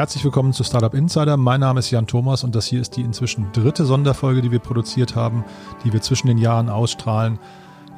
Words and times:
Herzlich 0.00 0.24
willkommen 0.24 0.54
zu 0.54 0.64
Startup 0.64 0.94
Insider. 0.94 1.36
Mein 1.36 1.60
Name 1.60 1.80
ist 1.80 1.90
Jan 1.90 2.06
Thomas 2.06 2.42
und 2.42 2.54
das 2.54 2.64
hier 2.64 2.80
ist 2.80 2.96
die 2.96 3.02
inzwischen 3.02 3.52
dritte 3.52 3.84
Sonderfolge, 3.84 4.40
die 4.40 4.50
wir 4.50 4.58
produziert 4.58 5.14
haben, 5.14 5.44
die 5.84 5.92
wir 5.92 6.00
zwischen 6.00 6.26
den 6.26 6.38
Jahren 6.38 6.70
ausstrahlen. 6.70 7.38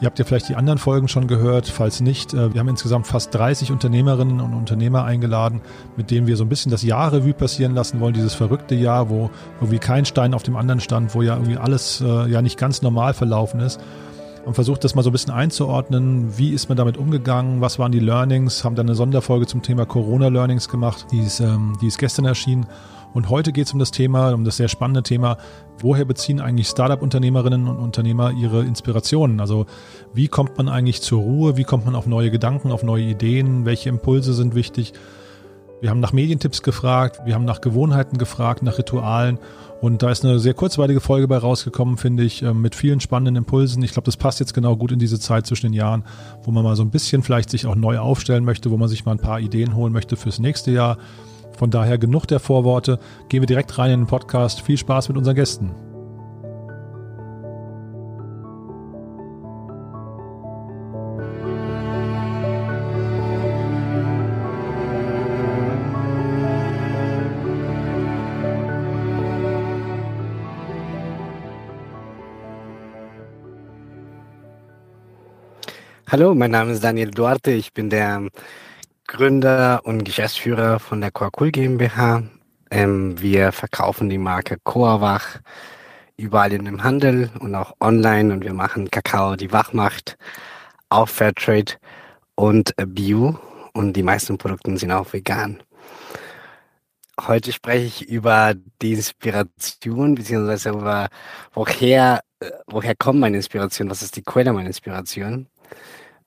Ihr 0.00 0.06
habt 0.06 0.18
ja 0.18 0.24
vielleicht 0.24 0.48
die 0.48 0.56
anderen 0.56 0.80
Folgen 0.80 1.06
schon 1.06 1.28
gehört, 1.28 1.68
falls 1.68 2.00
nicht. 2.00 2.34
Äh, 2.34 2.52
wir 2.52 2.58
haben 2.58 2.66
insgesamt 2.66 3.06
fast 3.06 3.32
30 3.32 3.70
Unternehmerinnen 3.70 4.40
und 4.40 4.52
Unternehmer 4.52 5.04
eingeladen, 5.04 5.60
mit 5.96 6.10
denen 6.10 6.26
wir 6.26 6.36
so 6.36 6.42
ein 6.42 6.48
bisschen 6.48 6.72
das 6.72 6.82
Jahr 6.82 7.12
Revue 7.12 7.34
passieren 7.34 7.72
lassen 7.72 8.00
wollen, 8.00 8.14
dieses 8.14 8.34
verrückte 8.34 8.74
Jahr, 8.74 9.08
wo 9.08 9.30
irgendwie 9.60 9.78
kein 9.78 10.04
Stein 10.04 10.34
auf 10.34 10.42
dem 10.42 10.56
anderen 10.56 10.80
stand, 10.80 11.14
wo 11.14 11.22
ja 11.22 11.34
irgendwie 11.36 11.56
alles 11.56 12.00
äh, 12.00 12.28
ja 12.28 12.42
nicht 12.42 12.58
ganz 12.58 12.82
normal 12.82 13.14
verlaufen 13.14 13.60
ist 13.60 13.78
und 14.44 14.54
versucht 14.54 14.84
das 14.84 14.94
mal 14.94 15.02
so 15.02 15.10
ein 15.10 15.12
bisschen 15.12 15.32
einzuordnen. 15.32 16.36
Wie 16.36 16.50
ist 16.50 16.68
man 16.68 16.76
damit 16.76 16.96
umgegangen? 16.96 17.60
Was 17.60 17.78
waren 17.78 17.92
die 17.92 18.00
Learnings? 18.00 18.64
Haben 18.64 18.74
dann 18.74 18.86
eine 18.86 18.94
Sonderfolge 18.94 19.46
zum 19.46 19.62
Thema 19.62 19.86
Corona-Learnings 19.86 20.68
gemacht, 20.68 21.06
die 21.12 21.20
ist, 21.20 21.40
ähm, 21.40 21.76
die 21.80 21.86
ist 21.86 21.98
gestern 21.98 22.24
erschienen. 22.24 22.66
Und 23.14 23.28
heute 23.28 23.52
geht 23.52 23.66
es 23.66 23.72
um 23.72 23.78
das 23.78 23.90
Thema, 23.90 24.32
um 24.32 24.44
das 24.44 24.56
sehr 24.56 24.68
spannende 24.68 25.02
Thema, 25.02 25.36
woher 25.78 26.04
beziehen 26.04 26.40
eigentlich 26.40 26.68
Startup-Unternehmerinnen 26.68 27.68
und 27.68 27.78
Unternehmer 27.78 28.32
ihre 28.32 28.62
Inspirationen? 28.64 29.40
Also 29.40 29.66
wie 30.14 30.28
kommt 30.28 30.56
man 30.56 30.68
eigentlich 30.68 31.02
zur 31.02 31.20
Ruhe? 31.20 31.56
Wie 31.56 31.64
kommt 31.64 31.84
man 31.84 31.94
auf 31.94 32.06
neue 32.06 32.30
Gedanken, 32.30 32.72
auf 32.72 32.82
neue 32.82 33.04
Ideen? 33.04 33.66
Welche 33.66 33.90
Impulse 33.90 34.32
sind 34.32 34.54
wichtig? 34.54 34.94
Wir 35.82 35.90
haben 35.90 36.00
nach 36.00 36.12
Medientipps 36.12 36.62
gefragt, 36.62 37.20
wir 37.24 37.34
haben 37.34 37.44
nach 37.44 37.60
Gewohnheiten 37.60 38.16
gefragt, 38.16 38.62
nach 38.62 38.78
Ritualen 38.78 39.38
und 39.82 40.00
da 40.04 40.12
ist 40.12 40.24
eine 40.24 40.38
sehr 40.38 40.54
kurzweilige 40.54 41.00
Folge 41.00 41.26
bei 41.26 41.36
rausgekommen, 41.36 41.96
finde 41.96 42.22
ich, 42.22 42.42
ähm, 42.42 42.62
mit 42.62 42.76
vielen 42.76 43.00
spannenden 43.00 43.34
Impulsen. 43.34 43.82
Ich 43.82 43.90
glaube, 43.90 44.06
das 44.06 44.16
passt 44.16 44.38
jetzt 44.38 44.54
genau 44.54 44.76
gut 44.76 44.92
in 44.92 45.00
diese 45.00 45.18
Zeit 45.18 45.44
zwischen 45.44 45.66
den 45.66 45.72
Jahren, 45.72 46.04
wo 46.44 46.52
man 46.52 46.62
mal 46.62 46.76
so 46.76 46.84
ein 46.84 46.90
bisschen 46.90 47.24
vielleicht 47.24 47.50
sich 47.50 47.66
auch 47.66 47.74
neu 47.74 47.98
aufstellen 47.98 48.44
möchte, 48.44 48.70
wo 48.70 48.76
man 48.76 48.88
sich 48.88 49.04
mal 49.04 49.10
ein 49.10 49.18
paar 49.18 49.40
Ideen 49.40 49.74
holen 49.74 49.92
möchte 49.92 50.16
fürs 50.16 50.38
nächste 50.38 50.70
Jahr. 50.70 50.98
Von 51.58 51.72
daher 51.72 51.98
genug 51.98 52.26
der 52.26 52.38
Vorworte. 52.38 53.00
Gehen 53.28 53.42
wir 53.42 53.48
direkt 53.48 53.76
rein 53.76 53.90
in 53.90 54.00
den 54.02 54.06
Podcast. 54.06 54.60
Viel 54.60 54.78
Spaß 54.78 55.08
mit 55.08 55.18
unseren 55.18 55.34
Gästen. 55.34 55.91
Hallo, 76.12 76.34
mein 76.34 76.50
Name 76.50 76.72
ist 76.72 76.84
Daniel 76.84 77.10
Duarte. 77.10 77.52
Ich 77.52 77.72
bin 77.72 77.88
der 77.88 78.28
Gründer 79.06 79.80
und 79.84 80.04
Geschäftsführer 80.04 80.78
von 80.78 81.00
der 81.00 81.10
Coacul 81.10 81.50
GmbH. 81.50 82.24
Ähm, 82.70 83.18
wir 83.18 83.50
verkaufen 83.50 84.10
die 84.10 84.18
Marke 84.18 84.58
Coawach 84.62 85.40
überall 86.18 86.52
in 86.52 86.66
dem 86.66 86.84
Handel 86.84 87.30
und 87.40 87.54
auch 87.54 87.72
online 87.80 88.30
und 88.30 88.44
wir 88.44 88.52
machen 88.52 88.90
Kakao, 88.90 89.36
die 89.36 89.52
wach 89.52 89.72
macht, 89.72 90.18
auch 90.90 91.08
Fairtrade 91.08 91.76
und 92.34 92.74
Bio 92.88 93.40
und 93.72 93.94
die 93.94 94.02
meisten 94.02 94.36
Produkte 94.36 94.76
sind 94.76 94.92
auch 94.92 95.14
vegan. 95.14 95.62
Heute 97.26 97.52
spreche 97.52 97.86
ich 97.86 98.06
über 98.10 98.52
die 98.82 98.92
Inspiration, 98.92 100.14
beziehungsweise 100.14 100.68
über 100.72 101.08
woher, 101.54 102.20
äh, 102.40 102.50
woher 102.66 102.94
kommt 102.96 103.20
meine 103.20 103.38
Inspiration, 103.38 103.88
was 103.88 104.02
ist 104.02 104.16
die 104.16 104.22
Quelle 104.22 104.52
meiner 104.52 104.66
Inspiration. 104.66 105.46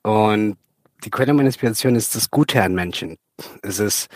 Und 0.06 0.56
die 1.04 1.10
Quelle 1.10 1.32
meiner 1.32 1.48
Inspiration 1.48 1.96
ist 1.96 2.14
das 2.14 2.30
Gute 2.30 2.62
an 2.62 2.76
Menschen. 2.76 3.16
Es 3.62 3.80
ist, 3.80 4.06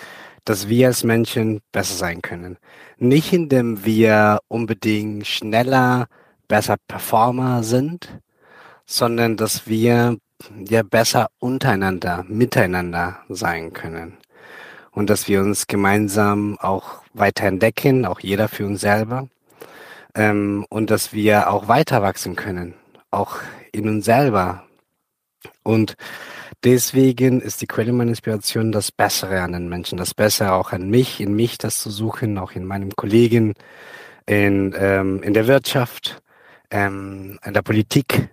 dass 0.44 0.68
wir 0.68 0.86
als 0.86 1.02
Menschen 1.02 1.62
besser 1.72 1.94
sein 1.94 2.22
können. 2.22 2.58
Nicht 2.98 3.32
indem 3.32 3.84
wir 3.84 4.38
unbedingt 4.46 5.26
schneller, 5.26 6.06
besser 6.46 6.76
Performer 6.86 7.64
sind, 7.64 8.20
sondern 8.86 9.36
dass 9.36 9.66
wir 9.66 10.16
ja 10.68 10.84
besser 10.84 11.28
untereinander, 11.40 12.24
miteinander 12.28 13.18
sein 13.28 13.72
können. 13.72 14.16
Und 14.92 15.10
dass 15.10 15.26
wir 15.26 15.40
uns 15.40 15.66
gemeinsam 15.66 16.56
auch 16.60 17.02
weiter 17.14 17.46
entdecken, 17.46 18.06
auch 18.06 18.20
jeder 18.20 18.46
für 18.46 18.64
uns 18.64 18.80
selber. 18.80 19.28
Ähm, 20.14 20.64
und 20.68 20.90
dass 20.90 21.12
wir 21.12 21.50
auch 21.50 21.66
weiter 21.66 22.00
wachsen 22.00 22.36
können, 22.36 22.74
auch 23.10 23.38
in 23.72 23.88
uns 23.88 24.04
selber, 24.04 24.62
und 25.62 25.96
deswegen 26.64 27.40
ist 27.40 27.60
die 27.62 27.66
Quelle 27.66 27.92
meiner 27.92 28.10
Inspiration 28.10 28.72
das 28.72 28.92
Bessere 28.92 29.42
an 29.42 29.52
den 29.52 29.68
Menschen, 29.68 29.98
das 29.98 30.14
Bessere 30.14 30.52
auch 30.52 30.72
an 30.72 30.90
mich, 30.90 31.20
in 31.20 31.34
mich 31.34 31.58
das 31.58 31.80
zu 31.80 31.90
suchen, 31.90 32.38
auch 32.38 32.52
in 32.52 32.64
meinem 32.64 32.94
Kollegen, 32.96 33.54
in, 34.26 34.74
ähm, 34.78 35.22
in 35.22 35.34
der 35.34 35.46
Wirtschaft, 35.46 36.22
ähm, 36.70 37.38
in 37.44 37.54
der 37.54 37.62
Politik. 37.62 38.30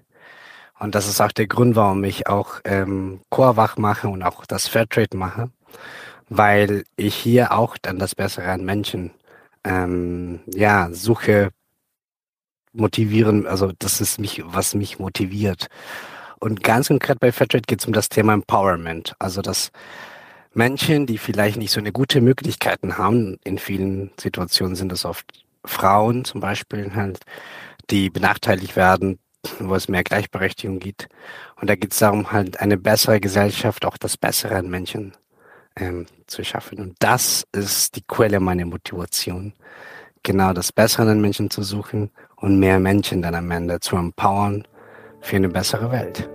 Und 0.80 0.94
das 0.94 1.08
ist 1.08 1.22
auch 1.22 1.32
der 1.32 1.48
Grund, 1.48 1.76
warum 1.76 2.04
ich 2.04 2.28
auch 2.28 2.60
ähm, 2.64 3.22
Chorwach 3.30 3.78
mache 3.78 4.10
und 4.10 4.22
auch 4.24 4.46
das 4.46 4.68
Fairtrade 4.68 5.18
mache, 5.18 5.50
weil 6.30 6.84
ich 6.98 7.16
hier 7.16 7.52
auch 7.54 7.78
dann 7.82 7.98
das 7.98 8.14
Bessere 8.14 8.52
an 8.52 8.64
Menschen 8.64 9.12
ähm, 9.64 10.42
ja 10.54 10.90
suche, 10.92 11.50
motivieren, 12.74 13.48
also 13.48 13.72
das 13.80 14.02
ist 14.02 14.20
mich, 14.20 14.44
was 14.46 14.76
mich 14.76 15.00
motiviert. 15.00 15.68
Und 16.40 16.64
ganz 16.64 16.88
konkret 16.88 17.20
bei 17.20 17.32
Fairtrade 17.32 17.64
geht 17.68 17.82
es 17.82 17.88
um 17.88 17.94
das 17.94 18.10
Thema 18.10 18.34
Empowerment. 18.34 19.16
Also 19.20 19.42
dass 19.42 19.72
Menschen, 20.54 21.06
die 21.06 21.18
vielleicht 21.18 21.58
nicht 21.58 21.72
so 21.72 21.80
eine 21.80 21.92
gute 21.92 22.22
Möglichkeiten 22.22 22.98
haben, 22.98 23.38
in 23.44 23.58
vielen 23.58 24.12
Situationen 24.20 24.76
sind 24.76 24.92
es 24.92 25.06
oft 25.06 25.26
Frauen 25.66 26.26
zum 26.26 26.42
Beispiel 26.42 26.94
halt, 26.96 27.20
die 27.90 28.10
benachteiligt 28.10 28.76
werden, 28.76 29.20
wo 29.60 29.76
es 29.76 29.88
mehr 29.88 30.04
Gleichberechtigung 30.04 30.80
gibt. 30.80 31.08
Und 31.60 31.70
da 31.70 31.76
geht 31.76 31.94
es 31.94 32.00
darum, 32.00 32.32
halt 32.32 32.60
eine 32.60 32.78
bessere 32.78 33.20
Gesellschaft, 33.20 33.86
auch 33.86 33.98
das 33.98 34.18
Bessere 34.18 34.56
an 34.56 34.70
Menschen 34.70 35.14
ähm, 35.76 36.06
zu 36.26 36.44
schaffen. 36.44 36.80
Und 36.80 36.96
das 37.00 37.46
ist 37.52 37.96
die 37.96 38.04
Quelle 38.08 38.40
meiner 38.40 38.66
Motivation. 38.66 39.54
Genau 40.24 40.54
das 40.54 40.72
Bessere 40.72 41.12
an 41.12 41.22
Menschen 41.22 41.50
zu 41.50 41.64
suchen 41.64 42.12
und 42.36 42.60
mehr 42.60 42.80
Menschen 42.80 43.22
dann 43.22 43.36
am 43.36 43.52
Ende 43.52 43.80
zu 43.80 43.96
empowern 43.96 44.68
für 45.22 45.36
eine 45.36 45.50
bessere 45.50 45.92
Welt. 45.92 46.30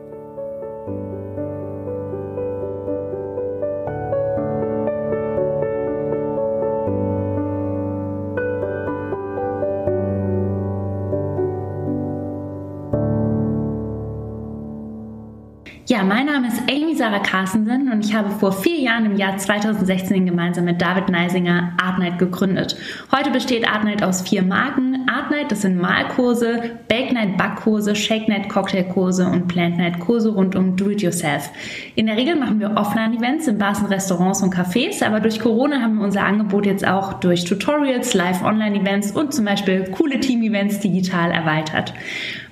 Ja, 15.93 16.03
mein 16.05 16.25
Name 16.25 16.49
ist 16.49 16.63
Amy 16.71 16.95
Sarah 16.97 17.19
Carstensen 17.19 17.93
und 17.93 18.03
ich 18.03 18.15
habe 18.15 18.31
vor 18.31 18.51
vier 18.51 18.79
Jahren 18.79 19.05
im 19.05 19.17
Jahr 19.17 19.37
2016 19.37 20.25
gemeinsam 20.25 20.65
mit 20.65 20.81
David 20.81 21.11
Neisinger 21.11 21.77
Artnight 21.83 22.19
gegründet. 22.19 22.77
Heute 23.15 23.31
besteht 23.31 23.69
Artnight 23.69 24.03
aus 24.03 24.23
vier 24.23 24.43
Marken. 24.43 25.02
Artnight, 25.23 25.53
das 25.53 25.63
sind 25.63 25.81
Malkurse, 25.81 26.79
Bake 26.89 27.13
Night 27.13 27.37
Backkurse, 27.37 27.95
Shake 27.95 28.29
Night 28.29 28.49
Cocktailkurse 28.49 29.25
und 29.25 29.47
Plant 29.47 29.79
Night 29.79 30.01
Kurse 30.01 30.31
rund 30.31 30.57
um 30.57 30.75
Do-it-yourself. 30.77 31.49
In 31.95 32.07
der 32.07 32.17
Regel 32.17 32.35
machen 32.35 32.59
wir 32.59 32.73
Offline-Events 32.73 33.47
in 33.47 33.57
Bars 33.57 33.89
Restaurants 33.89 34.43
und 34.43 34.53
Cafés, 34.53 35.05
aber 35.05 35.21
durch 35.21 35.39
Corona 35.39 35.81
haben 35.81 35.99
wir 35.99 36.05
unser 36.05 36.25
Angebot 36.25 36.67
jetzt 36.67 36.85
auch 36.85 37.15
durch 37.15 37.45
Tutorials, 37.45 38.15
Live-Online-Events 38.15 39.13
und 39.13 39.33
zum 39.33 39.45
Beispiel 39.45 39.85
coole 39.93 40.19
Team-Events 40.19 40.81
digital 40.81 41.31
erweitert. 41.31 41.95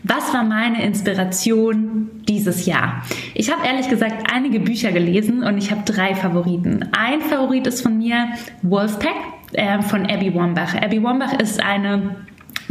Was 0.05 0.33
war 0.33 0.45
meine 0.45 0.85
Inspiration 0.85 2.09
dieses 2.29 2.67
Jahr? 2.67 3.03
Ich 3.35 3.53
habe 3.53 3.67
ehrlich 3.67 3.89
gesagt 3.89 4.33
einige 4.33 4.61
Bücher 4.61 4.93
gelesen 4.93 5.43
und 5.43 5.59
ich 5.59 5.73
habe 5.73 5.83
drei 5.85 6.15
Favoriten. 6.15 6.89
Ein 6.97 7.21
Favorit 7.21 7.67
ist 7.67 7.83
von 7.83 7.99
mir 7.99 8.29
Wolfpack 8.63 9.17
äh, 9.55 9.83
von 9.83 10.07
Abby 10.07 10.33
Wambach. 10.35 10.75
Abby 10.81 11.03
Wambach 11.03 11.33
ist 11.35 11.61
eine 11.63 12.17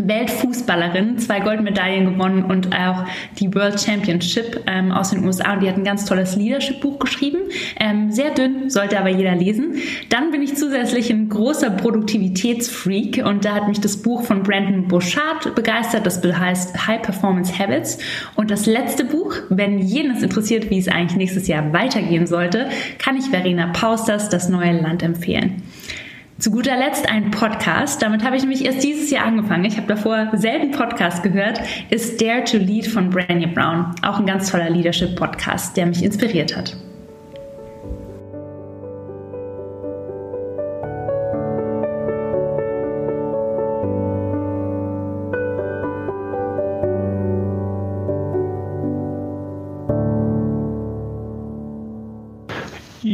Weltfußballerin, 0.08 1.18
zwei 1.20 1.40
Goldmedaillen 1.40 2.14
gewonnen 2.14 2.46
und 2.46 2.76
auch 2.76 3.06
die 3.40 3.54
World 3.54 3.80
Championship 3.80 4.64
ähm, 4.68 4.92
aus 4.92 5.12
den 5.12 5.24
USA. 5.26 5.54
Und 5.54 5.62
die 5.62 5.70
hat 5.70 5.78
ein 5.78 5.84
ganz 5.84 6.06
tolles 6.06 6.36
Leadership-Buch 6.36 7.00
geschrieben. 7.00 7.40
Ähm, 7.80 8.12
sehr 8.12 8.32
dünn, 8.32 8.70
sollte 8.70 9.00
aber 9.00 9.10
jeder 9.10 9.36
lesen. 9.36 9.76
Dann 10.10 10.32
bin 10.32 10.42
ich 10.42 10.56
zusätzlich 10.56 11.10
ein 11.10 11.30
großer 11.30 11.72
Produktivitätsfreak 11.72 13.24
und 13.26 13.46
da 13.46 13.56
hat 13.56 13.68
mich 13.68 13.80
das 13.80 13.98
Buch 13.98 14.24
von 14.24 14.44
Brandon 14.44 14.88
Bouchard 14.88 15.56
begeistert. 15.56 16.06
Das 16.06 16.22
heißt 16.24 16.88
High 16.88 17.02
Performance 17.02 17.58
Habits. 17.58 17.98
Und 18.36 18.52
das 18.52 18.66
letzte 18.66 19.06
Buch, 19.06 19.36
wenn 19.50 19.80
jenes 19.80 20.24
interessiert, 20.24 20.70
wie 20.70 20.80
es 20.80 20.88
eigentlich 20.88 21.18
nächstes 21.18 21.48
Jahr 21.48 21.74
weitergehen 21.74 22.28
sollte, 22.28 22.70
kann 22.98 23.18
ich 23.18 23.30
Verena 23.30 23.68
Pausters 23.74 24.30
Das 24.30 24.50
neue 24.50 24.80
Land 24.80 25.04
empfehlen. 25.04 25.64
Zu 26.40 26.52
guter 26.52 26.78
Letzt 26.78 27.10
ein 27.10 27.32
Podcast. 27.32 28.02
Damit 28.02 28.24
habe 28.24 28.38
ich 28.38 28.44
nämlich 28.44 28.64
erst 28.64 28.82
dieses 28.82 29.12
Jahr 29.12 29.26
angefangen. 29.26 29.66
Ich 29.66 29.76
habe 29.76 29.88
davor 29.88 30.30
selten 30.36 30.72
Podcast 30.72 31.22
gehört. 31.22 31.60
Ist 31.90 32.22
Dare 32.22 32.46
to 32.46 32.56
Lead 32.56 32.88
von 32.88 33.10
Branye 33.10 33.48
Brown. 33.48 33.94
Auch 34.04 34.20
ein 34.20 34.26
ganz 34.26 34.50
toller 34.50 34.70
Leadership-Podcast, 34.70 35.76
der 35.76 35.88
mich 35.88 36.02
inspiriert 36.02 36.56
hat. 36.56 36.78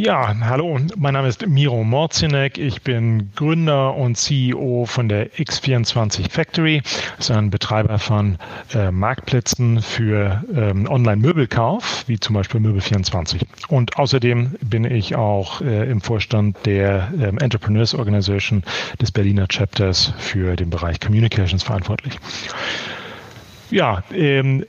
Ja, 0.06 0.36
hallo, 0.42 0.80
mein 0.98 1.16
Name 1.16 1.30
ist 1.30 1.48
Miro 1.48 1.84
Morzinek. 1.84 2.60
Ich 2.60 2.84
bin 2.84 3.32
Gründer 3.36 3.96
und 3.96 4.16
CEO 4.16 4.86
von 4.86 5.10
der 5.10 5.32
X24 5.32 6.30
Factory. 6.30 6.84
Das 7.18 7.32
ist 7.32 7.36
ein 7.36 7.50
Betreiber 7.50 7.98
von 7.98 8.38
äh, 8.76 8.92
Marktplätzen 8.92 9.82
für 9.82 10.44
ähm, 10.56 10.88
Online-Möbelkauf, 10.88 12.04
wie 12.06 12.20
zum 12.20 12.36
Beispiel 12.36 12.62
Möbel24. 12.62 13.48
Und 13.68 13.98
außerdem 13.98 14.56
bin 14.62 14.84
ich 14.84 15.16
auch 15.16 15.62
äh, 15.62 15.90
im 15.90 16.02
Vorstand 16.02 16.64
der 16.68 17.12
ähm, 17.20 17.40
Entrepreneurs 17.40 17.96
Organization 17.96 18.62
des 19.02 19.12
Berliner 19.12 19.48
Chapters 19.48 20.14
für 20.20 20.56
den 20.56 20.70
Bereich 20.70 21.00
Communications 21.00 21.64
verantwortlich. 21.64 22.20
Ja, 23.76 24.04
ähm, 24.14 24.64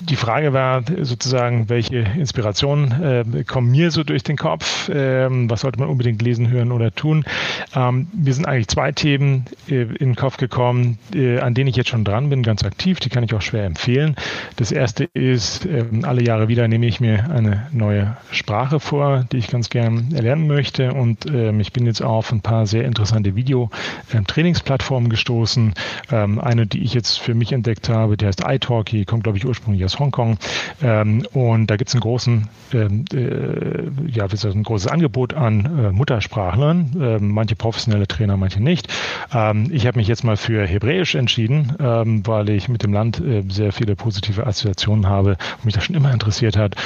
die 0.00 0.16
Frage 0.16 0.54
war 0.54 0.82
sozusagen, 1.02 1.68
welche 1.68 1.98
Inspirationen 1.98 3.34
äh, 3.36 3.44
kommen 3.44 3.70
mir 3.70 3.90
so 3.90 4.02
durch 4.02 4.22
den 4.22 4.38
Kopf? 4.38 4.90
Ähm, 4.90 5.50
was 5.50 5.60
sollte 5.60 5.78
man 5.78 5.90
unbedingt 5.90 6.22
lesen, 6.22 6.48
hören 6.48 6.72
oder 6.72 6.90
tun? 6.94 7.26
Ähm, 7.74 8.06
mir 8.14 8.32
sind 8.32 8.46
eigentlich 8.46 8.68
zwei 8.68 8.92
Themen 8.92 9.44
äh, 9.68 9.82
in 9.82 9.96
den 9.96 10.16
Kopf 10.16 10.38
gekommen, 10.38 10.98
äh, 11.14 11.38
an 11.38 11.52
denen 11.52 11.68
ich 11.68 11.76
jetzt 11.76 11.90
schon 11.90 12.02
dran 12.02 12.30
bin, 12.30 12.42
ganz 12.42 12.64
aktiv. 12.64 12.98
Die 12.98 13.10
kann 13.10 13.24
ich 13.24 13.34
auch 13.34 13.42
schwer 13.42 13.66
empfehlen. 13.66 14.16
Das 14.56 14.72
erste 14.72 15.04
ist, 15.12 15.66
äh, 15.66 15.84
alle 16.04 16.22
Jahre 16.22 16.48
wieder 16.48 16.66
nehme 16.66 16.86
ich 16.86 16.98
mir 16.98 17.30
eine 17.30 17.66
neue 17.72 18.16
Sprache 18.30 18.80
vor, 18.80 19.26
die 19.32 19.36
ich 19.36 19.48
ganz 19.48 19.68
gern 19.68 20.14
erlernen 20.14 20.46
möchte. 20.46 20.94
Und 20.94 21.26
ähm, 21.26 21.60
ich 21.60 21.74
bin 21.74 21.84
jetzt 21.84 22.02
auf 22.02 22.32
ein 22.32 22.40
paar 22.40 22.66
sehr 22.66 22.86
interessante 22.86 23.36
Video-Trainingsplattformen 23.36 25.08
ähm, 25.08 25.10
gestoßen. 25.10 25.74
Ähm, 26.10 26.40
eine, 26.40 26.66
die 26.66 26.82
ich 26.82 26.94
jetzt 26.94 27.20
für 27.20 27.34
mich 27.34 27.52
entdeckt 27.52 27.90
habe, 27.90 28.16
die 28.16 28.24
heißt 28.24 28.45
iTalki, 28.48 29.04
kommt 29.04 29.24
glaube 29.24 29.38
ich 29.38 29.46
ursprünglich 29.46 29.84
aus 29.84 29.98
Hongkong. 29.98 30.38
Ähm, 30.82 31.26
und 31.32 31.68
da 31.68 31.76
gibt 31.76 31.88
es 31.88 31.94
einen 31.94 32.00
großen, 32.00 32.48
ähm, 32.72 33.04
äh, 33.12 34.10
ja, 34.10 34.26
ein 34.26 34.62
großes 34.62 34.86
Angebot 34.86 35.34
an 35.34 35.64
äh, 35.64 35.90
Muttersprachlern, 35.90 37.00
äh, 37.00 37.18
manche 37.18 37.56
professionelle 37.56 38.06
Trainer, 38.06 38.36
manche 38.36 38.62
nicht. 38.62 38.88
Ähm, 39.32 39.68
ich 39.70 39.86
habe 39.86 39.98
mich 39.98 40.08
jetzt 40.08 40.24
mal 40.24 40.36
für 40.36 40.66
Hebräisch 40.66 41.14
entschieden, 41.14 41.74
ähm, 41.80 42.26
weil 42.26 42.48
ich 42.50 42.68
mit 42.68 42.82
dem 42.82 42.92
Land 42.92 43.20
äh, 43.20 43.42
sehr 43.48 43.72
viele 43.72 43.96
positive 43.96 44.46
Assoziationen 44.46 45.08
habe 45.08 45.36
und 45.58 45.64
mich 45.64 45.74
das 45.74 45.84
schon 45.84 45.96
immer 45.96 46.12
interessiert 46.12 46.56
hat. 46.56 46.76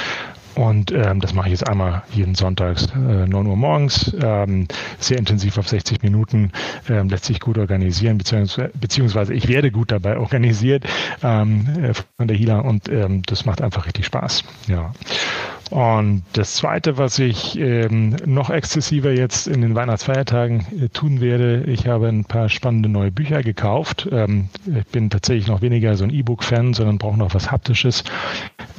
Und 0.55 0.91
ähm, 0.91 1.19
das 1.21 1.33
mache 1.33 1.47
ich 1.47 1.51
jetzt 1.51 1.67
einmal 1.67 2.03
jeden 2.13 2.35
Sonntags, 2.35 2.87
äh, 2.93 3.27
9 3.27 3.47
Uhr 3.47 3.55
morgens, 3.55 4.15
ähm, 4.21 4.67
sehr 4.99 5.17
intensiv 5.17 5.57
auf 5.57 5.67
60 5.67 6.03
Minuten, 6.03 6.51
ähm, 6.89 7.09
lässt 7.09 7.25
sich 7.25 7.39
gut 7.39 7.57
organisieren, 7.57 8.17
beziehungsweise, 8.17 8.71
beziehungsweise 8.79 9.33
ich 9.33 9.47
werde 9.47 9.71
gut 9.71 9.91
dabei 9.91 10.17
organisiert 10.19 10.85
ähm, 11.23 11.67
äh, 11.81 11.93
von 11.93 12.27
der 12.27 12.35
Hila 12.35 12.59
und 12.59 12.89
ähm, 12.89 13.21
das 13.23 13.45
macht 13.45 13.61
einfach 13.61 13.85
richtig 13.85 14.05
Spaß. 14.05 14.43
Ja. 14.67 14.91
Und 15.71 16.23
das 16.33 16.55
Zweite, 16.55 16.97
was 16.97 17.17
ich 17.17 17.57
ähm, 17.57 18.17
noch 18.25 18.49
exzessiver 18.49 19.13
jetzt 19.13 19.47
in 19.47 19.61
den 19.61 19.73
Weihnachtsfeiertagen 19.73 20.65
äh, 20.77 20.89
tun 20.89 21.21
werde, 21.21 21.63
ich 21.63 21.87
habe 21.87 22.09
ein 22.09 22.25
paar 22.25 22.49
spannende 22.49 22.89
neue 22.89 23.09
Bücher 23.09 23.41
gekauft. 23.41 24.07
Ähm, 24.11 24.49
ich 24.67 24.85
bin 24.87 25.09
tatsächlich 25.09 25.47
noch 25.47 25.61
weniger 25.61 25.95
so 25.95 26.03
ein 26.03 26.09
E-Book-Fan, 26.09 26.73
sondern 26.73 26.97
brauche 26.97 27.17
noch 27.17 27.33
was 27.33 27.51
Haptisches. 27.51 28.03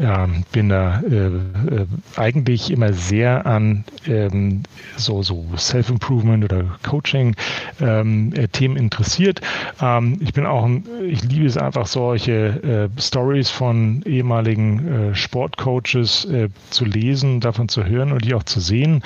Ähm, 0.00 0.44
bin 0.52 0.68
da 0.68 1.00
äh, 1.00 1.28
äh, 1.28 1.86
eigentlich 2.16 2.70
immer 2.70 2.92
sehr 2.92 3.46
an 3.46 3.84
ähm, 4.06 4.62
so, 4.98 5.22
so 5.22 5.46
Self-Improvement 5.56 6.44
oder 6.44 6.78
Coaching-Themen 6.82 8.32
ähm, 8.36 8.76
interessiert. 8.76 9.40
Ähm, 9.80 10.18
ich 10.20 10.34
bin 10.34 10.44
auch, 10.44 10.68
ich 11.02 11.22
liebe 11.22 11.46
es 11.46 11.56
einfach 11.56 11.86
solche 11.86 12.90
äh, 12.96 13.00
Stories 13.00 13.48
von 13.48 14.02
ehemaligen 14.04 15.12
äh, 15.12 15.14
Sportcoaches 15.14 16.26
äh, 16.26 16.50
zu 16.68 16.81
zu 16.82 16.88
lesen, 16.88 17.40
davon 17.40 17.68
zu 17.68 17.84
hören 17.84 18.10
und 18.12 18.24
die 18.24 18.34
auch 18.34 18.42
zu 18.42 18.60
sehen. 18.60 19.02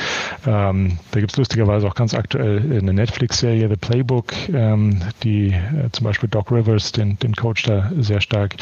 Ähm, 0.47 0.99
da 1.11 1.21
gibt 1.21 1.33
es 1.33 1.39
lustigerweise 1.39 1.87
auch 1.87 1.95
ganz 1.95 2.15
aktuell 2.15 2.79
eine 2.81 2.95
Netflix-Serie, 2.95 3.69
The 3.69 3.77
Playbook, 3.77 4.33
ähm, 4.53 5.01
die 5.23 5.49
äh, 5.49 5.91
zum 5.93 6.05
Beispiel 6.05 6.29
Doc 6.29 6.51
Rivers, 6.51 6.93
den, 6.93 7.19
den 7.19 7.35
Coach 7.35 7.65
da 7.65 7.91
sehr 7.99 8.23
stark 8.23 8.57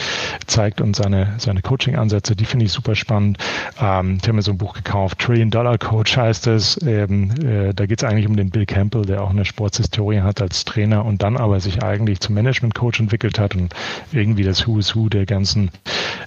zeigt 0.47 0.81
und 0.81 0.97
seine, 0.97 1.35
seine 1.39 1.63
Coaching-Ansätze, 1.63 2.35
die 2.35 2.45
finde 2.45 2.65
ich 2.65 2.73
super 2.73 2.97
spannend. 2.97 3.39
Ähm, 3.81 4.19
ich 4.21 4.25
habe 4.25 4.35
mir 4.35 4.43
so 4.43 4.51
ein 4.51 4.59
Buch 4.59 4.75
gekauft, 4.75 5.21
Trillion 5.21 5.51
Dollar 5.51 5.79
Coach 5.79 6.17
heißt 6.17 6.49
es. 6.49 6.81
Ähm, 6.85 7.31
äh, 7.45 7.73
da 7.73 7.87
geht 7.87 8.03
es 8.03 8.09
eigentlich 8.09 8.27
um 8.27 8.37
den 8.37 8.51
Bill 8.51 8.67
Campbell, 8.67 9.05
der 9.05 9.23
auch 9.23 9.31
eine 9.31 9.45
Sportshistorie 9.45 10.23
hat 10.23 10.43
als 10.43 10.65
Trainer 10.65 11.05
und 11.05 11.23
dann 11.23 11.37
aber 11.37 11.61
sich 11.61 11.85
eigentlich 11.85 12.19
zum 12.19 12.35
Management-Coach 12.35 12.99
entwickelt 12.99 13.39
hat 13.39 13.55
und 13.55 13.75
irgendwie 14.13 14.43
das 14.43 14.67
Who 14.67 14.81
is 14.81 14.97
Who 14.97 15.09
der 15.09 15.25
ganzen 15.25 15.71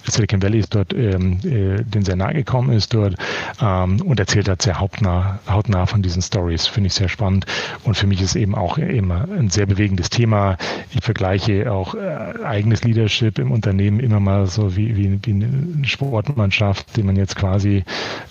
Silicon 0.06 0.42
Valley 0.42 0.60
ist 0.60 0.74
dort 0.74 0.94
ähm, 0.94 1.38
äh, 1.44 1.82
den 1.82 2.02
sehr 2.02 2.16
nahe 2.16 2.34
gekommen 2.34 2.67
ist 2.72 2.94
dort 2.94 3.14
ähm, 3.60 4.00
und 4.02 4.20
erzählt 4.20 4.48
halt 4.48 4.62
sehr 4.62 4.80
hautnah, 4.80 5.38
hautnah 5.48 5.86
von 5.86 6.02
diesen 6.02 6.22
Stories. 6.22 6.66
Finde 6.66 6.88
ich 6.88 6.94
sehr 6.94 7.08
spannend 7.08 7.46
und 7.84 7.96
für 7.96 8.06
mich 8.06 8.20
ist 8.20 8.36
eben 8.36 8.54
auch 8.54 8.78
immer 8.78 9.28
ein 9.28 9.50
sehr 9.50 9.66
bewegendes 9.66 10.10
Thema. 10.10 10.56
Ich 10.90 11.04
vergleiche 11.04 11.70
auch 11.70 11.94
äh, 11.94 12.44
eigenes 12.44 12.84
Leadership 12.84 13.38
im 13.38 13.50
Unternehmen 13.50 14.00
immer 14.00 14.20
mal 14.20 14.46
so 14.46 14.76
wie, 14.76 14.96
wie, 14.96 15.18
wie 15.22 15.30
eine 15.30 15.84
Sportmannschaft, 15.84 16.96
die 16.96 17.02
man 17.02 17.16
jetzt 17.16 17.36
quasi 17.36 17.84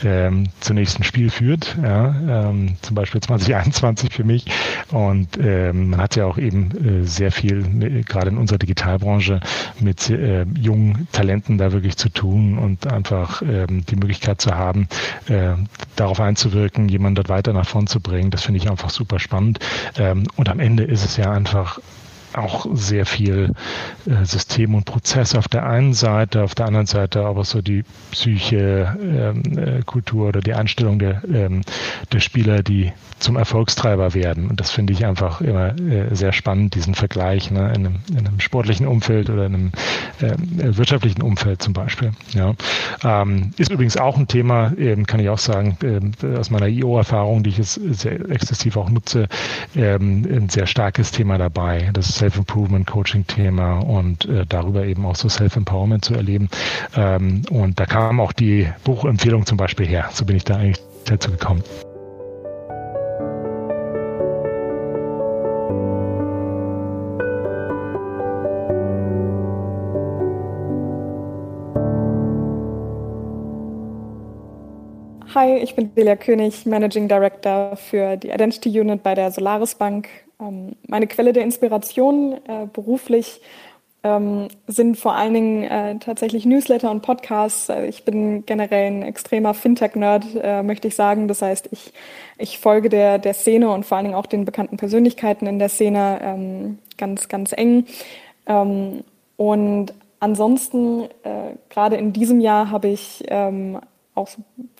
ähm, 0.03 0.49
zum 0.59 0.75
nächsten 0.75 1.03
Spiel 1.03 1.29
führt. 1.29 1.77
Ja, 1.81 2.49
ähm, 2.49 2.77
zum 2.81 2.95
Beispiel 2.95 3.21
2021 3.21 4.13
für 4.13 4.23
mich 4.23 4.45
und 4.91 5.37
ähm, 5.41 5.91
man 5.91 6.01
hat 6.01 6.15
ja 6.15 6.25
auch 6.25 6.37
eben 6.37 7.03
äh, 7.03 7.05
sehr 7.05 7.31
viel, 7.31 8.03
gerade 8.03 8.29
in 8.29 8.37
unserer 8.37 8.59
Digitalbranche, 8.59 9.39
mit 9.79 10.09
äh, 10.09 10.45
jungen 10.59 11.07
Talenten 11.11 11.57
da 11.57 11.71
wirklich 11.71 11.97
zu 11.97 12.09
tun 12.09 12.57
und 12.57 12.91
einfach 12.91 13.41
ähm, 13.41 13.85
die 13.85 13.95
Möglichkeit 13.95 14.26
zu 14.35 14.55
haben, 14.55 14.87
äh, 15.27 15.53
darauf 15.95 16.19
einzuwirken, 16.19 16.89
jemanden 16.89 17.15
dort 17.15 17.29
weiter 17.29 17.53
nach 17.53 17.67
vorn 17.67 17.87
zu 17.87 17.99
bringen. 17.99 18.31
Das 18.31 18.43
finde 18.43 18.59
ich 18.59 18.69
einfach 18.69 18.89
super 18.89 19.19
spannend. 19.19 19.59
Ähm, 19.97 20.23
und 20.35 20.49
am 20.49 20.59
Ende 20.59 20.83
ist 20.83 21.05
es 21.05 21.17
ja 21.17 21.31
einfach 21.31 21.79
auch 22.37 22.65
sehr 22.73 23.05
viel 23.05 23.53
äh, 24.05 24.25
System 24.25 24.75
und 24.75 24.85
Prozess 24.85 25.35
auf 25.35 25.47
der 25.47 25.65
einen 25.65 25.93
Seite, 25.93 26.43
auf 26.43 26.55
der 26.55 26.67
anderen 26.67 26.85
Seite 26.85 27.25
aber 27.25 27.43
so 27.43 27.61
die 27.61 27.83
Psyche, 28.11 28.97
ähm, 29.01 29.57
äh, 29.57 29.81
Kultur 29.83 30.29
oder 30.29 30.41
die 30.41 30.53
Einstellung 30.53 30.99
der, 30.99 31.23
ähm, 31.31 31.61
der 32.11 32.19
Spieler, 32.19 32.63
die 32.63 32.91
zum 33.19 33.35
Erfolgstreiber 33.35 34.13
werden. 34.13 34.49
Und 34.49 34.59
das 34.59 34.71
finde 34.71 34.93
ich 34.93 35.05
einfach 35.05 35.41
immer 35.41 35.75
äh, 35.79 36.13
sehr 36.13 36.33
spannend, 36.33 36.75
diesen 36.75 36.93
Vergleich 36.93 37.49
ne, 37.51 37.73
in, 37.75 37.85
einem, 37.87 37.95
in 38.11 38.27
einem 38.27 38.39
sportlichen 38.39 38.85
Umfeld 38.87 39.29
oder 39.29 39.45
in 39.45 39.55
einem 39.55 39.71
äh, 40.21 40.77
wirtschaftlichen 40.77 41.21
Umfeld 41.21 41.61
zum 41.61 41.73
Beispiel. 41.73 42.11
Ja. 42.33 42.53
Ähm, 43.03 43.51
ist 43.57 43.71
übrigens 43.71 43.97
auch 43.97 44.17
ein 44.17 44.27
Thema, 44.27 44.71
ähm, 44.77 45.05
kann 45.07 45.19
ich 45.19 45.29
auch 45.29 45.39
sagen, 45.39 45.77
äh, 45.83 46.37
aus 46.37 46.51
meiner 46.51 46.67
IO-Erfahrung, 46.67 47.43
die 47.43 47.49
ich 47.49 47.57
jetzt 47.57 47.73
sehr 47.73 48.29
exzessiv 48.29 48.77
auch 48.77 48.89
nutze, 48.89 49.27
ähm, 49.75 50.25
ein 50.29 50.49
sehr 50.49 50.67
starkes 50.67 51.11
Thema 51.11 51.37
dabei. 51.37 51.89
Das 51.93 52.21
Self-Improvement-Coaching-Thema 52.27 53.79
und 53.79 54.25
äh, 54.25 54.45
darüber 54.47 54.85
eben 54.85 55.05
auch 55.05 55.15
so 55.15 55.29
Self-Empowerment 55.29 56.03
zu 56.03 56.13
erleben. 56.13 56.49
Ähm, 56.95 57.43
und 57.49 57.79
da 57.79 57.85
kam 57.85 58.19
auch 58.19 58.33
die 58.33 58.67
Buchempfehlung 58.83 59.45
zum 59.45 59.57
Beispiel 59.57 59.85
her. 59.87 60.09
So 60.11 60.25
bin 60.25 60.35
ich 60.35 60.43
da 60.43 60.57
eigentlich 60.57 60.83
dazu 61.05 61.31
gekommen. 61.31 61.63
Hi, 75.33 75.55
ich 75.57 75.75
bin 75.75 75.93
Delia 75.93 76.15
König, 76.15 76.65
Managing 76.65 77.07
Director 77.07 77.75
für 77.77 78.17
die 78.17 78.29
Identity 78.29 78.79
Unit 78.79 79.03
bei 79.03 79.13
der 79.13 79.31
Solaris 79.31 79.75
Bank. 79.75 80.26
Ähm, 80.39 80.75
meine 80.87 81.07
Quelle 81.07 81.33
der 81.33 81.43
Inspiration 81.43 82.33
äh, 82.47 82.67
beruflich 82.71 83.41
ähm, 84.03 84.47
sind 84.67 84.97
vor 84.97 85.15
allen 85.15 85.33
Dingen 85.33 85.63
äh, 85.63 85.97
tatsächlich 85.99 86.45
Newsletter 86.45 86.91
und 86.91 87.01
Podcasts. 87.01 87.69
Also 87.69 87.87
ich 87.87 88.05
bin 88.05 88.45
generell 88.45 88.87
ein 88.87 89.03
extremer 89.03 89.53
Fintech-Nerd, 89.53 90.25
äh, 90.41 90.63
möchte 90.63 90.87
ich 90.87 90.95
sagen. 90.95 91.27
Das 91.27 91.41
heißt, 91.41 91.69
ich, 91.71 91.93
ich 92.37 92.59
folge 92.59 92.89
der, 92.89 93.17
der 93.17 93.33
Szene 93.33 93.69
und 93.69 93.85
vor 93.85 93.97
allen 93.97 94.05
Dingen 94.05 94.15
auch 94.15 94.27
den 94.27 94.45
bekannten 94.45 94.77
Persönlichkeiten 94.77 95.47
in 95.47 95.59
der 95.59 95.69
Szene 95.69 96.19
ähm, 96.21 96.79
ganz, 96.97 97.27
ganz 97.27 97.53
eng. 97.53 97.85
Ähm, 98.45 99.03
und 99.35 99.93
ansonsten, 100.19 101.03
äh, 101.23 101.55
gerade 101.69 101.95
in 101.95 102.13
diesem 102.13 102.39
Jahr 102.39 102.69
habe 102.71 102.87
ich 102.89 103.23
ähm, 103.27 103.79
auch 104.15 104.29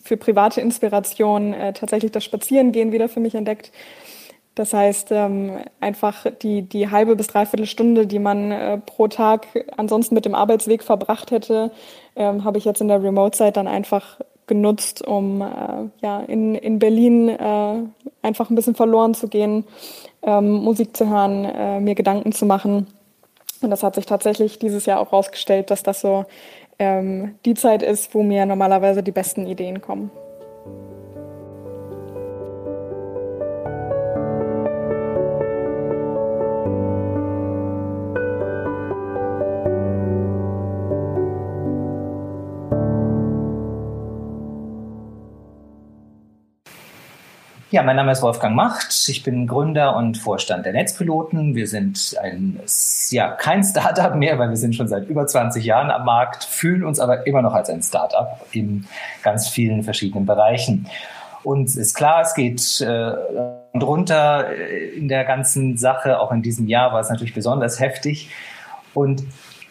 für 0.02 0.16
private 0.16 0.60
Inspiration 0.60 1.54
äh, 1.54 1.72
tatsächlich 1.72 2.12
das 2.12 2.24
Spazierengehen 2.24 2.92
wieder 2.92 3.08
für 3.08 3.20
mich 3.20 3.34
entdeckt. 3.34 3.72
Das 4.58 4.74
heißt, 4.74 5.12
ähm, 5.12 5.52
einfach 5.78 6.26
die, 6.42 6.62
die 6.62 6.90
halbe 6.90 7.14
bis 7.14 7.28
dreiviertel 7.28 7.66
Stunde, 7.66 8.08
die 8.08 8.18
man 8.18 8.50
äh, 8.50 8.78
pro 8.78 9.06
Tag 9.06 9.46
ansonsten 9.76 10.16
mit 10.16 10.24
dem 10.24 10.34
Arbeitsweg 10.34 10.82
verbracht 10.82 11.30
hätte, 11.30 11.70
ähm, 12.16 12.42
habe 12.42 12.58
ich 12.58 12.64
jetzt 12.64 12.80
in 12.80 12.88
der 12.88 13.00
Remote-Zeit 13.00 13.56
dann 13.56 13.68
einfach 13.68 14.18
genutzt, 14.48 15.06
um 15.06 15.42
äh, 15.42 15.44
ja, 16.02 16.22
in, 16.26 16.56
in 16.56 16.80
Berlin 16.80 17.28
äh, 17.28 17.74
einfach 18.22 18.50
ein 18.50 18.56
bisschen 18.56 18.74
verloren 18.74 19.14
zu 19.14 19.28
gehen, 19.28 19.62
ähm, 20.22 20.50
Musik 20.50 20.96
zu 20.96 21.08
hören, 21.08 21.84
mir 21.84 21.94
Gedanken 21.94 22.32
zu 22.32 22.44
machen. 22.44 22.88
Und 23.62 23.70
das 23.70 23.84
hat 23.84 23.94
sich 23.94 24.06
tatsächlich 24.06 24.58
dieses 24.58 24.86
Jahr 24.86 24.98
auch 24.98 25.12
rausgestellt, 25.12 25.70
dass 25.70 25.84
das 25.84 26.00
so 26.00 26.24
die 26.80 27.54
Zeit 27.54 27.82
ist, 27.82 28.14
wo 28.14 28.22
mir 28.22 28.46
normalerweise 28.46 29.02
die 29.02 29.10
besten 29.10 29.48
Ideen 29.48 29.80
kommen. 29.80 30.12
Ja, 47.70 47.82
mein 47.82 47.96
Name 47.96 48.12
ist 48.12 48.22
Wolfgang 48.22 48.56
Macht. 48.56 49.08
Ich 49.08 49.22
bin 49.22 49.46
Gründer 49.46 49.94
und 49.94 50.16
Vorstand 50.16 50.64
der 50.64 50.72
Netzpiloten. 50.72 51.54
Wir 51.54 51.66
sind 51.66 52.16
ein, 52.18 52.58
ja, 53.10 53.32
kein 53.32 53.62
Startup 53.62 54.14
mehr, 54.14 54.38
weil 54.38 54.48
wir 54.48 54.56
sind 54.56 54.74
schon 54.74 54.88
seit 54.88 55.06
über 55.06 55.26
20 55.26 55.62
Jahren 55.62 55.90
am 55.90 56.06
Markt, 56.06 56.44
fühlen 56.44 56.82
uns 56.82 56.98
aber 56.98 57.26
immer 57.26 57.42
noch 57.42 57.52
als 57.52 57.68
ein 57.68 57.82
Startup 57.82 58.40
in 58.52 58.86
ganz 59.22 59.48
vielen 59.48 59.82
verschiedenen 59.82 60.24
Bereichen. 60.24 60.86
Und 61.42 61.76
ist 61.76 61.94
klar, 61.94 62.22
es 62.22 62.32
geht 62.32 62.80
äh, 62.80 63.12
drunter 63.78 64.46
in 64.96 65.08
der 65.08 65.24
ganzen 65.26 65.76
Sache. 65.76 66.20
Auch 66.20 66.32
in 66.32 66.40
diesem 66.40 66.68
Jahr 66.68 66.94
war 66.94 67.00
es 67.00 67.10
natürlich 67.10 67.34
besonders 67.34 67.80
heftig. 67.80 68.30
Und 68.94 69.24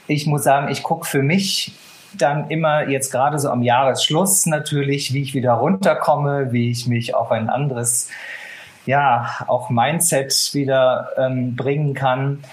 ich 0.05 0.27
muss 0.27 0.43
sagen, 0.43 0.69
ich 0.69 0.83
gucke 0.83 1.07
für 1.07 1.23
mich 1.23 1.73
dann 2.21 2.49
immer 2.49 2.87
jetzt 2.87 3.11
gerade 3.11 3.39
so 3.39 3.49
am 3.49 3.63
Jahresschluss 3.63 4.45
natürlich, 4.45 5.13
wie 5.13 5.21
ich 5.21 5.33
wieder 5.33 5.53
runterkomme, 5.53 6.51
wie 6.51 6.71
ich 6.71 6.87
mich 6.87 7.15
auf 7.15 7.31
ein 7.31 7.49
anderes, 7.49 8.09
ja, 8.85 9.29
auch 9.47 9.69
Mindset 9.69 10.51
wieder 10.53 11.09
ähm, 11.17 11.55
bringen 11.55 11.93
kann. 11.93 12.43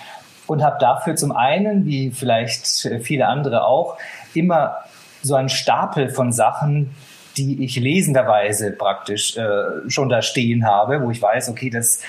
Und 0.46 0.62
habe 0.62 0.76
dafür 0.78 1.16
zum 1.16 1.32
einen, 1.32 1.86
wie 1.86 2.10
vielleicht 2.10 2.66
viele 3.02 3.28
andere 3.28 3.64
auch, 3.64 3.96
immer 4.34 4.76
so 5.22 5.36
einen 5.36 5.48
Stapel 5.48 6.10
von 6.10 6.32
Sachen, 6.32 6.94
die 7.36 7.64
ich 7.64 7.76
lesenderweise 7.76 8.72
praktisch 8.72 9.36
äh, 9.36 9.88
schon 9.88 10.08
da 10.08 10.22
stehen 10.22 10.66
habe, 10.66 11.02
wo 11.02 11.10
ich 11.10 11.20
weiß, 11.20 11.48
okay, 11.48 11.70
das 11.70 12.00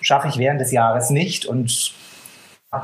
schaffe 0.00 0.28
ich 0.28 0.38
während 0.38 0.60
des 0.60 0.70
Jahres 0.70 1.10
nicht 1.10 1.46
und 1.46 1.94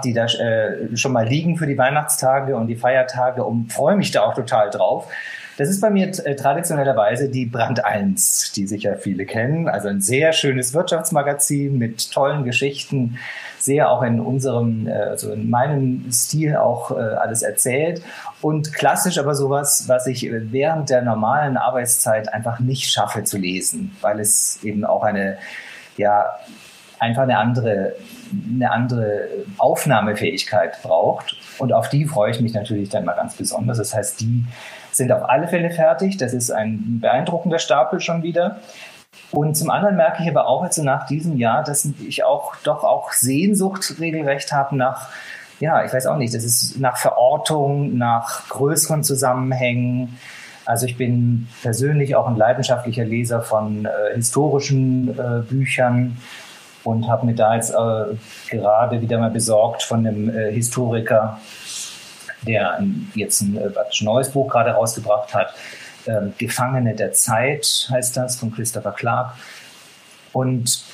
die 0.00 0.12
da 0.12 0.26
äh, 0.26 0.96
schon 0.96 1.12
mal 1.12 1.26
liegen 1.26 1.56
für 1.56 1.66
die 1.66 1.78
Weihnachtstage 1.78 2.56
und 2.56 2.68
die 2.68 2.76
Feiertage 2.76 3.44
und 3.44 3.72
freue 3.72 3.96
mich 3.96 4.10
da 4.10 4.22
auch 4.22 4.34
total 4.34 4.70
drauf. 4.70 5.08
Das 5.60 5.68
ist 5.68 5.82
bei 5.82 5.90
mir 5.90 6.08
äh, 6.24 6.36
traditionellerweise 6.36 7.28
die 7.28 7.44
Brand 7.44 7.84
1, 7.84 8.52
die 8.52 8.66
sicher 8.66 8.96
viele 8.96 9.26
kennen. 9.26 9.68
Also 9.68 9.88
ein 9.88 10.00
sehr 10.00 10.32
schönes 10.32 10.72
Wirtschaftsmagazin 10.72 11.76
mit 11.76 12.12
tollen 12.12 12.44
Geschichten, 12.44 13.18
sehr 13.58 13.90
auch 13.90 14.02
in 14.02 14.20
unserem, 14.20 14.86
äh, 14.86 14.92
also 14.92 15.32
in 15.32 15.50
meinem 15.50 16.10
Stil 16.12 16.56
auch 16.56 16.92
äh, 16.92 16.94
alles 16.94 17.42
erzählt. 17.42 18.00
Und 18.40 18.72
klassisch 18.72 19.18
aber 19.18 19.34
sowas, 19.34 19.84
was 19.86 20.06
ich 20.06 20.30
während 20.32 20.88
der 20.88 21.02
normalen 21.02 21.58
Arbeitszeit 21.58 22.32
einfach 22.32 22.58
nicht 22.60 22.90
schaffe 22.90 23.24
zu 23.24 23.36
lesen, 23.36 23.94
weil 24.00 24.18
es 24.18 24.60
eben 24.62 24.86
auch 24.86 25.02
eine, 25.02 25.36
ja, 25.98 26.24
einfach 26.98 27.24
eine 27.24 27.36
andere 27.36 27.96
eine 28.32 28.70
andere 28.70 29.28
Aufnahmefähigkeit 29.58 30.82
braucht. 30.82 31.36
Und 31.58 31.72
auf 31.72 31.88
die 31.88 32.06
freue 32.06 32.30
ich 32.30 32.40
mich 32.40 32.54
natürlich 32.54 32.88
dann 32.88 33.04
mal 33.04 33.14
ganz 33.14 33.34
besonders. 33.34 33.78
Das 33.78 33.94
heißt, 33.94 34.20
die 34.20 34.44
sind 34.92 35.12
auf 35.12 35.28
alle 35.28 35.48
Fälle 35.48 35.70
fertig. 35.70 36.16
Das 36.16 36.32
ist 36.32 36.50
ein 36.50 37.00
beeindruckender 37.00 37.58
Stapel 37.58 38.00
schon 38.00 38.22
wieder. 38.22 38.60
Und 39.30 39.56
zum 39.56 39.70
anderen 39.70 39.96
merke 39.96 40.22
ich 40.22 40.28
aber 40.28 40.46
auch 40.46 40.64
jetzt 40.64 40.78
nach 40.78 41.06
diesem 41.06 41.36
Jahr, 41.36 41.62
dass 41.62 41.88
ich 42.06 42.24
auch 42.24 42.56
doch 42.64 42.84
auch 42.84 43.12
Sehnsucht 43.12 43.96
regelrecht 44.00 44.52
habe 44.52 44.76
nach, 44.76 45.08
ja, 45.60 45.84
ich 45.84 45.92
weiß 45.92 46.06
auch 46.06 46.16
nicht, 46.16 46.34
das 46.34 46.44
ist 46.44 46.80
nach 46.80 46.96
Verortung, 46.96 47.96
nach 47.96 48.48
größeren 48.48 49.04
Zusammenhängen. 49.04 50.18
Also 50.64 50.86
ich 50.86 50.96
bin 50.96 51.48
persönlich 51.62 52.16
auch 52.16 52.26
ein 52.26 52.36
leidenschaftlicher 52.36 53.04
Leser 53.04 53.42
von 53.42 53.86
äh, 53.86 54.14
historischen 54.14 55.18
äh, 55.18 55.42
Büchern 55.42 56.18
und 56.84 57.08
habe 57.08 57.26
mir 57.26 57.34
da 57.34 57.54
jetzt 57.54 57.70
äh, 57.70 58.16
gerade 58.50 59.00
wieder 59.00 59.18
mal 59.18 59.30
besorgt 59.30 59.82
von 59.82 60.06
einem 60.06 60.30
äh, 60.30 60.52
Historiker, 60.52 61.40
der 62.42 62.78
jetzt 63.14 63.42
ein 63.42 63.56
äh, 63.56 63.70
neues 64.00 64.30
Buch 64.30 64.48
gerade 64.48 64.70
rausgebracht 64.70 65.34
hat. 65.34 65.54
Ähm, 66.06 66.32
Gefangene 66.38 66.94
der 66.94 67.12
Zeit 67.12 67.88
heißt 67.90 68.16
das 68.16 68.36
von 68.36 68.52
Christopher 68.52 68.92
Clark. 68.92 69.34
Und 70.32 70.84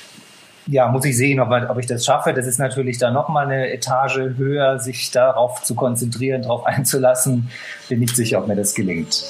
ja, 0.67 0.87
muss 0.89 1.05
ich 1.05 1.15
sehen, 1.15 1.39
ob, 1.39 1.49
ob 1.49 1.79
ich 1.79 1.85
das 1.85 2.05
schaffe. 2.05 2.33
Das 2.33 2.45
ist 2.45 2.59
natürlich 2.59 2.97
dann 2.97 3.13
nochmal 3.13 3.45
eine 3.45 3.71
Etage 3.71 4.17
höher, 4.35 4.79
sich 4.79 5.11
darauf 5.11 5.63
zu 5.63 5.75
konzentrieren, 5.75 6.41
darauf 6.41 6.65
einzulassen. 6.65 7.49
Bin 7.87 7.99
nicht 7.99 8.15
sicher, 8.15 8.39
ob 8.39 8.47
mir 8.47 8.55
das 8.55 8.73
gelingt. 8.75 9.23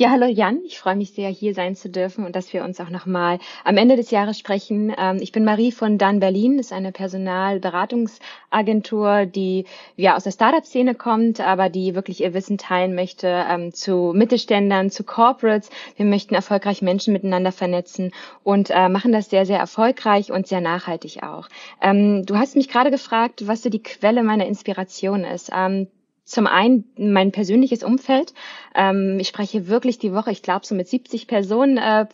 Ja, 0.00 0.08
hallo 0.08 0.24
Jan. 0.24 0.60
Ich 0.64 0.78
freue 0.78 0.96
mich 0.96 1.10
sehr, 1.10 1.28
hier 1.28 1.52
sein 1.52 1.76
zu 1.76 1.90
dürfen 1.90 2.24
und 2.24 2.34
dass 2.34 2.54
wir 2.54 2.64
uns 2.64 2.80
auch 2.80 2.88
nochmal 2.88 3.38
am 3.64 3.76
Ende 3.76 3.96
des 3.96 4.10
Jahres 4.10 4.38
sprechen. 4.38 4.94
Ähm, 4.98 5.18
ich 5.20 5.30
bin 5.30 5.44
Marie 5.44 5.72
von 5.72 5.98
Dan 5.98 6.20
Berlin. 6.20 6.56
Das 6.56 6.68
ist 6.68 6.72
eine 6.72 6.90
Personalberatungsagentur, 6.90 9.26
die 9.26 9.66
ja 9.96 10.16
aus 10.16 10.24
der 10.24 10.30
Startup-Szene 10.30 10.94
kommt, 10.94 11.40
aber 11.40 11.68
die 11.68 11.94
wirklich 11.94 12.22
ihr 12.22 12.32
Wissen 12.32 12.56
teilen 12.56 12.94
möchte 12.94 13.44
ähm, 13.46 13.74
zu 13.74 14.12
Mittelständlern, 14.14 14.88
zu 14.88 15.04
Corporates. 15.04 15.68
Wir 15.96 16.06
möchten 16.06 16.34
erfolgreich 16.34 16.80
Menschen 16.80 17.12
miteinander 17.12 17.52
vernetzen 17.52 18.12
und 18.42 18.70
äh, 18.70 18.88
machen 18.88 19.12
das 19.12 19.28
sehr, 19.28 19.44
sehr 19.44 19.58
erfolgreich 19.58 20.32
und 20.32 20.46
sehr 20.46 20.62
nachhaltig 20.62 21.22
auch. 21.22 21.46
Ähm, 21.82 22.24
du 22.24 22.38
hast 22.38 22.56
mich 22.56 22.70
gerade 22.70 22.90
gefragt, 22.90 23.46
was 23.46 23.62
so 23.62 23.68
die 23.68 23.82
Quelle 23.82 24.22
meiner 24.22 24.46
Inspiration 24.46 25.24
ist. 25.24 25.50
Zum 26.30 26.46
einen 26.46 26.84
mein 26.96 27.32
persönliches 27.32 27.82
Umfeld. 27.82 28.34
Ähm, 28.76 29.18
ich 29.18 29.26
spreche 29.26 29.66
wirklich 29.66 29.98
die 29.98 30.12
Woche, 30.12 30.30
ich 30.30 30.42
glaube 30.42 30.64
so 30.64 30.76
mit 30.76 30.86
70 30.86 31.26
Personen, 31.26 31.76
äh, 31.76 32.06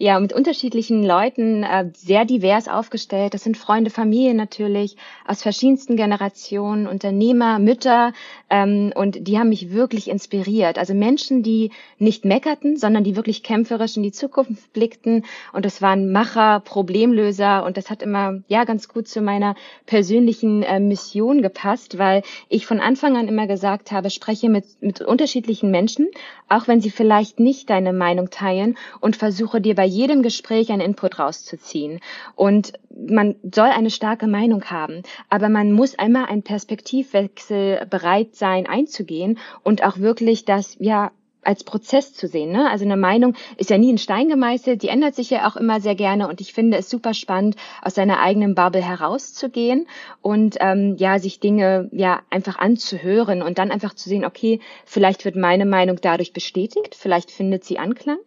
ja, 0.00 0.18
mit 0.18 0.32
unterschiedlichen 0.32 1.04
Leuten, 1.04 1.62
äh, 1.62 1.90
sehr 1.94 2.24
divers 2.24 2.68
aufgestellt. 2.68 3.34
Das 3.34 3.44
sind 3.44 3.58
Freunde, 3.58 3.90
Familie 3.90 4.32
natürlich, 4.32 4.96
aus 5.26 5.42
verschiedensten 5.42 5.94
Generationen, 5.94 6.86
Unternehmer, 6.86 7.58
Mütter, 7.58 8.14
ähm, 8.48 8.94
und 8.94 9.28
die 9.28 9.38
haben 9.38 9.50
mich 9.50 9.72
wirklich 9.72 10.08
inspiriert. 10.08 10.78
Also 10.78 10.94
Menschen, 10.94 11.42
die 11.42 11.70
nicht 11.98 12.24
meckerten, 12.24 12.78
sondern 12.78 13.04
die 13.04 13.14
wirklich 13.14 13.42
kämpferisch 13.42 13.98
in 13.98 14.02
die 14.02 14.10
Zukunft 14.10 14.72
blickten. 14.72 15.26
Und 15.52 15.66
das 15.66 15.82
waren 15.82 16.10
Macher, 16.10 16.60
Problemlöser. 16.60 17.62
Und 17.66 17.76
das 17.76 17.90
hat 17.90 18.02
immer, 18.02 18.40
ja, 18.48 18.64
ganz 18.64 18.88
gut 18.88 19.06
zu 19.06 19.20
meiner 19.20 19.54
persönlichen 19.84 20.62
äh, 20.62 20.80
Mission 20.80 21.42
gepasst, 21.42 21.98
weil 21.98 22.22
ich 22.48 22.64
von 22.64 22.80
Anfang 22.80 23.18
an 23.18 23.28
immer 23.28 23.46
gesagt 23.46 23.92
habe, 23.92 24.08
spreche 24.08 24.48
mit, 24.48 24.64
mit 24.80 25.02
unterschiedlichen 25.02 25.70
Menschen, 25.70 26.08
auch 26.48 26.68
wenn 26.68 26.80
sie 26.80 26.90
vielleicht 26.90 27.38
nicht 27.38 27.68
deine 27.68 27.92
Meinung 27.92 28.30
teilen 28.30 28.78
und 29.00 29.16
versuche 29.16 29.60
dir 29.60 29.74
bei 29.74 29.89
jedem 29.90 30.22
Gespräch 30.22 30.70
einen 30.70 30.80
Input 30.80 31.18
rauszuziehen. 31.18 32.00
Und 32.34 32.72
man 32.90 33.36
soll 33.42 33.68
eine 33.68 33.90
starke 33.90 34.26
Meinung 34.26 34.64
haben, 34.64 35.02
aber 35.28 35.48
man 35.48 35.72
muss 35.72 35.98
einmal 35.98 36.26
einen 36.26 36.42
Perspektivwechsel 36.42 37.86
bereit 37.88 38.34
sein 38.34 38.66
einzugehen 38.66 39.38
und 39.62 39.84
auch 39.84 39.98
wirklich 39.98 40.44
das, 40.44 40.76
ja, 40.80 41.10
als 41.42 41.64
Prozess 41.64 42.12
zu 42.12 42.26
sehen. 42.26 42.52
Ne? 42.52 42.70
Also 42.70 42.84
eine 42.84 42.96
Meinung 42.96 43.34
ist 43.56 43.70
ja 43.70 43.78
nie 43.78 43.90
in 43.90 43.98
Stein 43.98 44.28
gemeißelt, 44.28 44.82
die 44.82 44.88
ändert 44.88 45.14
sich 45.14 45.30
ja 45.30 45.48
auch 45.48 45.56
immer 45.56 45.80
sehr 45.80 45.94
gerne 45.94 46.28
und 46.28 46.40
ich 46.40 46.52
finde 46.52 46.76
es 46.76 46.90
super 46.90 47.14
spannend, 47.14 47.56
aus 47.82 47.94
seiner 47.94 48.20
eigenen 48.20 48.54
Bubble 48.54 48.82
herauszugehen 48.82 49.86
und 50.20 50.56
ähm, 50.60 50.96
ja, 50.98 51.18
sich 51.18 51.40
Dinge 51.40 51.88
ja 51.92 52.20
einfach 52.30 52.58
anzuhören 52.58 53.42
und 53.42 53.58
dann 53.58 53.70
einfach 53.70 53.94
zu 53.94 54.08
sehen, 54.08 54.24
okay, 54.24 54.60
vielleicht 54.84 55.24
wird 55.24 55.36
meine 55.36 55.66
Meinung 55.66 55.98
dadurch 56.00 56.32
bestätigt, 56.32 56.94
vielleicht 56.94 57.30
findet 57.30 57.64
sie 57.64 57.78
Anklang, 57.78 58.18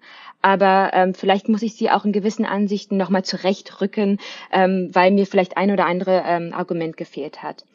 aber 0.43 0.91
ähm, 0.93 1.15
vielleicht 1.15 1.49
muss 1.49 1.63
ich 1.63 1.73
sie 1.73 1.89
auch 1.89 2.05
in 2.05 2.11
gewissen 2.11 2.45
Ansichten 2.45 2.97
nochmal 2.97 3.23
zurechtrücken, 3.23 4.19
ähm, 4.51 4.89
weil 4.93 5.11
mir 5.11 5.25
vielleicht 5.25 5.57
ein 5.57 5.71
oder 5.71 5.87
andere 5.87 6.23
ähm, 6.27 6.53
Argument 6.53 6.97
gefehlt 6.97 7.41
hat. 7.41 7.65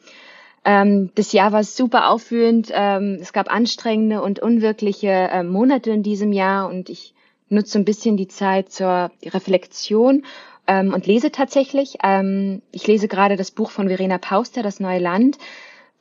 Ähm, 0.63 1.09
das 1.15 1.31
Jahr 1.31 1.51
war 1.51 1.63
super 1.63 2.09
aufführend. 2.09 2.71
Ähm, 2.73 3.17
es 3.19 3.33
gab 3.33 3.51
anstrengende 3.51 4.21
und 4.21 4.39
unwirkliche 4.39 5.07
äh, 5.07 5.43
Monate 5.43 5.91
in 5.91 6.03
diesem 6.03 6.31
Jahr 6.31 6.69
und 6.69 6.89
ich 6.89 7.13
nutze 7.49 7.79
ein 7.79 7.85
bisschen 7.85 8.17
die 8.17 8.27
Zeit 8.27 8.71
zur 8.71 9.11
Reflexion 9.25 10.23
ähm, 10.67 10.93
und 10.93 11.07
lese 11.07 11.31
tatsächlich. 11.31 11.97
Ähm, 12.03 12.61
ich 12.71 12.85
lese 12.85 13.07
gerade 13.07 13.35
das 13.35 13.51
Buch 13.51 13.71
von 13.71 13.87
Verena 13.87 14.19
Pauster, 14.19 14.61
Das 14.61 14.79
neue 14.79 14.99
Land. 14.99 15.37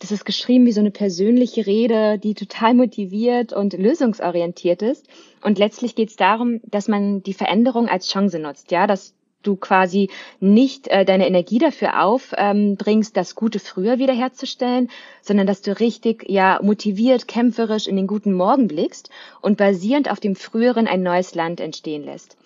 Das 0.00 0.12
ist 0.12 0.24
geschrieben 0.24 0.64
wie 0.66 0.72
so 0.72 0.80
eine 0.80 0.92
persönliche 0.92 1.66
Rede, 1.66 2.18
die 2.18 2.34
total 2.34 2.74
motiviert 2.74 3.52
und 3.52 3.72
lösungsorientiert 3.72 4.82
ist. 4.82 5.06
Und 5.42 5.58
letztlich 5.58 5.96
geht 5.96 6.10
es 6.10 6.16
darum, 6.16 6.60
dass 6.64 6.86
man 6.86 7.22
die 7.22 7.34
Veränderung 7.34 7.88
als 7.88 8.08
Chance 8.08 8.38
nutzt, 8.38 8.70
ja, 8.70 8.86
dass 8.86 9.14
du 9.42 9.56
quasi 9.56 10.10
nicht 10.40 10.88
äh, 10.88 11.04
deine 11.04 11.26
Energie 11.26 11.58
dafür 11.58 12.02
aufbringst, 12.02 13.10
ähm, 13.10 13.14
das 13.14 13.34
Gute 13.34 13.58
früher 13.58 13.98
wiederherzustellen, 13.98 14.90
sondern 15.22 15.46
dass 15.46 15.62
du 15.62 15.78
richtig 15.78 16.24
ja 16.28 16.60
motiviert, 16.62 17.28
kämpferisch 17.28 17.86
in 17.86 17.96
den 17.96 18.06
guten 18.06 18.32
Morgen 18.32 18.68
blickst 18.68 19.10
und 19.40 19.56
basierend 19.56 20.10
auf 20.10 20.20
dem 20.20 20.34
früheren 20.34 20.86
ein 20.86 21.02
neues 21.02 21.34
Land 21.34 21.60
entstehen 21.60 22.04
lässt. 22.04 22.36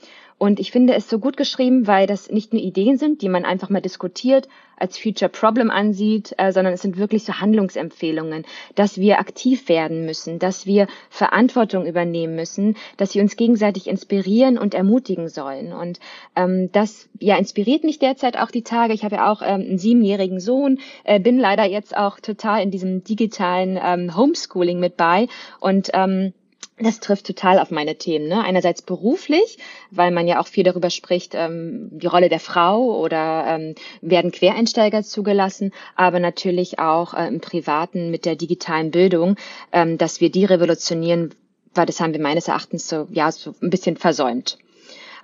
Und 0.43 0.59
ich 0.59 0.73
finde 0.73 0.95
es 0.95 1.09
so 1.09 1.21
gut 1.21 1.37
geschrieben, 1.37 1.87
weil 1.87 2.09
das 2.09 2.29
nicht 2.29 2.53
nur 2.53 2.61
Ideen 2.61 2.97
sind, 2.97 3.23
die 3.23 3.29
man 3.29 3.45
einfach 3.45 3.71
mal 3.71 3.81
diskutiert, 3.81 4.49
als 4.77 4.99
Future 4.99 5.29
Problem 5.29 5.71
ansieht, 5.71 6.35
äh, 6.37 6.51
sondern 6.51 6.75
es 6.75 6.83
sind 6.83 6.97
wirklich 6.97 7.23
so 7.23 7.35
Handlungsempfehlungen, 7.35 8.45
dass 8.75 8.99
wir 8.99 9.21
aktiv 9.21 9.69
werden 9.69 10.05
müssen, 10.05 10.41
dass 10.41 10.67
wir 10.67 10.89
Verantwortung 11.11 11.87
übernehmen 11.87 12.35
müssen, 12.35 12.77
dass 12.97 13.15
wir 13.15 13.23
uns 13.23 13.37
gegenseitig 13.37 13.87
inspirieren 13.87 14.59
und 14.59 14.75
ermutigen 14.75 15.29
sollen. 15.29 15.73
Und 15.73 16.01
ähm, 16.35 16.73
das 16.73 17.09
ja 17.21 17.37
inspiriert 17.37 17.85
mich 17.85 18.01
derzeit 18.01 18.37
auch 18.37 18.51
die 18.51 18.65
Tage. 18.65 18.95
Ich 18.95 19.05
habe 19.05 19.15
ja 19.15 19.31
auch 19.31 19.43
ähm, 19.43 19.61
einen 19.61 19.79
siebenjährigen 19.79 20.41
Sohn, 20.41 20.81
äh, 21.05 21.21
bin 21.21 21.39
leider 21.39 21.67
jetzt 21.67 21.97
auch 21.97 22.19
total 22.19 22.65
in 22.65 22.73
diesem 22.73 23.05
digitalen 23.05 23.79
ähm, 23.81 24.17
Homeschooling 24.17 24.81
mit 24.81 24.97
bei 24.97 25.29
und 25.61 25.91
ähm, 25.95 26.33
das 26.79 27.01
trifft 27.01 27.27
total 27.27 27.59
auf 27.59 27.71
meine 27.71 27.97
Themen. 27.97 28.29
Ne? 28.29 28.43
Einerseits 28.43 28.83
beruflich, 28.83 29.59
weil 29.91 30.11
man 30.11 30.27
ja 30.27 30.41
auch 30.41 30.47
viel 30.47 30.65
darüber 30.65 30.91
spricht, 30.91 31.35
ähm, 31.35 31.91
die 31.93 32.07
Rolle 32.07 32.29
der 32.29 32.41
Frau 32.41 32.99
oder 32.99 33.45
ähm, 33.47 33.75
werden 34.01 34.33
Quereinsteiger 34.33 35.03
zugelassen, 35.03 35.73
aber 35.97 36.19
natürlich 36.19 36.79
auch 36.79 37.15
äh, 37.15 37.29
im 37.29 37.41
Privaten 37.41 38.11
mit 38.11 38.25
der 38.25 38.37
digitalen 38.37 38.91
Bildung, 38.91 39.37
ähm, 39.73 39.99
dass 39.99 40.21
wir 40.21 40.31
die 40.31 40.45
revolutionieren, 40.45 41.35
weil 41.75 41.87
das 41.87 42.01
haben 42.01 42.15
wir 42.15 42.21
meines 42.21 42.49
Erachtens 42.49 42.89
so, 42.89 43.07
ja, 43.11 43.31
so 43.31 43.55
ein 43.63 43.71
bisschen 43.71 43.97
versäumt. 43.97 44.59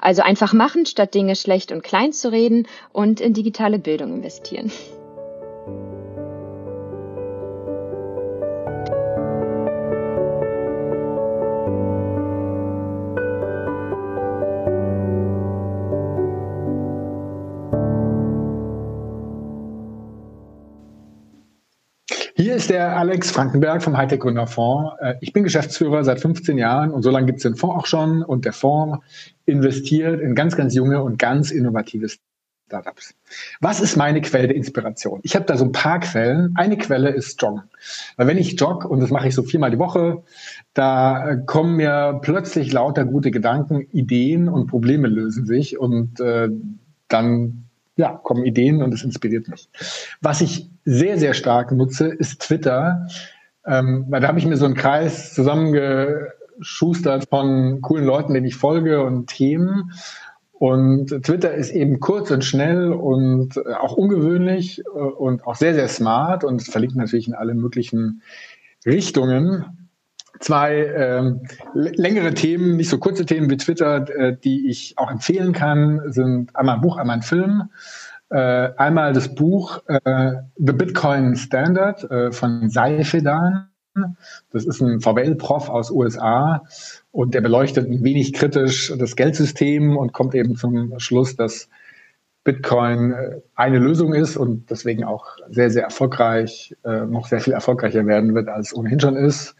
Also 0.00 0.22
einfach 0.22 0.52
machen, 0.52 0.86
statt 0.86 1.14
Dinge 1.14 1.34
schlecht 1.34 1.72
und 1.72 1.82
klein 1.82 2.12
zu 2.12 2.30
reden 2.30 2.68
und 2.92 3.20
in 3.20 3.34
digitale 3.34 3.78
Bildung 3.78 4.14
investieren. 4.14 4.70
Hier 22.40 22.54
ist 22.54 22.70
der 22.70 22.96
Alex 22.96 23.32
Frankenberg 23.32 23.82
vom 23.82 23.96
Hightech 23.96 24.20
Gründer 24.20 24.46
Fonds. 24.46 24.92
Äh, 25.00 25.14
ich 25.20 25.32
bin 25.32 25.42
Geschäftsführer 25.42 26.04
seit 26.04 26.20
15 26.20 26.56
Jahren 26.56 26.92
und 26.92 27.02
so 27.02 27.10
lange 27.10 27.26
gibt 27.26 27.38
es 27.38 27.42
den 27.42 27.56
Fonds 27.56 27.76
auch 27.76 27.86
schon. 27.86 28.22
Und 28.22 28.44
der 28.44 28.52
Fonds 28.52 29.04
investiert 29.44 30.20
in 30.20 30.36
ganz, 30.36 30.56
ganz 30.56 30.72
junge 30.72 31.02
und 31.02 31.18
ganz 31.18 31.50
innovative 31.50 32.06
Startups. 32.68 33.16
Was 33.60 33.80
ist 33.80 33.96
meine 33.96 34.20
Quelle 34.20 34.46
der 34.46 34.56
Inspiration? 34.56 35.18
Ich 35.24 35.34
habe 35.34 35.46
da 35.46 35.56
so 35.56 35.64
ein 35.64 35.72
paar 35.72 35.98
Quellen. 35.98 36.52
Eine 36.54 36.78
Quelle 36.78 37.10
ist 37.10 37.42
Joggen. 37.42 37.64
Weil 38.16 38.28
wenn 38.28 38.38
ich 38.38 38.52
jogge, 38.60 38.86
und 38.86 39.00
das 39.00 39.10
mache 39.10 39.26
ich 39.26 39.34
so 39.34 39.42
viermal 39.42 39.72
die 39.72 39.80
Woche, 39.80 40.22
da 40.74 41.30
äh, 41.30 41.38
kommen 41.44 41.74
mir 41.74 42.20
plötzlich 42.22 42.72
lauter 42.72 43.04
gute 43.04 43.32
Gedanken, 43.32 43.80
Ideen 43.90 44.48
und 44.48 44.68
Probleme 44.68 45.08
lösen 45.08 45.44
sich 45.44 45.76
und 45.76 46.20
äh, 46.20 46.50
dann 47.08 47.67
ja, 47.98 48.12
kommen 48.22 48.44
Ideen 48.44 48.80
und 48.82 48.94
es 48.94 49.02
inspiriert 49.02 49.48
mich. 49.48 49.68
Was 50.22 50.40
ich 50.40 50.70
sehr, 50.84 51.18
sehr 51.18 51.34
stark 51.34 51.72
nutze, 51.72 52.06
ist 52.06 52.40
Twitter. 52.40 53.06
Ähm, 53.66 54.06
weil 54.08 54.20
da 54.20 54.28
habe 54.28 54.38
ich 54.38 54.46
mir 54.46 54.56
so 54.56 54.64
einen 54.64 54.76
Kreis 54.76 55.34
zusammengeschustert 55.34 57.28
von 57.28 57.82
coolen 57.82 58.04
Leuten, 58.06 58.32
denen 58.32 58.46
ich 58.46 58.54
folge 58.54 59.02
und 59.02 59.26
Themen. 59.26 59.92
Und 60.52 61.08
Twitter 61.24 61.54
ist 61.54 61.70
eben 61.70 61.98
kurz 61.98 62.30
und 62.30 62.44
schnell 62.44 62.92
und 62.92 63.56
äh, 63.56 63.74
auch 63.74 63.92
ungewöhnlich 63.92 64.80
äh, 64.80 64.88
und 64.90 65.44
auch 65.46 65.56
sehr, 65.56 65.74
sehr 65.74 65.88
smart 65.88 66.44
und 66.44 66.62
verlinkt 66.62 66.96
natürlich 66.96 67.26
in 67.26 67.34
alle 67.34 67.54
möglichen 67.54 68.22
Richtungen. 68.86 69.87
Zwei 70.40 70.86
ähm, 70.86 71.40
längere 71.74 72.34
Themen, 72.34 72.76
nicht 72.76 72.90
so 72.90 72.98
kurze 72.98 73.26
Themen 73.26 73.50
wie 73.50 73.56
Twitter, 73.56 74.08
äh, 74.08 74.36
die 74.36 74.68
ich 74.68 74.94
auch 74.96 75.10
empfehlen 75.10 75.52
kann, 75.52 76.02
sind 76.12 76.54
einmal 76.54 76.76
ein 76.76 76.80
Buch, 76.80 76.96
einmal 76.96 77.16
ein 77.16 77.22
Film. 77.22 77.70
Äh, 78.30 78.70
einmal 78.76 79.12
das 79.12 79.34
Buch 79.34 79.82
äh, 79.86 80.32
The 80.56 80.72
Bitcoin 80.72 81.34
Standard 81.36 82.08
äh, 82.10 82.30
von 82.30 82.68
Seifedan. 82.68 83.68
Das 84.52 84.64
ist 84.64 84.80
ein 84.80 85.00
VWL-Prof 85.00 85.68
aus 85.70 85.90
USA 85.90 86.62
und 87.10 87.34
der 87.34 87.40
beleuchtet 87.40 87.88
ein 87.90 88.04
wenig 88.04 88.32
kritisch 88.32 88.92
das 88.96 89.16
Geldsystem 89.16 89.96
und 89.96 90.12
kommt 90.12 90.36
eben 90.36 90.54
zum 90.54 91.00
Schluss, 91.00 91.34
dass 91.34 91.68
Bitcoin 92.48 93.12
äh, 93.12 93.40
eine 93.56 93.78
Lösung 93.78 94.14
ist 94.14 94.36
und 94.36 94.70
deswegen 94.70 95.04
auch 95.04 95.36
sehr, 95.50 95.70
sehr 95.70 95.84
erfolgreich, 95.84 96.74
äh, 96.82 97.04
noch 97.04 97.26
sehr 97.26 97.40
viel 97.40 97.52
erfolgreicher 97.52 98.06
werden 98.06 98.34
wird, 98.34 98.48
als 98.48 98.74
ohnehin 98.74 99.00
schon 99.00 99.16
ist. 99.16 99.54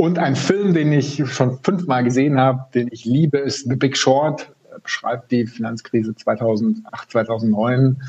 Und 0.00 0.18
ein 0.18 0.34
Film, 0.34 0.72
den 0.72 0.92
ich 0.92 1.22
schon 1.30 1.58
fünfmal 1.62 2.02
gesehen 2.02 2.40
habe, 2.40 2.64
den 2.72 2.88
ich 2.90 3.04
liebe, 3.04 3.36
ist 3.36 3.68
The 3.68 3.76
Big 3.76 3.98
Short. 3.98 4.50
Er 4.70 4.78
beschreibt 4.78 5.30
die 5.30 5.46
Finanzkrise 5.46 6.14
2008, 6.14 7.10
2009 7.10 8.02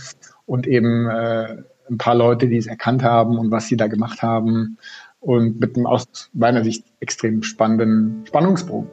und 0.45 0.67
eben 0.67 1.09
äh, 1.09 1.57
ein 1.89 1.97
paar 1.97 2.15
Leute, 2.15 2.47
die 2.47 2.55
es 2.55 2.67
erkannt 2.67 3.03
haben 3.03 3.37
und 3.37 3.51
was 3.51 3.67
sie 3.67 3.75
da 3.75 3.87
gemacht 3.87 4.21
haben 4.21 4.77
und 5.19 5.59
mit 5.59 5.75
einem 5.75 5.85
aus 5.85 6.29
meiner 6.31 6.63
Sicht 6.63 6.85
extrem 7.01 7.43
spannenden 7.43 8.23
Spannungsbogen. 8.25 8.89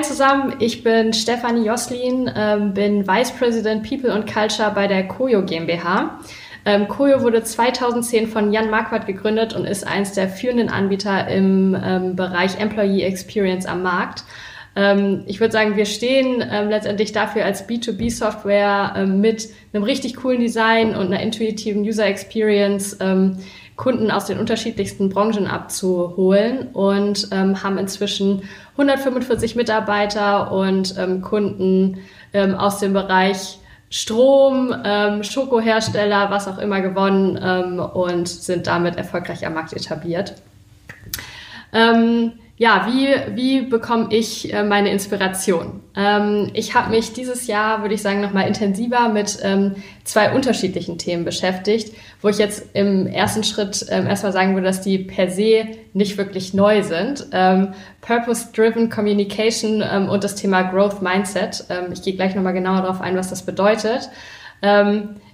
Hi 0.00 0.06
zusammen, 0.06 0.54
ich 0.60 0.82
bin 0.82 1.12
Stefanie 1.12 1.66
Joslin, 1.66 2.30
ähm, 2.34 2.72
bin 2.72 3.06
Vice 3.06 3.32
President 3.32 3.86
People 3.86 4.10
and 4.10 4.26
Culture 4.26 4.72
bei 4.74 4.86
der 4.86 5.06
Koyo 5.06 5.44
GmbH. 5.44 6.20
Ähm, 6.64 6.88
Koyo 6.88 7.20
wurde 7.20 7.42
2010 7.44 8.26
von 8.26 8.50
Jan 8.50 8.70
Marquardt 8.70 9.06
gegründet 9.06 9.52
und 9.54 9.66
ist 9.66 9.86
eines 9.86 10.14
der 10.14 10.30
führenden 10.30 10.70
Anbieter 10.70 11.28
im 11.28 11.76
ähm, 11.84 12.16
Bereich 12.16 12.58
Employee 12.58 13.02
Experience 13.02 13.66
am 13.66 13.82
Markt. 13.82 14.24
Ähm, 14.76 15.24
ich 15.26 15.40
würde 15.40 15.52
sagen, 15.52 15.76
wir 15.76 15.86
stehen 15.86 16.44
ähm, 16.48 16.68
letztendlich 16.68 17.12
dafür 17.12 17.44
als 17.44 17.68
B2B-Software 17.68 18.94
ähm, 18.96 19.20
mit 19.20 19.48
einem 19.72 19.82
richtig 19.82 20.16
coolen 20.16 20.40
Design 20.40 20.94
und 20.94 21.06
einer 21.06 21.20
intuitiven 21.20 21.82
User 21.82 22.06
Experience 22.06 22.96
Kunden 23.80 24.10
aus 24.10 24.26
den 24.26 24.38
unterschiedlichsten 24.38 25.08
Branchen 25.08 25.46
abzuholen 25.46 26.68
und 26.74 27.28
ähm, 27.32 27.62
haben 27.62 27.78
inzwischen 27.78 28.42
145 28.72 29.56
Mitarbeiter 29.56 30.52
und 30.52 30.94
ähm, 30.98 31.22
Kunden 31.22 31.96
ähm, 32.34 32.54
aus 32.54 32.78
dem 32.78 32.92
Bereich 32.92 33.58
Strom, 33.88 34.74
ähm, 34.84 35.24
Schokohersteller, 35.24 36.30
was 36.30 36.46
auch 36.46 36.58
immer 36.58 36.82
gewonnen 36.82 37.40
ähm, 37.42 37.80
und 37.80 38.28
sind 38.28 38.66
damit 38.66 38.96
erfolgreich 38.96 39.46
am 39.46 39.54
Markt 39.54 39.72
etabliert. 39.72 40.34
Ähm, 41.72 42.32
ja, 42.60 42.86
wie, 42.86 43.08
wie 43.36 43.62
bekomme 43.62 44.08
ich 44.10 44.52
äh, 44.52 44.62
meine 44.62 44.90
Inspiration? 44.90 45.80
Ähm, 45.96 46.50
ich 46.52 46.74
habe 46.74 46.90
mich 46.90 47.14
dieses 47.14 47.46
Jahr, 47.46 47.80
würde 47.80 47.94
ich 47.94 48.02
sagen, 48.02 48.20
nochmal 48.20 48.46
intensiver 48.46 49.08
mit 49.08 49.38
ähm, 49.42 49.76
zwei 50.04 50.34
unterschiedlichen 50.34 50.98
Themen 50.98 51.24
beschäftigt, 51.24 51.96
wo 52.20 52.28
ich 52.28 52.36
jetzt 52.36 52.66
im 52.74 53.06
ersten 53.06 53.44
Schritt 53.44 53.86
ähm, 53.88 54.06
erstmal 54.06 54.32
sagen 54.32 54.52
würde, 54.52 54.66
dass 54.66 54.82
die 54.82 54.98
per 54.98 55.30
se 55.30 55.68
nicht 55.94 56.18
wirklich 56.18 56.52
neu 56.52 56.82
sind. 56.82 57.28
Ähm, 57.32 57.68
Purpose-Driven 58.02 58.90
Communication 58.90 59.82
ähm, 59.82 60.10
und 60.10 60.22
das 60.22 60.34
Thema 60.34 60.60
Growth 60.64 61.00
Mindset. 61.00 61.64
Ähm, 61.70 61.94
ich 61.94 62.02
gehe 62.02 62.14
gleich 62.14 62.34
nochmal 62.34 62.52
genauer 62.52 62.82
darauf 62.82 63.00
ein, 63.00 63.16
was 63.16 63.30
das 63.30 63.46
bedeutet. 63.46 64.10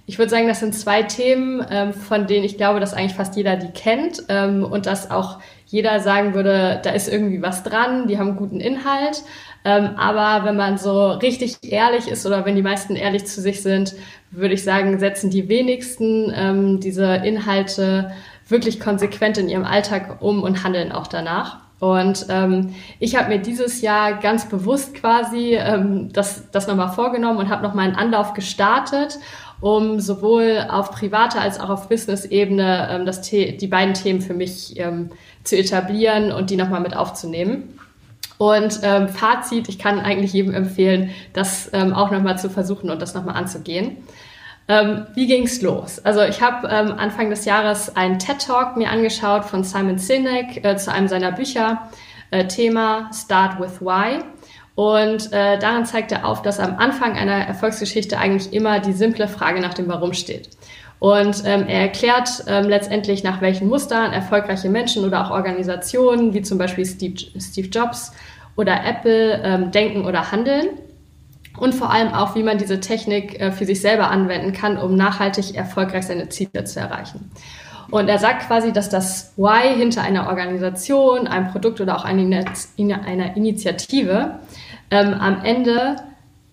ich 0.05 0.17
würde 0.17 0.29
sagen, 0.29 0.47
das 0.47 0.61
sind 0.61 0.73
zwei 0.73 1.03
Themen, 1.03 1.93
von 1.93 2.27
denen 2.27 2.45
ich 2.45 2.55
glaube, 2.55 2.79
dass 2.79 2.93
eigentlich 2.93 3.15
fast 3.15 3.35
jeder 3.35 3.57
die 3.57 3.71
kennt 3.71 4.19
und 4.29 4.85
dass 4.85 5.11
auch 5.11 5.39
jeder 5.67 5.99
sagen 5.99 6.33
würde, 6.33 6.79
da 6.83 6.91
ist 6.91 7.11
irgendwie 7.11 7.41
was 7.41 7.63
dran, 7.63 8.07
die 8.07 8.17
haben 8.17 8.37
guten 8.37 8.59
Inhalt. 8.59 9.23
Ähm, 9.65 9.91
aber 9.97 10.45
wenn 10.45 10.55
man 10.55 10.77
so 10.77 11.11
richtig 11.11 11.57
ehrlich 11.61 12.07
ist 12.07 12.25
oder 12.25 12.45
wenn 12.45 12.55
die 12.55 12.61
meisten 12.61 12.95
ehrlich 12.95 13.25
zu 13.25 13.41
sich 13.41 13.61
sind, 13.61 13.93
würde 14.31 14.53
ich 14.53 14.63
sagen, 14.63 14.97
setzen 14.97 15.29
die 15.29 15.49
wenigsten 15.49 16.31
ähm, 16.33 16.79
diese 16.79 17.15
Inhalte 17.15 18.11
wirklich 18.47 18.79
konsequent 18.79 19.37
in 19.37 19.49
ihrem 19.49 19.65
Alltag 19.65 20.21
um 20.21 20.41
und 20.41 20.63
handeln 20.63 20.93
auch 20.93 21.07
danach. 21.07 21.66
Und 21.79 22.25
ähm, 22.29 22.73
ich 22.99 23.15
habe 23.15 23.29
mir 23.29 23.39
dieses 23.39 23.81
Jahr 23.81 24.19
ganz 24.19 24.49
bewusst 24.49 24.95
quasi 24.95 25.55
ähm, 25.55 26.11
das, 26.11 26.49
das 26.51 26.67
nochmal 26.67 26.89
vorgenommen 26.89 27.37
und 27.37 27.49
habe 27.49 27.61
nochmal 27.61 27.85
einen 27.85 27.95
Anlauf 27.95 28.33
gestartet, 28.33 29.19
um 29.61 29.99
sowohl 29.99 30.65
auf 30.69 30.91
privater 30.91 31.39
als 31.39 31.59
auch 31.59 31.69
auf 31.69 31.89
Business-Ebene 31.89 32.89
ähm, 32.91 33.05
das 33.05 33.21
die 33.21 33.67
beiden 33.67 33.93
Themen 33.93 34.21
für 34.21 34.33
mich 34.33 34.79
ähm, 34.79 35.11
zu 35.43 35.55
etablieren 35.55 36.31
und 36.31 36.49
die 36.49 36.57
nochmal 36.57 36.81
mit 36.81 36.95
aufzunehmen. 36.95 37.77
Und 38.39 38.81
ähm, 38.83 39.09
Fazit, 39.09 39.67
ich 39.67 39.79
kann 39.79 39.99
eigentlich 39.99 40.33
jedem 40.33 40.53
empfehlen, 40.53 41.11
das 41.33 41.69
ähm, 41.73 41.93
auch 41.93 42.11
nochmal 42.11 42.37
zu 42.37 42.49
versuchen 42.49 42.89
und 42.89 43.01
das 43.01 43.15
nochmal 43.15 43.35
anzugehen. 43.35 43.97
Ähm, 44.69 45.07
wie 45.13 45.27
ging's 45.27 45.61
los? 45.61 45.99
Also 45.99 46.21
ich 46.23 46.41
habe 46.41 46.67
ähm, 46.67 46.93
Anfang 46.97 47.29
des 47.29 47.45
Jahres 47.45 47.95
einen 47.95 48.19
TED-Talk 48.19 48.75
mir 48.75 48.89
angeschaut 48.89 49.45
von 49.45 49.63
Simon 49.63 49.97
Sinek 49.97 50.63
äh, 50.65 50.75
zu 50.75 50.91
einem 50.91 51.07
seiner 51.07 51.31
Bücher, 51.31 51.89
äh, 52.31 52.45
Thema 52.47 53.09
Start 53.13 53.59
with 53.59 53.79
Why. 53.79 54.23
Und 54.75 55.33
äh, 55.33 55.57
darin 55.57 55.85
zeigt 55.85 56.11
er 56.11 56.25
auf, 56.25 56.41
dass 56.41 56.59
am 56.59 56.77
Anfang 56.77 57.17
einer 57.17 57.47
Erfolgsgeschichte 57.47 58.19
eigentlich 58.19 58.53
immer 58.53 58.79
die 58.79 58.93
simple 58.93 59.27
Frage 59.27 59.59
nach 59.59 59.73
dem 59.73 59.87
Warum 59.87 60.13
steht. 60.13 60.49
Und 60.99 61.43
ähm, 61.45 61.65
er 61.67 61.81
erklärt 61.81 62.43
ähm, 62.47 62.67
letztendlich, 62.67 63.23
nach 63.23 63.41
welchen 63.41 63.67
Mustern 63.67 64.13
erfolgreiche 64.13 64.69
Menschen 64.69 65.05
oder 65.05 65.25
auch 65.25 65.31
Organisationen, 65.31 66.33
wie 66.33 66.41
zum 66.41 66.57
Beispiel 66.57 66.85
Steve, 66.85 67.15
Steve 67.39 67.67
Jobs 67.69 68.11
oder 68.55 68.83
Apple, 68.83 69.41
ähm, 69.43 69.71
denken 69.71 70.05
oder 70.05 70.31
handeln. 70.31 70.69
Und 71.57 71.75
vor 71.75 71.91
allem 71.91 72.13
auch, 72.13 72.35
wie 72.35 72.43
man 72.43 72.57
diese 72.57 72.79
Technik 72.79 73.39
äh, 73.39 73.51
für 73.51 73.65
sich 73.65 73.81
selber 73.81 74.09
anwenden 74.09 74.53
kann, 74.53 74.77
um 74.77 74.95
nachhaltig 74.95 75.55
erfolgreich 75.55 76.05
seine 76.05 76.29
Ziele 76.29 76.63
zu 76.63 76.79
erreichen. 76.79 77.31
Und 77.89 78.09
er 78.09 78.19
sagt 78.19 78.47
quasi, 78.47 78.73
dass 78.73 78.89
das 78.89 79.33
Why 79.37 79.75
hinter 79.75 80.01
einer 80.01 80.27
Organisation, 80.27 81.27
einem 81.27 81.47
Produkt 81.47 81.79
oder 81.79 81.95
auch 81.95 82.05
einer 82.05 82.45
Initiative 82.77 84.39
ähm, 84.91 85.13
am 85.13 85.43
Ende 85.43 85.95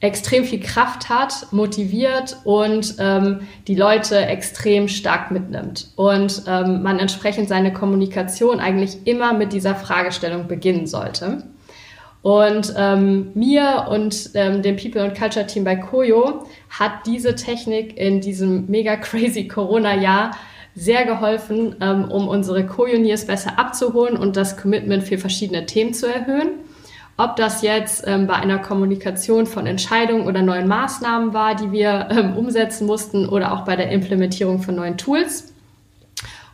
extrem 0.01 0.45
viel 0.45 0.61
Kraft 0.61 1.09
hat, 1.09 1.51
motiviert 1.51 2.37
und 2.45 2.97
ähm, 2.99 3.41
die 3.67 3.75
Leute 3.75 4.19
extrem 4.27 4.87
stark 4.87 5.31
mitnimmt. 5.31 5.89
Und 5.97 6.43
ähm, 6.47 6.83
man 6.83 6.99
entsprechend 6.99 7.49
seine 7.49 7.73
Kommunikation 7.73 8.61
eigentlich 8.61 9.07
immer 9.07 9.33
mit 9.33 9.53
dieser 9.53 9.75
Fragestellung 9.75 10.47
beginnen 10.47 10.87
sollte. 10.87 11.45
Und 12.25 12.73
ähm, 12.79 13.33
mir 13.35 13.85
und 13.91 14.31
ähm, 14.33 14.63
dem 14.63 14.77
People 14.77 15.03
and 15.03 15.15
Culture 15.15 15.47
Team 15.47 15.63
bei 15.63 15.77
Koyo 15.77 16.47
hat 16.71 17.07
diese 17.07 17.35
Technik 17.35 17.99
in 17.99 18.23
diesem 18.23 18.65
mega 18.67 18.97
crazy 18.97 19.47
Corona-Jahr 19.47 20.31
sehr 20.75 21.05
geholfen, 21.05 21.77
ähm, 21.83 22.11
um 22.11 22.27
unsere 22.27 22.65
Co-Uniers 22.65 23.27
besser 23.27 23.59
abzuholen 23.59 24.17
und 24.17 24.39
das 24.39 24.57
Commitment 24.57 25.03
für 25.03 25.19
verschiedene 25.19 25.67
Themen 25.67 25.93
zu 25.93 26.07
erhöhen. 26.07 26.61
Ob 27.19 27.37
das 27.37 27.61
jetzt 27.61 28.05
ähm, 28.07 28.27
bei 28.27 28.37
einer 28.37 28.59
Kommunikation 28.59 29.45
von 29.45 29.67
Entscheidungen 29.67 30.27
oder 30.27 30.41
neuen 30.41 30.67
Maßnahmen 30.67 31.35
war, 31.35 31.55
die 31.55 31.73
wir 31.73 32.09
ähm, 32.11 32.39
umsetzen 32.39 32.87
mussten 32.87 33.29
oder 33.29 33.53
auch 33.53 33.67
bei 33.67 33.77
der 33.77 33.91
Implementierung 33.91 34.63
von 34.63 34.77
neuen 34.77 34.97
Tools. 34.97 35.54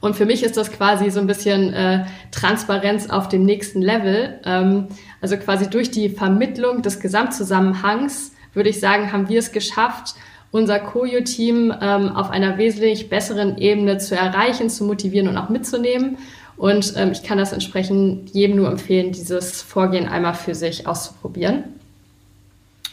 Und 0.00 0.16
für 0.16 0.26
mich 0.26 0.42
ist 0.42 0.56
das 0.56 0.72
quasi 0.72 1.10
so 1.10 1.20
ein 1.20 1.26
bisschen 1.26 1.72
äh, 1.72 2.04
Transparenz 2.30 3.10
auf 3.10 3.28
dem 3.28 3.44
nächsten 3.44 3.82
Level. 3.82 4.40
Ähm, 4.44 4.88
also 5.20 5.36
quasi 5.36 5.68
durch 5.68 5.90
die 5.90 6.08
Vermittlung 6.08 6.82
des 6.82 7.00
Gesamtzusammenhangs, 7.00 8.32
würde 8.54 8.70
ich 8.70 8.80
sagen, 8.80 9.12
haben 9.12 9.28
wir 9.28 9.38
es 9.38 9.52
geschafft, 9.52 10.14
unser 10.52 10.80
Koyo-Team 10.80 11.72
ähm, 11.80 12.08
auf 12.08 12.30
einer 12.30 12.58
wesentlich 12.58 13.08
besseren 13.08 13.58
Ebene 13.58 13.98
zu 13.98 14.16
erreichen, 14.16 14.68
zu 14.68 14.84
motivieren 14.84 15.28
und 15.28 15.36
auch 15.36 15.48
mitzunehmen. 15.48 16.18
Und 16.56 16.94
ähm, 16.96 17.12
ich 17.12 17.22
kann 17.22 17.38
das 17.38 17.52
entsprechend 17.52 18.30
jedem 18.30 18.56
nur 18.56 18.68
empfehlen, 18.68 19.12
dieses 19.12 19.62
Vorgehen 19.62 20.08
einmal 20.08 20.34
für 20.34 20.54
sich 20.54 20.86
auszuprobieren. 20.86 21.79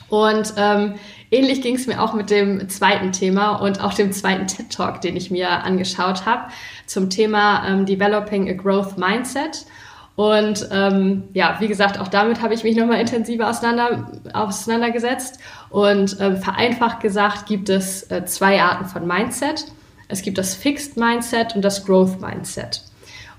Und 0.09 0.53
ähm, 0.57 0.95
ähnlich 1.31 1.61
ging 1.61 1.75
es 1.75 1.87
mir 1.87 2.01
auch 2.01 2.13
mit 2.13 2.29
dem 2.29 2.69
zweiten 2.69 3.11
Thema 3.11 3.57
und 3.57 3.81
auch 3.81 3.93
dem 3.93 4.11
zweiten 4.11 4.47
TED 4.47 4.69
Talk, 4.71 5.01
den 5.01 5.15
ich 5.15 5.31
mir 5.31 5.49
angeschaut 5.49 6.25
habe, 6.25 6.51
zum 6.85 7.09
Thema 7.09 7.67
ähm, 7.67 7.85
Developing 7.85 8.49
a 8.49 8.53
Growth 8.53 8.97
Mindset. 8.97 9.65
Und 10.15 10.67
ähm, 10.71 11.25
ja, 11.33 11.57
wie 11.59 11.67
gesagt, 11.67 11.99
auch 11.99 12.07
damit 12.07 12.41
habe 12.41 12.53
ich 12.53 12.63
mich 12.63 12.75
nochmal 12.75 12.99
intensiver 12.99 13.49
auseinander, 13.49 14.11
auseinandergesetzt. 14.33 15.39
Und 15.69 16.17
ähm, 16.19 16.37
vereinfacht 16.37 17.01
gesagt 17.01 17.45
gibt 17.45 17.69
es 17.69 18.09
äh, 18.09 18.25
zwei 18.25 18.61
Arten 18.61 18.85
von 18.85 19.05
Mindset. 19.05 19.65
Es 20.07 20.23
gibt 20.23 20.37
das 20.37 20.55
Fixed 20.55 20.97
Mindset 20.97 21.55
und 21.55 21.61
das 21.61 21.85
Growth 21.85 22.19
Mindset. 22.19 22.81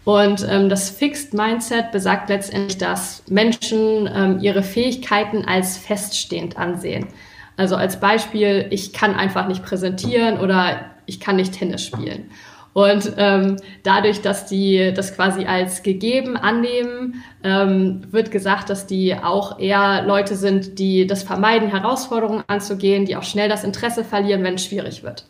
Und 0.08 0.46
ähm, 0.48 0.70
das 0.70 0.88
Fixed 0.88 1.34
Mindset 1.34 1.92
besagt 1.92 2.30
letztendlich, 2.30 2.78
dass 2.78 3.22
Menschen 3.28 4.08
ähm, 4.10 4.38
ihre 4.40 4.62
Fähigkeiten 4.62 5.44
als 5.44 5.76
feststehend 5.76 6.56
ansehen. 6.56 7.08
Also 7.58 7.76
als 7.76 8.00
Beispiel, 8.00 8.68
ich 8.70 8.94
kann 8.94 9.14
einfach 9.14 9.48
nicht 9.48 9.62
präsentieren 9.62 10.40
oder 10.40 10.80
ich 11.04 11.20
kann 11.20 11.36
nicht 11.36 11.52
Tennis 11.52 11.84
spielen. 11.84 12.30
Und 12.72 13.12
ähm, 13.18 13.56
dadurch, 13.82 14.22
dass 14.22 14.46
die 14.46 14.94
das 14.94 15.14
quasi 15.14 15.44
als 15.44 15.82
gegeben 15.82 16.38
annehmen, 16.38 17.22
ähm, 17.44 18.00
wird 18.10 18.30
gesagt, 18.30 18.70
dass 18.70 18.86
die 18.86 19.14
auch 19.14 19.58
eher 19.58 20.04
Leute 20.06 20.36
sind, 20.36 20.78
die 20.78 21.06
das 21.06 21.22
vermeiden, 21.22 21.68
Herausforderungen 21.68 22.44
anzugehen, 22.46 23.04
die 23.04 23.14
auch 23.14 23.24
schnell 23.24 23.50
das 23.50 23.62
Interesse 23.62 24.04
verlieren, 24.04 24.42
wenn 24.42 24.54
es 24.54 24.64
schwierig 24.64 25.02
wird. 25.02 25.26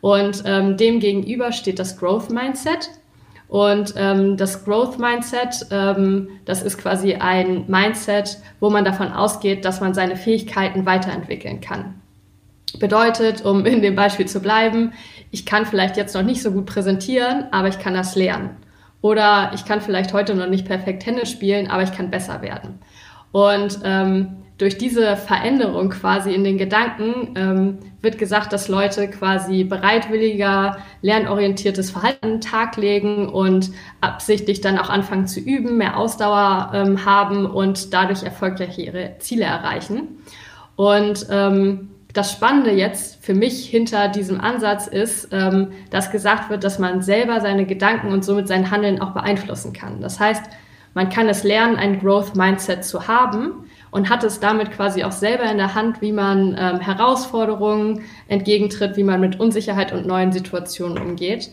Und 0.00 0.44
ähm, 0.46 0.76
dem 0.76 1.00
gegenüber 1.00 1.50
steht 1.50 1.80
das 1.80 1.98
Growth 1.98 2.30
Mindset. 2.30 2.88
Und 3.48 3.94
ähm, 3.96 4.36
das 4.36 4.64
Growth 4.64 4.98
Mindset, 4.98 5.66
ähm, 5.70 6.28
das 6.44 6.62
ist 6.62 6.78
quasi 6.78 7.14
ein 7.14 7.64
Mindset, 7.68 8.38
wo 8.58 8.70
man 8.70 8.84
davon 8.84 9.12
ausgeht, 9.12 9.64
dass 9.64 9.80
man 9.80 9.94
seine 9.94 10.16
Fähigkeiten 10.16 10.84
weiterentwickeln 10.84 11.60
kann. 11.60 12.00
Bedeutet, 12.78 13.44
um 13.44 13.64
in 13.64 13.82
dem 13.82 13.94
Beispiel 13.94 14.26
zu 14.26 14.40
bleiben, 14.40 14.92
ich 15.30 15.46
kann 15.46 15.64
vielleicht 15.64 15.96
jetzt 15.96 16.14
noch 16.14 16.22
nicht 16.22 16.42
so 16.42 16.50
gut 16.50 16.66
präsentieren, 16.66 17.46
aber 17.52 17.68
ich 17.68 17.78
kann 17.78 17.94
das 17.94 18.16
lernen. 18.16 18.56
Oder 19.00 19.52
ich 19.54 19.64
kann 19.64 19.80
vielleicht 19.80 20.12
heute 20.12 20.34
noch 20.34 20.48
nicht 20.48 20.66
perfekt 20.66 21.04
Tennis 21.04 21.30
spielen, 21.30 21.70
aber 21.70 21.82
ich 21.82 21.92
kann 21.92 22.10
besser 22.10 22.42
werden. 22.42 22.80
Und 23.30 23.78
ähm, 23.84 24.45
durch 24.58 24.78
diese 24.78 25.16
Veränderung 25.16 25.90
quasi 25.90 26.32
in 26.32 26.42
den 26.42 26.56
Gedanken 26.56 27.34
ähm, 27.36 27.78
wird 28.00 28.16
gesagt, 28.16 28.54
dass 28.54 28.68
Leute 28.68 29.08
quasi 29.08 29.64
bereitwilliger, 29.64 30.78
lernorientiertes 31.02 31.90
Verhalten 31.90 32.24
an 32.24 32.30
den 32.32 32.40
Tag 32.40 32.76
legen 32.76 33.28
und 33.28 33.70
absichtlich 34.00 34.62
dann 34.62 34.78
auch 34.78 34.88
anfangen 34.88 35.26
zu 35.26 35.40
üben, 35.40 35.76
mehr 35.76 35.98
Ausdauer 35.98 36.70
ähm, 36.72 37.04
haben 37.04 37.44
und 37.44 37.92
dadurch 37.92 38.22
erfolgreich 38.22 38.78
ihre 38.78 39.16
Ziele 39.18 39.44
erreichen. 39.44 40.22
Und 40.76 41.26
ähm, 41.30 41.90
das 42.14 42.32
Spannende 42.32 42.70
jetzt 42.70 43.22
für 43.22 43.34
mich 43.34 43.66
hinter 43.66 44.08
diesem 44.08 44.40
Ansatz 44.40 44.86
ist, 44.86 45.28
ähm, 45.32 45.72
dass 45.90 46.10
gesagt 46.10 46.48
wird, 46.48 46.64
dass 46.64 46.78
man 46.78 47.02
selber 47.02 47.42
seine 47.42 47.66
Gedanken 47.66 48.08
und 48.08 48.24
somit 48.24 48.48
sein 48.48 48.70
Handeln 48.70 49.02
auch 49.02 49.10
beeinflussen 49.10 49.74
kann. 49.74 50.00
Das 50.00 50.18
heißt, 50.18 50.44
man 50.94 51.10
kann 51.10 51.28
es 51.28 51.44
lernen, 51.44 51.76
ein 51.76 52.00
Growth 52.00 52.36
Mindset 52.36 52.82
zu 52.86 53.06
haben 53.06 53.65
und 53.90 54.10
hat 54.10 54.24
es 54.24 54.40
damit 54.40 54.72
quasi 54.72 55.04
auch 55.04 55.12
selber 55.12 55.44
in 55.50 55.58
der 55.58 55.74
Hand, 55.74 56.00
wie 56.02 56.12
man 56.12 56.56
ähm, 56.58 56.80
Herausforderungen 56.80 58.02
entgegentritt, 58.28 58.96
wie 58.96 59.04
man 59.04 59.20
mit 59.20 59.40
Unsicherheit 59.40 59.92
und 59.92 60.06
neuen 60.06 60.32
Situationen 60.32 60.98
umgeht. 60.98 61.50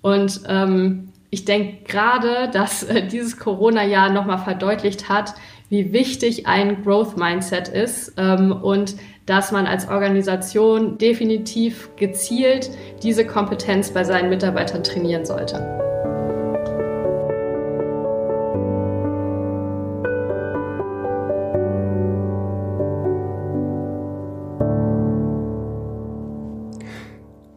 Und 0.00 0.40
ähm, 0.48 1.12
ich 1.30 1.44
denke 1.44 1.84
gerade, 1.84 2.50
dass 2.52 2.82
äh, 2.82 3.06
dieses 3.06 3.38
Corona-Jahr 3.38 4.10
nochmal 4.10 4.38
verdeutlicht 4.38 5.08
hat, 5.08 5.34
wie 5.70 5.92
wichtig 5.92 6.46
ein 6.46 6.84
Growth 6.84 7.16
Mindset 7.16 7.68
ist 7.68 8.12
ähm, 8.18 8.52
und 8.52 8.96
dass 9.24 9.52
man 9.52 9.66
als 9.66 9.88
Organisation 9.88 10.98
definitiv 10.98 11.88
gezielt 11.96 12.70
diese 13.02 13.26
Kompetenz 13.26 13.90
bei 13.90 14.04
seinen 14.04 14.28
Mitarbeitern 14.28 14.84
trainieren 14.84 15.24
sollte. 15.24 15.91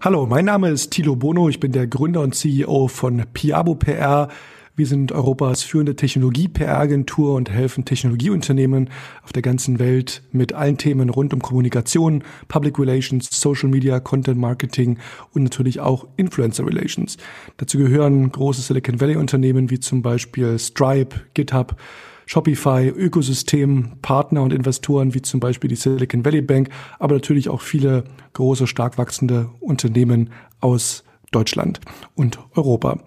Hallo, 0.06 0.28
mein 0.28 0.46
Name 0.46 0.70
ist 0.70 0.92
Thilo 0.92 1.16
Bono. 1.16 1.50
Ich 1.50 1.60
bin 1.60 1.72
der 1.72 1.88
Gründer 1.88 2.22
und 2.22 2.36
CEO 2.36 2.88
von 2.88 3.26
Piabo 3.34 3.74
PR. 3.74 4.28
Wir 4.76 4.86
sind 4.86 5.12
Europas 5.12 5.64
führende 5.64 5.96
Technologie-PR-Agentur 5.96 7.34
und 7.34 7.50
helfen 7.50 7.86
Technologieunternehmen 7.86 8.92
auf 9.24 9.34
der 9.34 9.42
ganzen 9.42 9.80
Welt 9.80 10.22
mit 10.32 10.54
allen 10.54 10.78
Themen 10.78 11.10
rund 11.10 11.34
um 11.34 11.42
Kommunikation, 11.42 12.24
Public 12.48 12.78
Relations, 12.78 13.30
Social 13.32 13.68
Media, 13.68 14.00
Content 14.00 14.40
Marketing 14.40 15.00
und 15.34 15.42
natürlich 15.42 15.80
auch 15.80 16.06
Influencer 16.18 16.68
Relations. 16.68 17.18
Dazu 17.58 17.80
gehören 17.80 18.32
große 18.32 18.62
Silicon 18.62 19.02
Valley 19.02 19.16
Unternehmen 19.16 19.72
wie 19.72 19.80
zum 19.80 20.04
Beispiel 20.04 20.60
Stripe, 20.60 21.16
GitHub, 21.34 21.78
Shopify, 22.26 22.90
Ökosystem, 22.90 23.94
Partner 24.02 24.42
und 24.42 24.54
Investoren 24.54 25.14
wie 25.14 25.22
zum 25.22 25.40
Beispiel 25.40 25.70
die 25.70 25.76
Silicon 25.76 26.26
Valley 26.26 26.42
Bank, 26.42 26.70
aber 27.00 27.16
natürlich 27.16 27.50
auch 27.50 27.62
viele 27.62 28.04
große, 28.34 28.68
stark 28.68 28.98
wachsende 28.98 29.50
Unternehmen 29.60 30.30
aus 30.60 31.04
Deutschland 31.32 31.82
und 32.16 32.40
Europa. 32.56 33.00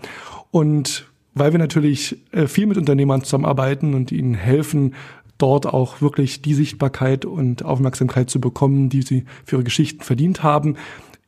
Und 0.50 1.06
weil 1.34 1.52
wir 1.52 1.58
natürlich 1.58 2.18
äh, 2.32 2.46
viel 2.46 2.66
mit 2.66 2.76
Unternehmern 2.76 3.22
zusammenarbeiten 3.22 3.94
und 3.94 4.12
ihnen 4.12 4.34
helfen, 4.34 4.94
dort 5.38 5.66
auch 5.66 6.00
wirklich 6.00 6.42
die 6.42 6.54
Sichtbarkeit 6.54 7.24
und 7.24 7.64
Aufmerksamkeit 7.64 8.28
zu 8.28 8.40
bekommen, 8.40 8.88
die 8.88 9.02
sie 9.02 9.24
für 9.44 9.56
ihre 9.56 9.64
Geschichten 9.64 10.02
verdient 10.02 10.42
haben, 10.42 10.76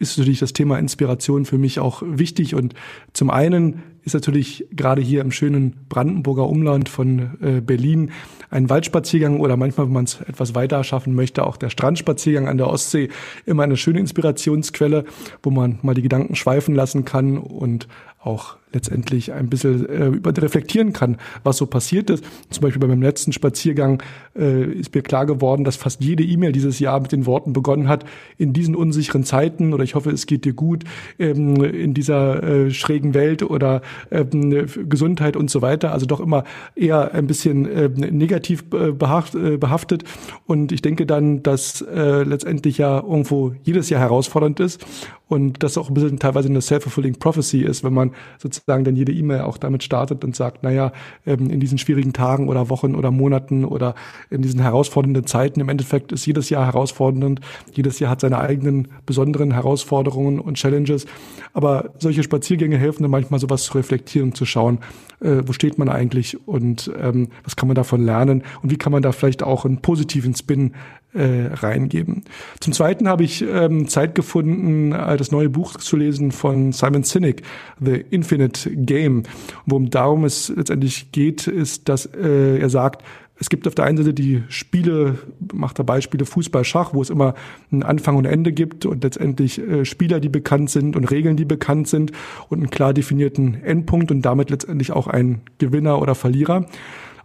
ist 0.01 0.19
natürlich 0.19 0.41
das 0.41 0.53
Thema 0.53 0.79
Inspiration 0.79 1.45
für 1.45 1.59
mich 1.59 1.79
auch 1.79 2.03
wichtig. 2.05 2.55
Und 2.55 2.75
zum 3.13 3.31
einen 3.31 3.83
ist 4.03 4.15
natürlich 4.15 4.67
gerade 4.73 5.03
hier 5.03 5.21
im 5.21 5.33
schönen 5.33 5.75
Brandenburger 5.89 6.49
Umland 6.49 6.89
von 6.89 7.37
äh, 7.41 7.61
Berlin 7.61 8.11
ein 8.51 8.69
Waldspaziergang 8.69 9.41
oder 9.41 9.57
manchmal, 9.57 9.87
wenn 9.87 9.93
man 9.93 10.05
es 10.05 10.21
etwas 10.21 10.55
weiter 10.55 10.83
schaffen 10.85 11.15
möchte, 11.15 11.47
auch 11.47 11.57
der 11.57 11.71
Strandspaziergang 11.71 12.49
an 12.49 12.59
der 12.59 12.69
Ostsee 12.69 13.09
immer 13.47 13.63
eine 13.63 13.77
schöne 13.77 14.01
Inspirationsquelle, 14.01 15.05
wo 15.43 15.51
man 15.51 15.79
mal 15.83 15.95
die 15.95 16.03
Gedanken 16.03 16.35
schweifen 16.35 16.75
lassen 16.75 17.05
kann 17.05 17.39
und 17.39 17.89
auch 18.23 18.57
letztendlich 18.73 19.33
ein 19.33 19.49
bisschen 19.49 19.89
äh, 19.89 20.07
über 20.07 20.31
reflektieren 20.41 20.93
kann, 20.93 21.17
was 21.45 21.57
so 21.57 21.67
passiert 21.67 22.11
ist. 22.11 22.25
Zum 22.51 22.63
Beispiel 22.63 22.81
bei 22.81 22.87
meinem 22.87 23.03
letzten 23.03 23.33
Spaziergang 23.33 24.03
äh, 24.37 24.65
ist 24.65 24.95
mir 24.95 25.03
klar 25.03 25.27
geworden, 25.27 25.65
dass 25.65 25.77
fast 25.77 26.03
jede 26.03 26.23
E-Mail 26.23 26.53
dieses 26.53 26.79
Jahr 26.79 27.01
mit 27.01 27.13
den 27.13 27.27
Worten 27.27 27.53
begonnen 27.53 27.89
hat, 27.89 28.05
in 28.39 28.53
diesen 28.53 28.75
unsicheren 28.75 29.25
Zeiten 29.25 29.75
oder 29.75 29.85
ich 29.85 29.95
hoffe, 29.95 30.11
es 30.11 30.27
geht 30.27 30.45
dir 30.45 30.53
gut, 30.53 30.85
ähm, 31.19 31.63
in 31.65 31.95
dieser 31.95 32.43
äh, 32.43 32.71
schrägen 32.71 33.15
Welt 33.15 33.43
oder 33.43 33.83
ähm, 34.11 34.67
Gesundheit 34.89 35.37
und 35.37 35.51
so 35.51 35.63
weiter. 35.63 35.93
Also 35.93 36.07
doch 36.07 36.21
immer 36.21 36.45
eher 36.75 37.13
ein 37.15 37.27
bisschen 37.27 37.67
äh, 37.67 37.89
negativ 37.89 38.65
äh, 38.73 38.93
behaft, 38.93 39.35
äh, 39.35 39.57
behaftet. 39.57 40.05
Und 40.47 40.73
ich 40.73 40.83
denke 40.83 41.07
dann, 41.07 41.43
dass 41.43 41.83
äh, 41.83 42.23
letztendlich 42.23 42.79
ja 42.79 42.99
irgendwo 42.99 43.53
jedes 43.63 43.91
Jahr 43.91 44.01
herausfordernd 44.01 44.61
ist 44.61 44.85
und 45.31 45.63
das 45.63 45.79
auch 45.79 45.89
ein 45.89 45.95
bisschen 45.95 46.19
teilweise 46.19 46.49
eine 46.49 46.61
self-fulfilling 46.61 47.15
prophecy 47.19 47.61
ist, 47.61 47.85
wenn 47.85 47.95
man 47.95 48.13
sozusagen 48.39 48.60
dann 48.67 48.97
jede 48.97 49.13
E-Mail 49.13 49.43
auch 49.43 49.59
damit 49.59 49.83
startet 49.83 50.25
und 50.25 50.37
sagt, 50.37 50.63
naja, 50.63 50.93
ähm, 51.27 51.51
in 51.51 51.61
diesen 51.61 51.79
schwierigen 51.79 52.13
Tagen 52.13 52.49
oder 52.49 52.69
Wochen 52.69 52.95
oder 52.95 53.11
Monaten 53.11 53.65
oder 53.65 53.95
in 54.31 54.43
diesen 54.43 54.61
herausfordernden 54.61 55.27
Zeiten, 55.27 55.61
im 55.61 55.69
Endeffekt 55.69 56.13
ist 56.13 56.27
jedes 56.27 56.51
Jahr 56.51 56.67
herausfordernd, 56.67 57.41
jedes 57.73 57.99
Jahr 57.99 58.11
hat 58.11 58.21
seine 58.21 58.39
eigenen 58.39 58.89
besonderen 59.07 59.53
Herausforderungen 59.53 60.41
und 60.41 60.57
Challenges, 60.57 61.07
aber 61.53 61.91
solche 61.99 62.23
Spaziergänge 62.23 62.79
helfen 62.79 63.03
dann 63.03 63.11
manchmal 63.11 63.41
sowas 63.41 63.65
zu 63.65 63.75
reflektieren, 63.75 64.35
zu 64.35 64.45
schauen, 64.45 64.79
äh, 65.21 65.43
wo 65.47 65.53
steht 65.53 65.79
man 65.79 65.89
eigentlich 65.89 66.47
und 66.47 66.91
ähm, 67.01 67.29
was 67.45 67.57
kann 67.57 67.69
man 67.69 67.75
davon 67.75 68.05
lernen 68.05 68.43
und 68.63 68.71
wie 68.71 68.77
kann 68.77 68.93
man 68.93 69.03
da 69.03 69.13
vielleicht 69.13 69.43
auch 69.43 69.65
einen 69.65 69.79
positiven 69.79 70.35
Spin 70.35 70.73
äh, 71.13 71.47
reingeben. 71.53 72.25
Zum 72.61 72.73
Zweiten 72.73 73.09
habe 73.09 73.25
ich 73.25 73.43
ähm, 73.43 73.89
Zeit 73.89 74.15
gefunden, 74.15 74.93
äh, 74.93 75.17
das 75.17 75.31
neue 75.31 75.49
Buch 75.49 75.77
zu 75.77 75.97
lesen 75.97 76.33
von 76.33 76.73
Simon 76.73 77.03
Sinek, 77.03 77.43
The 77.81 78.05
Infinite 78.11 78.71
Game. 78.71 79.25
Worum 79.67 79.91
darum 79.91 80.25
es 80.25 80.49
letztendlich 80.49 81.13
geht, 81.13 81.47
ist, 81.47 81.89
dass 81.89 82.07
äh, 82.07 82.59
er 82.59 82.71
sagt, 82.71 83.03
es 83.41 83.49
gibt 83.49 83.67
auf 83.67 83.75
der 83.75 83.87
einen 83.87 83.97
Seite 83.97 84.13
die 84.13 84.43
Spiele, 84.49 85.19
macht 85.53 85.79
er 85.79 85.85
Beispiele 85.85 86.27
Fußball, 86.27 86.63
Schach, 86.63 86.93
wo 86.93 87.01
es 87.01 87.09
immer 87.09 87.35
einen 87.73 87.83
Anfang 87.83 88.17
und 88.17 88.27
Ende 88.27 88.53
gibt 88.53 88.85
und 88.85 89.03
letztendlich 89.03 89.59
äh, 89.59 89.87
Spieler, 89.87 90.21
die 90.21 90.29
bekannt 90.29 90.69
sind 90.69 90.95
und 90.95 91.11
Regeln, 91.11 91.37
die 91.39 91.47
bekannt 91.47 91.89
sind 91.89 92.13
und 92.51 92.59
einen 92.59 92.71
klar 92.71 92.93
definierten 92.93 93.63
Endpunkt 93.65 94.11
und 94.11 94.23
damit 94.23 94.51
letztendlich 94.51 94.93
auch 94.93 95.07
ein 95.07 95.41
Gewinner 95.57 96.03
oder 96.03 96.15
Verlierer. 96.15 96.67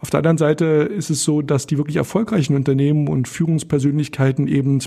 Auf 0.05 0.11
der 0.11 0.19
anderen 0.19 0.37
Seite 0.37 0.65
ist 0.65 1.09
es 1.09 1.23
so, 1.23 1.41
dass 1.41 1.65
die 1.65 1.79
wirklich 1.79 1.95
erfolgreichen 1.95 2.55
Unternehmen 2.55 3.07
und 3.07 3.27
Führungspersönlichkeiten 3.27 4.47
eben 4.47 4.77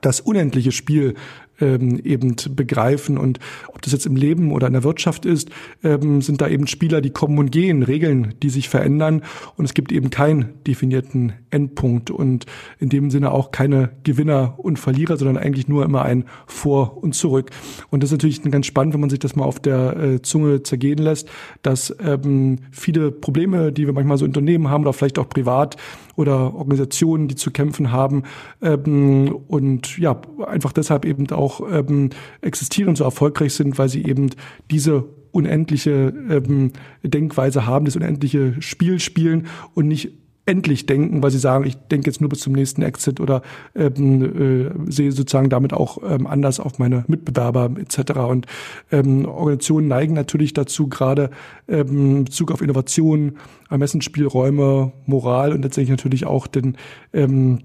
das 0.00 0.22
unendliche 0.22 0.72
Spiel 0.72 1.16
ähm, 1.60 2.00
eben 2.04 2.36
begreifen. 2.54 3.18
Und 3.18 3.38
ob 3.68 3.82
das 3.82 3.92
jetzt 3.92 4.06
im 4.06 4.16
Leben 4.16 4.52
oder 4.52 4.66
in 4.66 4.72
der 4.72 4.84
Wirtschaft 4.84 5.24
ist, 5.26 5.50
ähm, 5.82 6.22
sind 6.22 6.40
da 6.40 6.48
eben 6.48 6.66
Spieler, 6.66 7.00
die 7.00 7.10
kommen 7.10 7.38
und 7.38 7.52
gehen, 7.52 7.82
Regeln, 7.82 8.34
die 8.42 8.50
sich 8.50 8.68
verändern. 8.68 9.22
Und 9.56 9.64
es 9.64 9.74
gibt 9.74 9.92
eben 9.92 10.10
keinen 10.10 10.50
definierten 10.66 11.32
Endpunkt 11.50 12.10
und 12.10 12.46
in 12.78 12.88
dem 12.88 13.10
Sinne 13.10 13.30
auch 13.32 13.50
keine 13.50 13.90
Gewinner 14.04 14.54
und 14.58 14.78
Verlierer, 14.78 15.16
sondern 15.16 15.36
eigentlich 15.36 15.68
nur 15.68 15.84
immer 15.84 16.02
ein 16.02 16.24
Vor 16.46 17.02
und 17.02 17.14
Zurück. 17.14 17.50
Und 17.90 18.02
das 18.02 18.08
ist 18.08 18.12
natürlich 18.12 18.42
ganz 18.42 18.66
spannend, 18.66 18.94
wenn 18.94 19.00
man 19.00 19.10
sich 19.10 19.18
das 19.18 19.36
mal 19.36 19.44
auf 19.44 19.60
der 19.60 19.96
äh, 19.96 20.22
Zunge 20.22 20.62
zergehen 20.62 20.98
lässt, 20.98 21.28
dass 21.62 21.94
ähm, 22.04 22.58
viele 22.70 23.10
Probleme, 23.10 23.72
die 23.72 23.86
wir 23.86 23.92
manchmal 23.92 24.18
so 24.18 24.24
Unternehmen 24.24 24.68
haben 24.68 24.82
oder 24.82 24.92
vielleicht 24.92 25.18
auch 25.18 25.28
privat 25.28 25.76
oder 26.16 26.54
Organisationen, 26.54 27.28
die 27.28 27.34
zu 27.34 27.50
kämpfen 27.50 27.92
haben 27.92 28.24
ähm, 28.60 29.34
und 29.48 29.98
ja, 29.98 30.20
einfach 30.46 30.72
deshalb 30.72 31.04
eben 31.04 31.30
auch 31.30 31.51
auch 31.52 31.60
ähm, 31.70 32.10
existieren, 32.40 32.96
so 32.96 33.04
erfolgreich 33.04 33.54
sind, 33.54 33.78
weil 33.78 33.88
sie 33.88 34.04
eben 34.04 34.30
diese 34.70 35.04
unendliche 35.30 36.12
ähm, 36.30 36.72
Denkweise 37.02 37.66
haben, 37.66 37.84
das 37.86 37.96
unendliche 37.96 38.60
Spiel 38.60 39.00
spielen 39.00 39.46
und 39.74 39.88
nicht 39.88 40.12
endlich 40.44 40.86
denken, 40.86 41.22
weil 41.22 41.30
sie 41.30 41.38
sagen, 41.38 41.64
ich 41.64 41.76
denke 41.76 42.10
jetzt 42.10 42.20
nur 42.20 42.28
bis 42.28 42.40
zum 42.40 42.52
nächsten 42.52 42.82
Exit 42.82 43.20
oder 43.20 43.42
ähm, 43.76 44.86
äh, 44.86 44.90
sehe 44.90 45.12
sozusagen 45.12 45.48
damit 45.48 45.72
auch 45.72 45.98
ähm, 46.04 46.26
anders 46.26 46.58
auf 46.58 46.80
meine 46.80 47.04
Mitbewerber 47.06 47.70
etc. 47.78 48.18
Und 48.18 48.46
ähm, 48.90 49.24
Organisationen 49.24 49.86
neigen 49.86 50.14
natürlich 50.14 50.52
dazu, 50.52 50.88
gerade 50.88 51.30
ähm, 51.68 52.24
Bezug 52.24 52.50
auf 52.50 52.60
Innovation, 52.60 53.36
Ermessensspielräume, 53.70 54.92
Moral 55.06 55.52
und 55.52 55.62
letztendlich 55.62 55.90
natürlich 55.96 56.26
auch 56.26 56.48
den 56.48 56.76
ähm, 57.12 57.60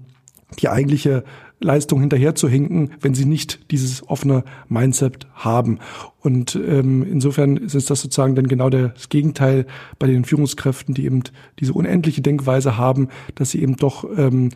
die 0.60 0.68
eigentliche 0.68 1.24
Leistung 1.60 2.00
hinterherzuhinken, 2.00 2.92
wenn 3.00 3.14
sie 3.14 3.24
nicht 3.24 3.70
dieses 3.70 4.08
offene 4.08 4.44
Mindset 4.68 5.26
haben. 5.34 5.78
Und 6.20 6.54
ähm, 6.56 7.02
insofern 7.02 7.56
ist 7.56 7.74
es 7.74 7.86
das 7.86 8.00
sozusagen 8.02 8.34
dann 8.34 8.46
genau 8.46 8.70
das 8.70 9.08
Gegenteil 9.08 9.66
bei 9.98 10.06
den 10.06 10.24
Führungskräften, 10.24 10.94
die 10.94 11.04
eben 11.04 11.22
diese 11.58 11.72
unendliche 11.72 12.22
Denkweise 12.22 12.76
haben, 12.76 13.08
dass 13.34 13.50
sie 13.50 13.62
eben 13.62 13.76
doch 13.76 14.04
ähm, 14.16 14.50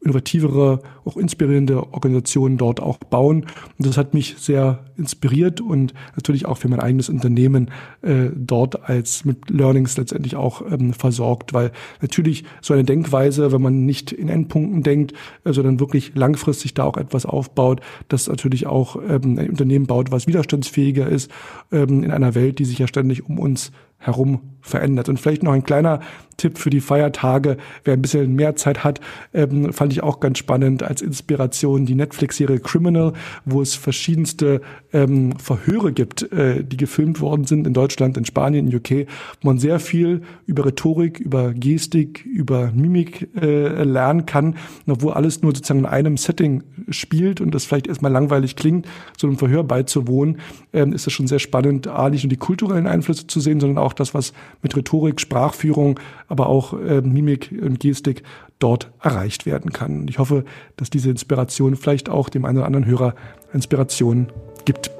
innovativere, 0.00 0.80
auch 1.04 1.16
inspirierende 1.16 1.92
Organisationen 1.92 2.58
dort 2.58 2.80
auch 2.80 2.98
bauen. 2.98 3.46
Und 3.78 3.86
das 3.86 3.96
hat 3.96 4.14
mich 4.14 4.36
sehr 4.38 4.84
inspiriert 4.96 5.60
und 5.60 5.94
natürlich 6.14 6.46
auch 6.46 6.58
für 6.58 6.68
mein 6.68 6.80
eigenes 6.80 7.08
Unternehmen 7.08 7.70
äh, 8.02 8.30
dort 8.34 8.88
als 8.88 9.24
mit 9.24 9.50
Learnings 9.50 9.96
letztendlich 9.96 10.36
auch 10.36 10.62
ähm, 10.70 10.92
versorgt, 10.92 11.52
weil 11.52 11.72
natürlich 12.00 12.44
so 12.60 12.74
eine 12.74 12.84
Denkweise, 12.84 13.52
wenn 13.52 13.62
man 13.62 13.84
nicht 13.84 14.12
in 14.12 14.28
Endpunkten 14.28 14.82
denkt, 14.82 15.12
äh, 15.44 15.52
sondern 15.52 15.80
wirklich 15.80 16.12
langfristig 16.14 16.74
da 16.74 16.84
auch 16.84 16.96
etwas 16.96 17.26
aufbaut, 17.26 17.80
das 18.08 18.28
natürlich 18.28 18.66
auch 18.66 18.96
ähm, 18.96 19.38
ein 19.38 19.50
Unternehmen 19.50 19.86
baut, 19.86 20.10
was 20.12 20.26
widerstandsfähiger 20.26 21.08
ist 21.08 21.30
ähm, 21.72 22.02
in 22.04 22.10
einer 22.10 22.34
Welt, 22.34 22.58
die 22.58 22.64
sich 22.64 22.78
ja 22.78 22.86
ständig 22.86 23.28
um 23.28 23.38
uns 23.38 23.72
herum 23.98 24.40
verändert. 24.60 25.08
Und 25.08 25.20
vielleicht 25.20 25.42
noch 25.42 25.52
ein 25.52 25.62
kleiner 25.62 26.00
Tipp 26.36 26.58
für 26.58 26.70
die 26.70 26.80
Feiertage, 26.80 27.56
wer 27.84 27.94
ein 27.94 28.02
bisschen 28.02 28.34
mehr 28.34 28.56
Zeit 28.56 28.84
hat, 28.84 29.00
ähm, 29.32 29.72
fand 29.72 29.92
ich 29.92 30.02
auch 30.02 30.20
ganz 30.20 30.38
spannend 30.38 30.82
als 30.82 31.00
Inspiration 31.00 31.86
die 31.86 31.94
Netflix-Serie 31.94 32.60
Criminal, 32.60 33.14
wo 33.44 33.62
es 33.62 33.74
verschiedenste 33.74 34.60
ähm, 34.92 35.38
Verhöre 35.38 35.92
gibt, 35.92 36.30
äh, 36.32 36.62
die 36.62 36.76
gefilmt 36.76 37.20
worden 37.20 37.46
sind 37.46 37.66
in 37.66 37.72
Deutschland, 37.72 38.18
in 38.18 38.26
Spanien, 38.26 38.66
in 38.66 38.76
UK, 38.76 39.08
wo 39.40 39.48
man 39.48 39.58
sehr 39.58 39.80
viel 39.80 40.22
über 40.44 40.66
Rhetorik, 40.66 41.20
über 41.20 41.54
Gestik, 41.54 42.26
über 42.26 42.70
Mimik 42.72 43.30
äh, 43.40 43.84
lernen 43.84 44.26
kann, 44.26 44.56
wo 44.84 45.10
alles 45.10 45.42
nur 45.42 45.54
sozusagen 45.54 45.80
in 45.80 45.86
einem 45.86 46.16
Setting 46.18 46.64
spielt 46.90 47.40
und 47.40 47.54
das 47.54 47.64
vielleicht 47.64 47.86
erstmal 47.86 48.12
langweilig 48.12 48.56
klingt, 48.56 48.86
so 49.16 49.26
einem 49.26 49.38
Verhör 49.38 49.64
beizuwohnen, 49.64 50.38
ähm, 50.74 50.92
ist 50.92 51.06
es 51.06 51.12
schon 51.12 51.28
sehr 51.28 51.38
spannend, 51.38 51.86
A, 51.86 52.10
nicht 52.10 52.24
nur 52.24 52.30
die 52.30 52.36
kulturellen 52.36 52.86
Einflüsse 52.86 53.26
zu 53.26 53.40
sehen, 53.40 53.60
sondern 53.60 53.78
auch 53.82 53.85
das, 53.92 54.14
was 54.14 54.32
mit 54.62 54.76
Rhetorik, 54.76 55.20
Sprachführung, 55.20 55.98
aber 56.28 56.48
auch 56.48 56.72
äh, 56.72 57.00
Mimik 57.00 57.52
und 57.62 57.80
Gestik 57.80 58.22
dort 58.58 58.90
erreicht 59.00 59.46
werden 59.46 59.72
kann. 59.72 60.00
Und 60.00 60.10
ich 60.10 60.18
hoffe, 60.18 60.44
dass 60.76 60.90
diese 60.90 61.10
Inspiration 61.10 61.76
vielleicht 61.76 62.08
auch 62.08 62.28
dem 62.28 62.44
einen 62.44 62.58
oder 62.58 62.66
anderen 62.66 62.86
Hörer 62.86 63.14
Inspiration 63.52 64.28
gibt. 64.64 64.90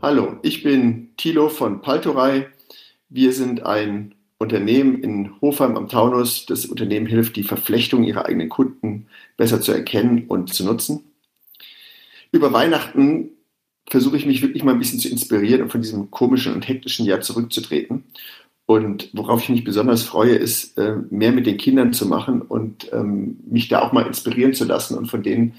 Hallo, 0.00 0.36
ich 0.42 0.62
bin 0.62 1.10
Thilo 1.18 1.50
von 1.50 1.82
Paltorei. 1.82 2.46
Wir 3.08 3.32
sind 3.32 3.64
ein 3.64 4.14
Unternehmen 4.38 5.02
in 5.02 5.40
Hofheim 5.40 5.76
am 5.76 5.88
Taunus. 5.88 6.46
Das 6.46 6.66
Unternehmen 6.66 7.06
hilft, 7.06 7.36
die 7.36 7.42
Verflechtung 7.42 8.04
ihrer 8.04 8.26
eigenen 8.26 8.48
Kunden 8.48 9.06
besser 9.36 9.60
zu 9.60 9.72
erkennen 9.72 10.26
und 10.28 10.52
zu 10.52 10.64
nutzen. 10.64 11.04
Über 12.30 12.52
Weihnachten 12.52 13.30
versuche 13.88 14.16
ich 14.16 14.26
mich 14.26 14.42
wirklich 14.42 14.62
mal 14.62 14.72
ein 14.72 14.78
bisschen 14.78 15.00
zu 15.00 15.08
inspirieren 15.08 15.62
und 15.62 15.72
von 15.72 15.80
diesem 15.80 16.10
komischen 16.10 16.52
und 16.52 16.68
hektischen 16.68 17.06
Jahr 17.06 17.20
zurückzutreten. 17.20 18.04
Und 18.66 19.08
worauf 19.14 19.42
ich 19.42 19.48
mich 19.48 19.64
besonders 19.64 20.02
freue, 20.02 20.34
ist, 20.34 20.76
äh, 20.76 20.96
mehr 21.08 21.32
mit 21.32 21.46
den 21.46 21.56
Kindern 21.56 21.94
zu 21.94 22.06
machen 22.06 22.42
und 22.42 22.92
ähm, 22.92 23.38
mich 23.50 23.68
da 23.68 23.80
auch 23.80 23.92
mal 23.92 24.06
inspirieren 24.06 24.52
zu 24.52 24.66
lassen 24.66 24.98
und 24.98 25.06
von 25.06 25.22
denen 25.22 25.54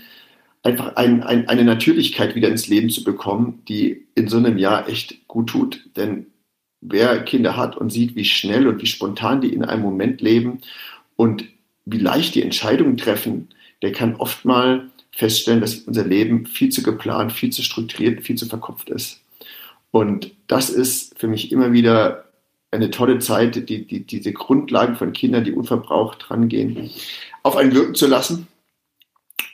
einfach 0.62 0.96
ein, 0.96 1.24
ein, 1.24 1.50
eine 1.50 1.64
Natürlichkeit 1.64 2.36
wieder 2.36 2.50
ins 2.50 2.68
Leben 2.68 2.92
zu 2.92 3.04
bekommen, 3.04 3.64
die 3.68 4.06
in 4.14 4.28
so 4.28 4.38
einem 4.38 4.60
Jahr 4.60 4.88
echt 4.88 5.28
gut 5.28 5.50
tut. 5.50 5.90
Denn 5.96 6.28
wer 6.82 7.24
Kinder 7.24 7.58
hat 7.58 7.76
und 7.76 7.92
sieht, 7.92 8.16
wie 8.16 8.26
schnell 8.26 8.68
und 8.68 8.82
wie 8.82 8.88
spontan 8.88 9.42
die 9.42 9.54
in 9.54 9.64
einem 9.64 9.82
Moment 9.82 10.22
leben 10.22 10.62
und 11.16 11.46
wie 11.86 11.98
leicht 11.98 12.36
die 12.36 12.44
Entscheidungen 12.44 12.98
treffen, 12.98 13.50
der 13.82 13.92
kann 13.92 14.16
oft 14.16 14.46
mal 14.46 14.90
feststellen, 15.12 15.62
dass 15.62 15.76
unser 15.76 16.06
Leben 16.06 16.46
viel 16.46 16.70
zu 16.70 16.84
geplant, 16.84 17.32
viel 17.32 17.50
zu 17.50 17.64
strukturiert, 17.64 18.24
viel 18.24 18.38
zu 18.38 18.46
verkopft 18.46 18.90
ist. 18.90 19.22
Und 19.92 20.32
das 20.48 20.70
ist 20.70 21.18
für 21.20 21.28
mich 21.28 21.52
immer 21.52 21.74
wieder 21.74 22.26
eine 22.72 22.92
tolle 22.92 23.18
Zeit, 23.20 23.68
die, 23.70 23.86
die, 23.86 24.06
diese 24.06 24.32
Grundlagen 24.32 24.96
von 24.96 25.14
Kindern, 25.14 25.44
die 25.44 25.52
unverbraucht 25.52 26.30
rangehen, 26.30 26.92
auf 27.42 27.56
einen 27.56 27.74
wirken 27.74 27.96
zu 27.96 28.06
lassen. 28.06 28.48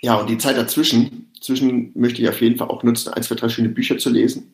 Ja, 0.01 0.15
und 0.15 0.29
die 0.29 0.37
Zeit 0.37 0.57
dazwischen, 0.57 1.31
zwischen 1.39 1.91
möchte 1.95 2.21
ich 2.21 2.27
auf 2.27 2.41
jeden 2.41 2.57
Fall 2.57 2.67
auch 2.67 2.83
nutzen, 2.83 3.13
ein, 3.13 3.23
zwei, 3.23 3.35
drei 3.35 3.47
schöne 3.47 3.69
Bücher 3.69 3.97
zu 3.97 4.09
lesen 4.09 4.51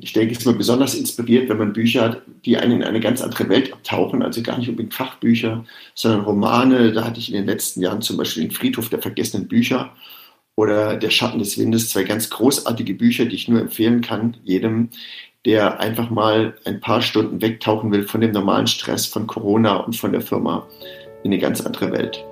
ich 0.00 0.12
denke, 0.12 0.32
es 0.32 0.40
ist 0.40 0.46
man 0.46 0.58
besonders 0.58 0.96
inspiriert, 0.96 1.48
wenn 1.48 1.58
man 1.58 1.72
Bücher 1.72 2.02
hat, 2.02 2.22
die 2.44 2.56
einen 2.56 2.80
in 2.80 2.82
eine 2.82 2.98
ganz 2.98 3.22
andere 3.22 3.48
Welt 3.48 3.72
abtauchen, 3.72 4.22
also 4.22 4.42
gar 4.42 4.58
nicht 4.58 4.68
unbedingt 4.68 4.94
Fachbücher, 4.94 5.64
sondern 5.94 6.22
Romane. 6.22 6.92
Da 6.92 7.04
hatte 7.04 7.20
ich 7.20 7.28
in 7.28 7.36
den 7.36 7.46
letzten 7.46 7.80
Jahren 7.80 8.02
zum 8.02 8.16
Beispiel 8.16 8.42
den 8.42 8.50
Friedhof 8.50 8.88
der 8.88 9.00
vergessenen 9.00 9.46
Bücher 9.46 9.92
oder 10.56 10.96
Der 10.96 11.10
Schatten 11.10 11.38
des 11.38 11.58
Windes, 11.58 11.90
zwei 11.90 12.02
ganz 12.02 12.28
großartige 12.30 12.94
Bücher, 12.94 13.26
die 13.26 13.36
ich 13.36 13.46
nur 13.46 13.60
empfehlen 13.60 14.00
kann, 14.00 14.36
jedem, 14.42 14.88
der 15.44 15.78
einfach 15.78 16.10
mal 16.10 16.56
ein 16.64 16.80
paar 16.80 17.02
Stunden 17.02 17.40
wegtauchen 17.40 17.92
will 17.92 18.02
von 18.02 18.20
dem 18.20 18.32
normalen 18.32 18.66
Stress, 18.66 19.06
von 19.06 19.28
Corona 19.28 19.76
und 19.76 19.94
von 19.94 20.10
der 20.10 20.22
Firma 20.22 20.66
in 21.22 21.32
eine 21.32 21.40
ganz 21.40 21.60
andere 21.60 21.92
Welt. 21.92 22.24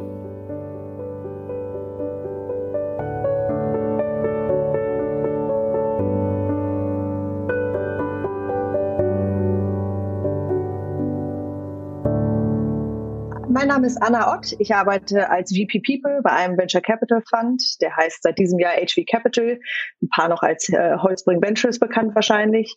Mein 13.64 13.77
Name 13.77 13.87
ist 13.87 13.96
Anna 14.03 14.35
Ott. 14.35 14.55
Ich 14.59 14.74
arbeite 14.74 15.31
als 15.31 15.50
VP 15.50 15.81
People 15.87 16.20
bei 16.22 16.33
einem 16.33 16.59
Venture 16.59 16.83
Capital 16.83 17.22
Fund. 17.27 17.81
Der 17.81 17.96
heißt 17.96 18.22
seit 18.22 18.38
diesem 18.38 18.59
Jahr 18.59 18.74
HV 18.74 19.07
Capital. 19.11 19.59
Ein 20.03 20.09
paar 20.11 20.29
noch 20.29 20.42
als 20.42 20.68
äh, 20.68 20.98
Holzbring 20.98 21.40
Ventures 21.40 21.79
bekannt 21.79 22.14
wahrscheinlich. 22.14 22.77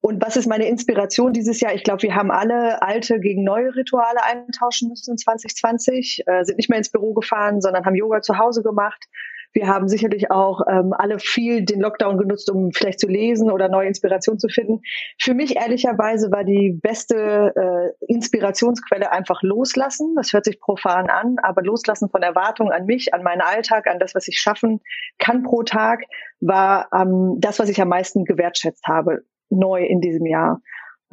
Und 0.00 0.22
was 0.24 0.36
ist 0.36 0.46
meine 0.46 0.68
Inspiration 0.68 1.32
dieses 1.32 1.58
Jahr? 1.58 1.74
Ich 1.74 1.82
glaube, 1.82 2.02
wir 2.02 2.14
haben 2.14 2.30
alle 2.30 2.80
alte 2.82 3.18
gegen 3.18 3.42
neue 3.42 3.74
Rituale 3.74 4.22
eintauschen 4.22 4.90
müssen 4.90 5.10
in 5.10 5.18
2020, 5.18 6.22
äh, 6.24 6.44
sind 6.44 6.56
nicht 6.56 6.70
mehr 6.70 6.78
ins 6.78 6.92
Büro 6.92 7.14
gefahren, 7.14 7.60
sondern 7.60 7.84
haben 7.84 7.96
Yoga 7.96 8.22
zu 8.22 8.38
Hause 8.38 8.62
gemacht, 8.62 9.08
wir 9.52 9.66
haben 9.68 9.88
sicherlich 9.88 10.30
auch 10.30 10.62
ähm, 10.68 10.92
alle 10.96 11.18
viel 11.18 11.64
den 11.64 11.80
Lockdown 11.80 12.18
genutzt, 12.18 12.50
um 12.50 12.72
vielleicht 12.72 13.00
zu 13.00 13.06
lesen 13.06 13.50
oder 13.50 13.68
neue 13.68 13.88
Inspiration 13.88 14.38
zu 14.38 14.48
finden. 14.48 14.80
Für 15.20 15.34
mich 15.34 15.56
ehrlicherweise 15.56 16.30
war 16.30 16.44
die 16.44 16.78
beste 16.82 17.52
äh, 17.54 18.12
Inspirationsquelle 18.12 19.12
einfach 19.12 19.42
loslassen. 19.42 20.14
Das 20.16 20.32
hört 20.32 20.44
sich 20.44 20.60
profan 20.60 21.10
an, 21.10 21.36
aber 21.42 21.62
loslassen 21.62 22.08
von 22.08 22.22
Erwartungen 22.22 22.72
an 22.72 22.86
mich, 22.86 23.12
an 23.14 23.22
meinen 23.22 23.42
Alltag, 23.42 23.86
an 23.86 23.98
das, 23.98 24.14
was 24.14 24.28
ich 24.28 24.38
schaffen 24.38 24.80
kann 25.18 25.42
pro 25.42 25.62
Tag, 25.62 26.00
war 26.40 26.88
ähm, 26.94 27.36
das, 27.38 27.58
was 27.58 27.68
ich 27.68 27.80
am 27.80 27.88
meisten 27.88 28.24
gewertschätzt 28.24 28.86
habe, 28.86 29.22
neu 29.50 29.84
in 29.84 30.00
diesem 30.00 30.26
Jahr 30.26 30.60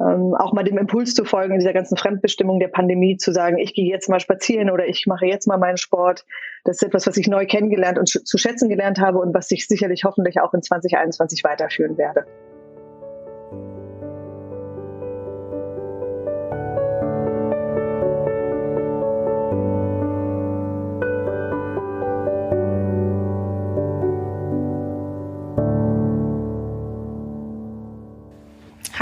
ähm, 0.00 0.34
auch 0.34 0.52
mal 0.52 0.64
dem 0.64 0.78
Impuls 0.78 1.14
zu 1.14 1.24
folgen, 1.24 1.52
in 1.52 1.60
dieser 1.60 1.72
ganzen 1.72 1.96
Fremdbestimmung 1.96 2.58
der 2.58 2.68
Pandemie, 2.68 3.16
zu 3.16 3.32
sagen, 3.32 3.58
ich 3.58 3.74
gehe 3.74 3.90
jetzt 3.90 4.08
mal 4.08 4.20
spazieren 4.20 4.70
oder 4.70 4.86
ich 4.86 5.06
mache 5.06 5.26
jetzt 5.26 5.46
mal 5.46 5.58
meinen 5.58 5.76
Sport. 5.76 6.24
Das 6.64 6.76
ist 6.76 6.82
etwas, 6.82 7.06
was 7.06 7.16
ich 7.16 7.28
neu 7.28 7.46
kennengelernt 7.46 7.98
und 7.98 8.08
zu 8.08 8.38
schätzen 8.38 8.68
gelernt 8.68 8.98
habe 8.98 9.18
und 9.18 9.34
was 9.34 9.50
ich 9.50 9.66
sicherlich 9.66 10.04
hoffentlich 10.04 10.40
auch 10.40 10.54
in 10.54 10.62
2021 10.62 11.44
weiterführen 11.44 11.98
werde. 11.98 12.24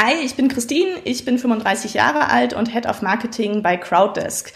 Hi, 0.08 0.14
ich 0.24 0.36
bin 0.36 0.48
Christine, 0.48 1.02
ich 1.04 1.26
bin 1.26 1.38
35 1.38 1.92
Jahre 1.92 2.30
alt 2.30 2.54
und 2.54 2.72
Head 2.72 2.86
of 2.86 3.02
Marketing 3.02 3.62
bei 3.62 3.76
Crowddesk. 3.76 4.54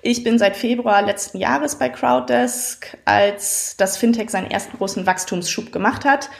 Ich 0.00 0.22
bin 0.22 0.38
seit 0.38 0.56
Februar 0.56 1.02
letzten 1.02 1.38
Jahres 1.38 1.76
bei 1.76 1.88
Crowddesk, 1.88 2.96
als 3.04 3.74
das 3.76 3.96
Fintech 3.96 4.30
seinen 4.30 4.48
ersten 4.48 4.76
großen 4.76 5.04
Wachstumsschub 5.04 5.72
gemacht 5.72 6.04
hat. 6.04 6.30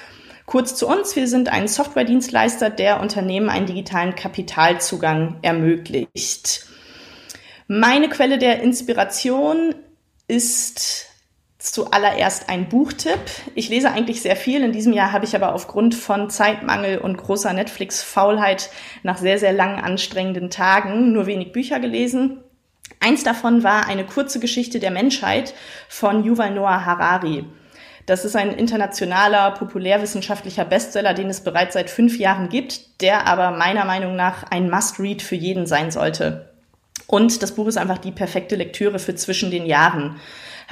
Kurz 0.47 0.77
zu 0.77 0.87
uns, 0.87 1.17
wir 1.17 1.27
sind 1.27 1.49
ein 1.49 1.67
Softwaredienstleister, 1.67 2.71
der 2.71 3.01
Unternehmen 3.01 3.49
einen 3.49 3.67
digitalen 3.67 4.15
Kapitalzugang 4.15 5.39
ermöglicht. 5.43 6.67
Meine 7.67 8.09
Quelle 8.11 8.39
der 8.39 8.63
Inspiration 8.63 9.75
ist 10.29 11.09
zuallererst 11.63 12.49
ein 12.49 12.69
Buchtipp. 12.69 13.21
Ich 13.55 13.69
lese 13.69 13.91
eigentlich 13.91 14.21
sehr 14.21 14.37
viel. 14.37 14.63
In 14.65 14.73
diesem 14.73 14.93
Jahr 14.93 15.13
habe 15.13 15.25
ich 15.25 15.37
aber 15.37 15.55
aufgrund 15.55 15.95
von 15.95 16.29
Zeitmangel 16.29 16.99
und 16.99 17.17
großer 17.17 17.53
Netflix-Faulheit 17.53 18.71
nach 19.03 19.19
sehr, 19.19 19.39
sehr 19.39 19.53
langen, 19.53 19.79
anstrengenden 19.81 20.51
Tagen 20.51 21.13
nur 21.13 21.27
wenig 21.27 21.53
Bücher 21.53 21.79
gelesen. 21.79 22.41
Eins 23.01 23.23
davon 23.23 23.63
war 23.63 23.87
eine 23.87 24.05
kurze 24.05 24.41
Geschichte 24.41 24.81
der 24.81 24.91
Menschheit 24.91 25.55
von 25.89 26.25
Yuval 26.25 26.53
Noah 26.53 26.85
Harari. 26.85 27.45
Das 28.07 28.25
ist 28.25 28.35
ein 28.35 28.53
internationaler 28.53 29.53
populärwissenschaftlicher 29.53 30.65
Bestseller, 30.65 31.15
den 31.15 31.29
es 31.29 31.43
bereits 31.43 31.75
seit 31.75 31.89
fünf 31.89 32.19
Jahren 32.19 32.49
gibt, 32.49 33.01
der 33.01 33.29
aber 33.29 33.53
meiner 33.53 33.85
Meinung 33.85 34.17
nach 34.17 34.43
ein 34.51 34.69
Must-Read 34.69 35.23
für 35.23 35.37
jeden 35.37 35.67
sein 35.67 35.93
sollte. 35.93 36.51
Und 37.07 37.43
das 37.43 37.55
Buch 37.55 37.69
ist 37.69 37.77
einfach 37.77 37.99
die 37.99 38.11
perfekte 38.11 38.57
Lektüre 38.57 38.99
für 38.99 39.15
zwischen 39.15 39.51
den 39.51 39.67
Jahren. 39.67 40.17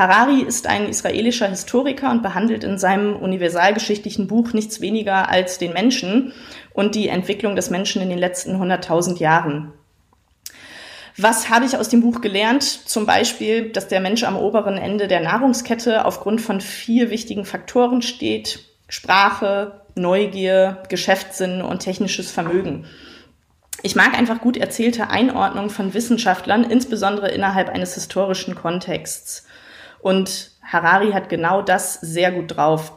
Harari 0.00 0.40
ist 0.40 0.66
ein 0.66 0.88
israelischer 0.88 1.46
Historiker 1.46 2.10
und 2.10 2.22
behandelt 2.22 2.64
in 2.64 2.78
seinem 2.78 3.16
universalgeschichtlichen 3.16 4.28
Buch 4.28 4.54
nichts 4.54 4.80
weniger 4.80 5.28
als 5.28 5.58
den 5.58 5.74
Menschen 5.74 6.32
und 6.72 6.94
die 6.94 7.08
Entwicklung 7.08 7.54
des 7.54 7.68
Menschen 7.68 8.00
in 8.00 8.08
den 8.08 8.18
letzten 8.18 8.56
100.000 8.56 9.18
Jahren. 9.18 9.74
Was 11.18 11.50
habe 11.50 11.66
ich 11.66 11.76
aus 11.76 11.90
dem 11.90 12.00
Buch 12.00 12.22
gelernt? 12.22 12.62
Zum 12.62 13.04
Beispiel, 13.04 13.72
dass 13.72 13.88
der 13.88 14.00
Mensch 14.00 14.24
am 14.24 14.38
oberen 14.38 14.78
Ende 14.78 15.06
der 15.06 15.20
Nahrungskette 15.20 16.06
aufgrund 16.06 16.40
von 16.40 16.62
vier 16.62 17.10
wichtigen 17.10 17.44
Faktoren 17.44 18.00
steht. 18.00 18.60
Sprache, 18.88 19.82
Neugier, 19.96 20.82
Geschäftssinn 20.88 21.60
und 21.60 21.80
technisches 21.80 22.30
Vermögen. 22.30 22.86
Ich 23.82 23.96
mag 23.96 24.16
einfach 24.16 24.40
gut 24.40 24.56
erzählte 24.56 25.10
Einordnungen 25.10 25.68
von 25.68 25.92
Wissenschaftlern, 25.92 26.64
insbesondere 26.64 27.28
innerhalb 27.28 27.68
eines 27.68 27.92
historischen 27.92 28.54
Kontexts. 28.54 29.46
Und 30.02 30.52
Harari 30.62 31.12
hat 31.12 31.28
genau 31.28 31.62
das 31.62 31.94
sehr 31.94 32.32
gut 32.32 32.56
drauf. 32.56 32.92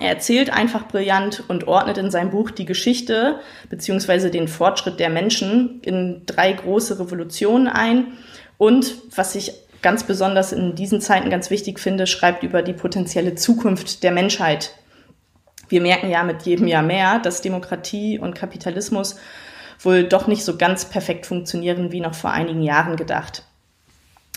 Er 0.00 0.08
erzählt 0.08 0.50
einfach 0.50 0.88
brillant 0.88 1.44
und 1.46 1.68
ordnet 1.68 1.98
in 1.98 2.10
seinem 2.10 2.30
Buch 2.30 2.50
die 2.50 2.64
Geschichte 2.64 3.38
beziehungsweise 3.70 4.30
den 4.30 4.48
Fortschritt 4.48 4.98
der 4.98 5.10
Menschen 5.10 5.80
in 5.82 6.22
drei 6.26 6.52
große 6.52 6.98
Revolutionen 6.98 7.68
ein. 7.68 8.14
Und 8.58 8.96
was 9.14 9.36
ich 9.36 9.52
ganz 9.82 10.02
besonders 10.02 10.52
in 10.52 10.74
diesen 10.74 11.00
Zeiten 11.00 11.30
ganz 11.30 11.50
wichtig 11.50 11.78
finde, 11.78 12.06
schreibt 12.06 12.42
über 12.42 12.62
die 12.62 12.72
potenzielle 12.72 13.34
Zukunft 13.36 14.02
der 14.02 14.10
Menschheit. 14.10 14.72
Wir 15.68 15.80
merken 15.80 16.10
ja 16.10 16.24
mit 16.24 16.42
jedem 16.42 16.66
Jahr 16.66 16.82
mehr, 16.82 17.18
dass 17.20 17.42
Demokratie 17.42 18.18
und 18.18 18.34
Kapitalismus 18.34 19.16
wohl 19.80 20.04
doch 20.04 20.26
nicht 20.26 20.44
so 20.44 20.56
ganz 20.56 20.86
perfekt 20.86 21.26
funktionieren 21.26 21.92
wie 21.92 22.00
noch 22.00 22.14
vor 22.14 22.30
einigen 22.30 22.62
Jahren 22.62 22.96
gedacht. 22.96 23.44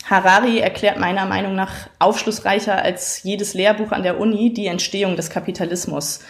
Harari 0.08 0.58
erklärt 0.58 0.98
meiner 0.98 1.26
Meinung 1.26 1.54
nach 1.54 1.72
aufschlussreicher 1.98 2.82
als 2.82 3.22
jedes 3.22 3.52
Lehrbuch 3.52 3.92
an 3.92 4.02
der 4.02 4.18
Uni 4.18 4.54
die 4.54 4.66
Entstehung 4.66 5.16
des 5.16 5.28
Kapitalismus, 5.28 6.20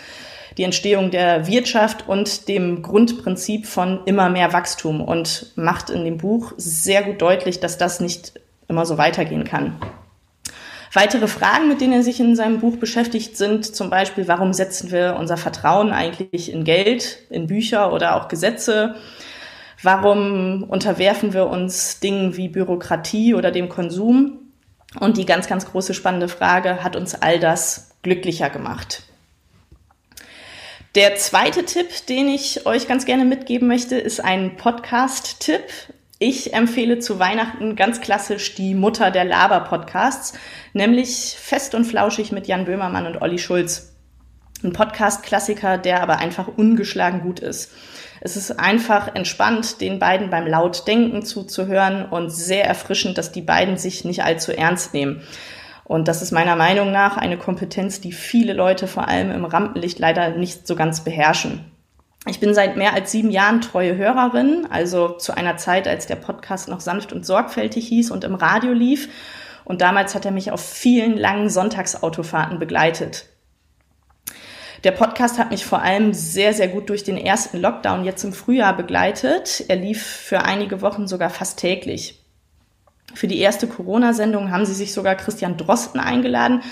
die 0.56 0.64
Entstehung 0.64 1.12
der 1.12 1.46
Wirtschaft 1.46 2.08
und 2.08 2.48
dem 2.48 2.82
Grundprinzip 2.82 3.66
von 3.66 4.00
immer 4.04 4.30
mehr 4.30 4.52
Wachstum 4.52 5.00
und 5.00 5.52
macht 5.54 5.90
in 5.90 6.04
dem 6.04 6.18
Buch 6.18 6.52
sehr 6.56 7.02
gut 7.02 7.22
deutlich, 7.22 7.60
dass 7.60 7.78
das 7.78 8.00
nicht 8.00 8.32
immer 8.66 8.84
so 8.84 8.98
weitergehen 8.98 9.44
kann. 9.44 9.78
Weitere 10.92 11.28
Fragen, 11.28 11.68
mit 11.68 11.80
denen 11.80 11.92
er 11.92 12.02
sich 12.02 12.18
in 12.18 12.34
seinem 12.34 12.60
Buch 12.60 12.78
beschäftigt, 12.78 13.36
sind 13.36 13.64
zum 13.64 13.90
Beispiel, 13.90 14.26
warum 14.26 14.52
setzen 14.52 14.90
wir 14.90 15.16
unser 15.18 15.36
Vertrauen 15.36 15.92
eigentlich 15.92 16.52
in 16.52 16.64
Geld, 16.64 17.18
in 17.30 17.46
Bücher 17.46 17.92
oder 17.92 18.16
auch 18.16 18.28
Gesetze? 18.28 18.96
Warum 19.82 20.64
unterwerfen 20.64 21.32
wir 21.32 21.46
uns 21.46 22.00
Dingen 22.00 22.36
wie 22.36 22.48
Bürokratie 22.48 23.34
oder 23.34 23.50
dem 23.50 23.68
Konsum? 23.68 24.38
Und 24.98 25.18
die 25.18 25.26
ganz, 25.26 25.46
ganz 25.46 25.66
große 25.70 25.94
spannende 25.94 26.28
Frage, 26.28 26.82
hat 26.82 26.96
uns 26.96 27.14
all 27.14 27.38
das 27.38 27.90
glücklicher 28.02 28.50
gemacht? 28.50 29.02
Der 30.94 31.14
zweite 31.16 31.64
Tipp, 31.64 32.06
den 32.08 32.28
ich 32.28 32.66
euch 32.66 32.88
ganz 32.88 33.04
gerne 33.04 33.24
mitgeben 33.24 33.68
möchte, 33.68 33.96
ist 33.96 34.24
ein 34.24 34.56
Podcast-Tipp. 34.56 35.62
Ich 36.18 36.54
empfehle 36.54 36.98
zu 36.98 37.20
Weihnachten 37.20 37.76
ganz 37.76 38.00
klassisch 38.00 38.56
die 38.56 38.74
Mutter 38.74 39.12
der 39.12 39.24
Laber-Podcasts, 39.24 40.32
nämlich 40.72 41.36
Fest 41.38 41.76
und 41.76 41.84
Flauschig 41.84 42.32
mit 42.32 42.48
Jan 42.48 42.64
Böhmermann 42.64 43.06
und 43.06 43.22
Olli 43.22 43.38
Schulz. 43.38 43.94
Ein 44.64 44.72
Podcast-Klassiker, 44.72 45.78
der 45.78 46.02
aber 46.02 46.18
einfach 46.18 46.48
ungeschlagen 46.48 47.20
gut 47.20 47.38
ist. 47.38 47.70
Es 48.20 48.36
ist 48.36 48.58
einfach 48.58 49.14
entspannt, 49.14 49.80
den 49.80 49.98
beiden 49.98 50.30
beim 50.30 50.46
laut 50.46 50.86
Denken 50.86 51.22
zuzuhören 51.22 52.06
und 52.06 52.30
sehr 52.30 52.64
erfrischend, 52.64 53.18
dass 53.18 53.32
die 53.32 53.42
beiden 53.42 53.76
sich 53.76 54.04
nicht 54.04 54.24
allzu 54.24 54.52
ernst 54.52 54.94
nehmen. 54.94 55.22
Und 55.84 56.06
das 56.06 56.20
ist 56.20 56.32
meiner 56.32 56.56
Meinung 56.56 56.92
nach 56.92 57.16
eine 57.16 57.38
Kompetenz, 57.38 58.00
die 58.00 58.12
viele 58.12 58.52
Leute 58.52 58.86
vor 58.86 59.08
allem 59.08 59.30
im 59.30 59.44
Rampenlicht 59.44 59.98
leider 59.98 60.30
nicht 60.30 60.66
so 60.66 60.76
ganz 60.76 61.02
beherrschen. 61.02 61.64
Ich 62.26 62.40
bin 62.40 62.52
seit 62.52 62.76
mehr 62.76 62.92
als 62.92 63.10
sieben 63.10 63.30
Jahren 63.30 63.62
treue 63.62 63.96
Hörerin, 63.96 64.66
also 64.68 65.10
zu 65.16 65.34
einer 65.34 65.56
Zeit, 65.56 65.88
als 65.88 66.06
der 66.06 66.16
Podcast 66.16 66.68
noch 66.68 66.80
sanft 66.80 67.12
und 67.12 67.24
sorgfältig 67.24 67.88
hieß 67.88 68.10
und 68.10 68.24
im 68.24 68.34
Radio 68.34 68.72
lief. 68.72 69.08
Und 69.64 69.80
damals 69.80 70.14
hat 70.14 70.24
er 70.24 70.30
mich 70.30 70.50
auf 70.50 70.60
vielen 70.60 71.16
langen 71.16 71.48
Sonntagsautofahrten 71.48 72.58
begleitet. 72.58 73.26
Der 74.84 74.92
Podcast 74.92 75.38
hat 75.38 75.50
mich 75.50 75.64
vor 75.64 75.82
allem 75.82 76.14
sehr, 76.14 76.54
sehr 76.54 76.68
gut 76.68 76.88
durch 76.88 77.02
den 77.02 77.16
ersten 77.16 77.60
Lockdown 77.60 78.04
jetzt 78.04 78.22
im 78.22 78.32
Frühjahr 78.32 78.76
begleitet. 78.76 79.64
Er 79.68 79.76
lief 79.76 80.02
für 80.02 80.44
einige 80.44 80.82
Wochen 80.82 81.08
sogar 81.08 81.30
fast 81.30 81.58
täglich. 81.58 82.24
Für 83.14 83.26
die 83.26 83.40
erste 83.40 83.66
Corona-Sendung 83.66 84.52
haben 84.52 84.66
sie 84.66 84.74
sich 84.74 84.92
sogar 84.92 85.16
Christian 85.16 85.56
Drosten 85.56 85.98
eingeladen. 85.98 86.62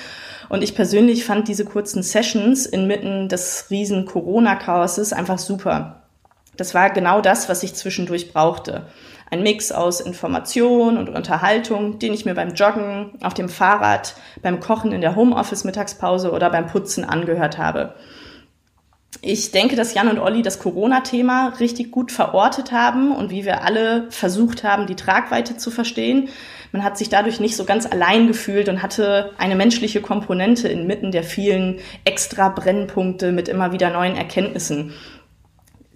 Und 0.49 0.63
ich 0.63 0.77
persönlich 0.77 1.25
fand 1.25 1.49
diese 1.49 1.65
kurzen 1.65 2.05
Sessions 2.05 2.67
inmitten 2.67 3.29
des 3.29 3.67
riesen 3.71 4.07
Corona-Chaoses 4.07 5.13
einfach 5.13 5.39
super. 5.39 5.96
Das 6.57 6.75
war 6.75 6.91
genau 6.91 7.21
das, 7.21 7.49
was 7.49 7.63
ich 7.63 7.75
zwischendurch 7.75 8.33
brauchte. 8.33 8.87
Ein 9.31 9.43
Mix 9.43 9.73
aus 9.73 10.01
Information 10.01 10.97
und 10.97 11.09
Unterhaltung, 11.09 11.99
den 11.99 12.15
ich 12.15 12.25
mir 12.25 12.35
beim 12.35 12.55
Joggen, 12.55 13.19
auf 13.23 13.35
dem 13.35 13.49
Fahrrad, 13.49 14.15
beim 14.41 14.61
Kochen 14.61 14.93
in 14.93 15.01
der 15.01 15.17
Homeoffice-Mittagspause 15.17 16.31
oder 16.31 16.49
beim 16.51 16.67
Putzen 16.67 17.05
angehört 17.05 17.59
habe. 17.59 17.95
Ich 19.23 19.51
denke, 19.51 19.77
dass 19.77 19.95
Jan 19.95 20.09
und 20.09 20.19
Olli 20.19 20.43
das 20.43 20.59
Corona-Thema 20.59 21.55
richtig 21.59 21.91
gut 21.91 22.13
verortet 22.13 22.71
haben 22.71 23.13
und 23.13 23.31
wie 23.31 23.45
wir 23.45 23.65
alle 23.65 24.07
versucht 24.11 24.63
haben, 24.63 24.87
die 24.87 24.95
Tragweite 24.95 25.57
zu 25.57 25.71
verstehen. 25.71 26.29
Man 26.71 26.85
hat 26.85 26.99
sich 26.99 27.09
dadurch 27.09 27.41
nicht 27.41 27.57
so 27.57 27.65
ganz 27.65 27.87
allein 27.87 28.27
gefühlt 28.29 28.69
und 28.69 28.83
hatte 28.83 29.33
eine 29.39 29.57
menschliche 29.57 30.01
Komponente 30.01 30.69
inmitten 30.69 31.11
der 31.11 31.25
vielen 31.25 31.79
extra 32.05 32.51
Brennpunkte 32.51 33.33
mit 33.33 33.49
immer 33.49 33.73
wieder 33.73 33.91
neuen 33.91 34.17
Erkenntnissen. 34.17 34.93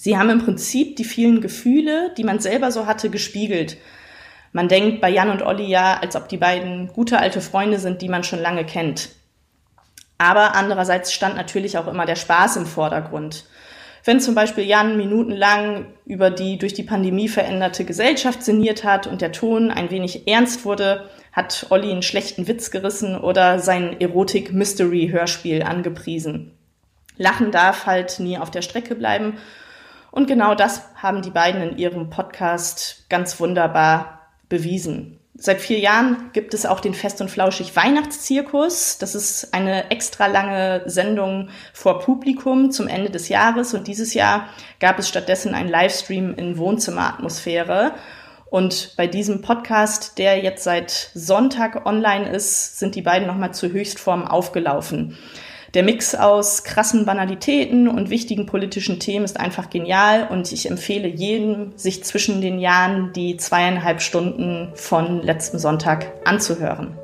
Sie 0.03 0.16
haben 0.16 0.30
im 0.30 0.42
Prinzip 0.42 0.96
die 0.96 1.05
vielen 1.05 1.42
Gefühle, 1.42 2.14
die 2.16 2.24
man 2.24 2.38
selber 2.38 2.72
so 2.72 2.86
hatte, 2.86 3.11
gespiegelt. 3.11 3.76
Man 4.51 4.66
denkt 4.66 5.03
bei 5.03 5.11
Jan 5.11 5.28
und 5.28 5.42
Olli 5.42 5.66
ja, 5.66 5.98
als 6.01 6.16
ob 6.16 6.26
die 6.26 6.38
beiden 6.38 6.88
gute 6.88 7.18
alte 7.18 7.42
Freunde 7.42 7.78
sind, 7.78 8.01
die 8.01 8.09
man 8.09 8.24
schon 8.24 8.40
lange 8.40 8.64
kennt. 8.64 9.11
Aber 10.16 10.55
andererseits 10.55 11.12
stand 11.12 11.36
natürlich 11.36 11.76
auch 11.76 11.86
immer 11.86 12.07
der 12.07 12.16
Spaß 12.16 12.57
im 12.57 12.64
Vordergrund. 12.64 13.44
Wenn 14.03 14.20
zum 14.20 14.34
Beispiel 14.34 14.64
Jan 14.64 14.96
minutenlang 14.96 15.84
über 16.07 16.30
die 16.30 16.57
durch 16.57 16.72
die 16.72 16.82
Pandemie 16.82 17.28
veränderte 17.28 17.84
Gesellschaft 17.84 18.42
sinniert 18.42 18.84
hat 18.84 19.07
und 19.07 19.20
der 19.20 19.32
Ton 19.32 19.70
ein 19.70 19.90
wenig 19.90 20.26
ernst 20.26 20.64
wurde, 20.64 21.11
hat 21.30 21.66
Olli 21.68 21.90
einen 21.90 22.01
schlechten 22.01 22.48
Witz 22.48 22.70
gerissen 22.70 23.18
oder 23.18 23.59
sein 23.59 24.01
Erotik-Mystery-Hörspiel 24.01 25.62
angepriesen. 25.62 26.53
Lachen 27.18 27.51
darf 27.51 27.84
halt 27.84 28.18
nie 28.18 28.38
auf 28.38 28.51
der 28.51 28.62
Strecke 28.62 28.94
bleiben 28.94 29.36
und 30.11 30.26
genau 30.26 30.54
das 30.54 30.82
haben 30.96 31.22
die 31.22 31.30
beiden 31.30 31.62
in 31.62 31.78
ihrem 31.78 32.11
Podcast 32.11 33.08
ganz 33.08 33.38
wunderbar 33.40 34.28
bewiesen. 34.48 35.20
Seit 35.42 35.62
vier 35.62 35.78
Jahren 35.78 36.30
gibt 36.34 36.52
es 36.52 36.66
auch 36.66 36.80
den 36.80 36.92
Fest 36.92 37.22
und 37.22 37.30
Flauschig 37.30 37.74
Weihnachtszirkus. 37.74 38.98
Das 38.98 39.14
ist 39.14 39.54
eine 39.54 39.90
extra 39.90 40.26
lange 40.26 40.82
Sendung 40.84 41.48
vor 41.72 42.00
Publikum 42.00 42.70
zum 42.70 42.88
Ende 42.88 43.08
des 43.08 43.30
Jahres. 43.30 43.72
Und 43.72 43.86
dieses 43.86 44.12
Jahr 44.12 44.48
gab 44.80 44.98
es 44.98 45.08
stattdessen 45.08 45.54
einen 45.54 45.70
Livestream 45.70 46.34
in 46.34 46.58
Wohnzimmeratmosphäre. 46.58 47.94
Und 48.50 48.94
bei 48.98 49.06
diesem 49.06 49.40
Podcast, 49.40 50.18
der 50.18 50.40
jetzt 50.40 50.64
seit 50.64 50.90
Sonntag 51.14 51.86
online 51.86 52.28
ist, 52.28 52.78
sind 52.78 52.94
die 52.94 53.02
beiden 53.02 53.26
nochmal 53.26 53.54
zur 53.54 53.70
Höchstform 53.70 54.26
aufgelaufen. 54.26 55.16
Der 55.74 55.84
Mix 55.84 56.16
aus 56.16 56.64
krassen 56.64 57.04
Banalitäten 57.04 57.86
und 57.86 58.10
wichtigen 58.10 58.44
politischen 58.44 58.98
Themen 58.98 59.24
ist 59.24 59.38
einfach 59.38 59.70
genial 59.70 60.26
und 60.28 60.50
ich 60.50 60.68
empfehle 60.68 61.06
jedem, 61.06 61.72
sich 61.76 62.02
zwischen 62.02 62.40
den 62.40 62.58
Jahren 62.58 63.12
die 63.12 63.36
zweieinhalb 63.36 64.02
Stunden 64.02 64.72
von 64.74 65.22
letztem 65.22 65.60
Sonntag 65.60 66.12
anzuhören. 66.24 66.98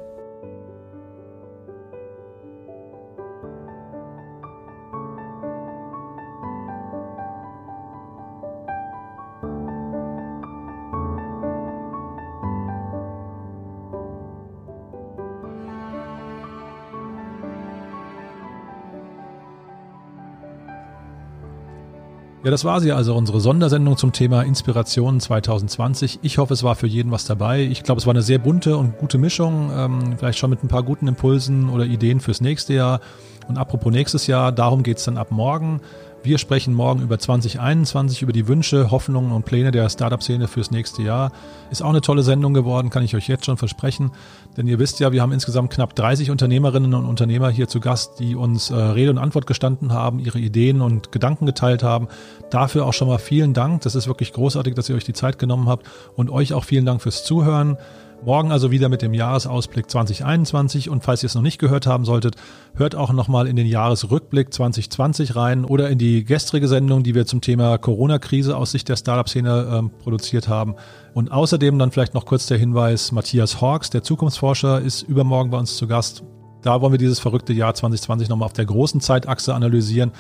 Ja, 22.47 22.53
das 22.53 22.65
war 22.65 22.81
sie 22.81 22.93
also, 22.93 23.17
unsere 23.17 23.41
Sondersendung 23.41 23.97
zum 23.97 24.13
Thema 24.13 24.43
Inspiration 24.43 25.19
2020. 25.19 26.21
Ich 26.23 26.39
hoffe, 26.39 26.55
es 26.55 26.63
war 26.63 26.77
für 26.77 26.87
jeden 26.87 27.11
was 27.11 27.25
dabei. 27.25 27.63
Ich 27.63 27.83
glaube, 27.83 27.99
es 27.99 28.07
war 28.07 28.15
eine 28.15 28.23
sehr 28.23 28.39
bunte 28.39 28.77
und 28.77 28.99
gute 28.99 29.19
Mischung, 29.19 29.73
ähm, 29.75 30.15
vielleicht 30.17 30.39
schon 30.39 30.51
mit 30.51 30.63
ein 30.63 30.69
paar 30.69 30.85
guten 30.85 31.09
Impulsen 31.09 31.69
oder 31.69 31.85
Ideen 31.85 32.21
fürs 32.21 32.41
nächste 32.41 32.75
Jahr. 32.75 33.01
Und 33.49 33.59
apropos 33.59 33.93
nächstes 33.93 34.29
Jahr, 34.29 34.53
darum 34.53 34.85
geht's 34.85 35.03
dann 35.03 35.19
ab 35.19 35.33
morgen. 35.33 35.81
Wir 36.27 36.39
sprechen 36.39 36.75
morgen 36.75 37.03
über 37.03 37.21
2021, 37.21 38.21
über 38.21 38.33
die 38.33 38.49
Wünsche, 38.49 38.91
Hoffnungen 38.91 39.31
und 39.31 39.45
Pläne 39.45 39.71
der 39.71 39.89
Startup-Szene 39.89 40.49
fürs 40.49 40.73
nächste 40.73 41.05
Jahr. 41.05 41.31
Ist 41.71 41.85
auch 41.85 41.91
eine 41.91 42.01
tolle 42.01 42.25
Sendung 42.25 42.53
geworden, 42.53 42.91
kann 42.91 43.05
ich 43.05 43.15
euch 43.15 43.29
jetzt 43.29 43.45
schon 43.45 43.57
versprechen. 43.57 44.11
Denn 44.57 44.67
ihr 44.67 44.81
wisst 44.81 44.99
ja, 44.99 45.13
wir 45.13 45.23
haben 45.23 45.31
insgesamt 45.31 45.73
knapp 45.73 45.95
30 45.95 46.33
Unternehmerinnen 46.33 46.95
und 46.95 47.07
Unternehmer 47.07 47.49
hier 47.51 47.69
zu 47.69 47.79
Gast, 47.79 48.19
die 48.19 48.35
uns 48.35 48.71
äh, 48.71 48.75
Rede 48.75 49.13
und 49.13 49.19
Antwort 49.19 49.47
gestanden 49.47 49.93
haben, 49.93 50.19
ihre 50.19 50.41
Ideen 50.41 50.81
und 50.81 51.13
Gedanken 51.13 51.47
geteilt 51.47 51.85
haben. 51.85 52.09
Dafür 52.51 52.87
auch 52.87 52.93
schon 52.93 53.07
mal 53.07 53.19
vielen 53.19 53.55
Dank. 53.55 53.83
Das 53.83 53.95
ist 53.95 54.09
wirklich 54.09 54.33
großartig, 54.33 54.75
dass 54.75 54.89
ihr 54.89 54.97
euch 54.97 55.05
die 55.05 55.13
Zeit 55.13 55.39
genommen 55.39 55.69
habt. 55.69 55.87
Und 56.17 56.29
euch 56.29 56.55
auch 56.55 56.65
vielen 56.65 56.87
Dank 56.87 57.03
fürs 57.03 57.23
Zuhören. 57.23 57.79
Morgen 58.25 58.51
also 58.51 58.71
wieder 58.71 58.89
mit 58.89 59.03
dem 59.03 59.15
Jahresausblick 59.15 59.89
2021 59.89 60.89
und 60.89 61.05
falls 61.05 61.23
ihr 61.23 61.29
es 61.29 61.35
noch 61.35 61.43
nicht 61.43 61.59
gehört 61.59 61.87
haben 61.87 62.05
solltet, 62.05 62.35
hört 62.75 62.97
auch 62.97 63.13
nochmal 63.13 63.47
in 63.47 63.55
den 63.55 63.67
Jahresrückblick 63.67 64.53
2020 64.53 65.37
rein 65.37 65.65
oder 65.65 65.89
in 65.91 65.99
die 65.99 66.25
gestrige 66.25 66.67
Sendung, 66.67 67.05
die 67.05 67.15
wir 67.15 67.27
zum 67.27 67.41
Thema 67.41 67.79
Corona-Krise 67.79 68.57
aus 68.57 68.73
Sicht 68.73 68.89
der 68.89 68.97
Startup-Szene 68.97 69.69
ähm, 69.73 69.91
produziert 70.03 70.49
haben. 70.49 70.75
Und 71.15 71.31
außerdem 71.31 71.79
dann 71.79 71.93
vielleicht 71.93 72.15
noch 72.15 72.27
kurz 72.27 72.47
der 72.47 72.59
Hinweis, 72.59 73.13
Matthias 73.13 73.61
Hawks, 73.61 73.91
der 73.91 74.03
Zukunftsforscher, 74.03 74.81
ist 74.81 75.03
übermorgen 75.03 75.51
bei 75.51 75.59
uns 75.59 75.77
zu 75.77 75.87
Gast. 75.87 76.25
Da 76.63 76.81
wollen 76.81 76.93
wir 76.93 76.99
dieses 76.99 77.21
verrückte 77.21 77.53
Jahr 77.53 77.75
2020 77.75 78.29
nochmal 78.29 78.47
auf 78.47 78.55
der 78.55 78.67
großen 78.67 79.01
Zeitachse 79.01 79.55
analysieren. 79.55 80.11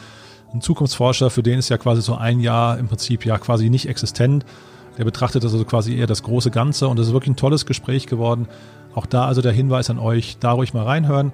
Ein 0.52 0.60
Zukunftsforscher, 0.60 1.28
für 1.28 1.42
den 1.42 1.58
ist 1.58 1.70
ja 1.70 1.78
quasi 1.78 2.02
so 2.02 2.14
ein 2.14 2.38
Jahr 2.38 2.78
im 2.78 2.86
Prinzip 2.86 3.26
ja 3.26 3.36
quasi 3.38 3.68
nicht 3.68 3.88
existent. 3.88 4.44
Der 4.98 5.04
betrachtet 5.04 5.44
also 5.44 5.64
quasi 5.64 5.94
eher 5.94 6.06
das 6.06 6.22
große 6.22 6.50
Ganze 6.50 6.88
und 6.88 6.98
es 6.98 7.08
ist 7.08 7.12
wirklich 7.12 7.32
ein 7.32 7.36
tolles 7.36 7.66
Gespräch 7.66 8.06
geworden. 8.06 8.48
Auch 8.94 9.06
da 9.06 9.26
also 9.26 9.42
der 9.42 9.52
Hinweis 9.52 9.90
an 9.90 9.98
euch, 9.98 10.38
da 10.40 10.52
ruhig 10.52 10.72
mal 10.72 10.84
reinhören. 10.84 11.32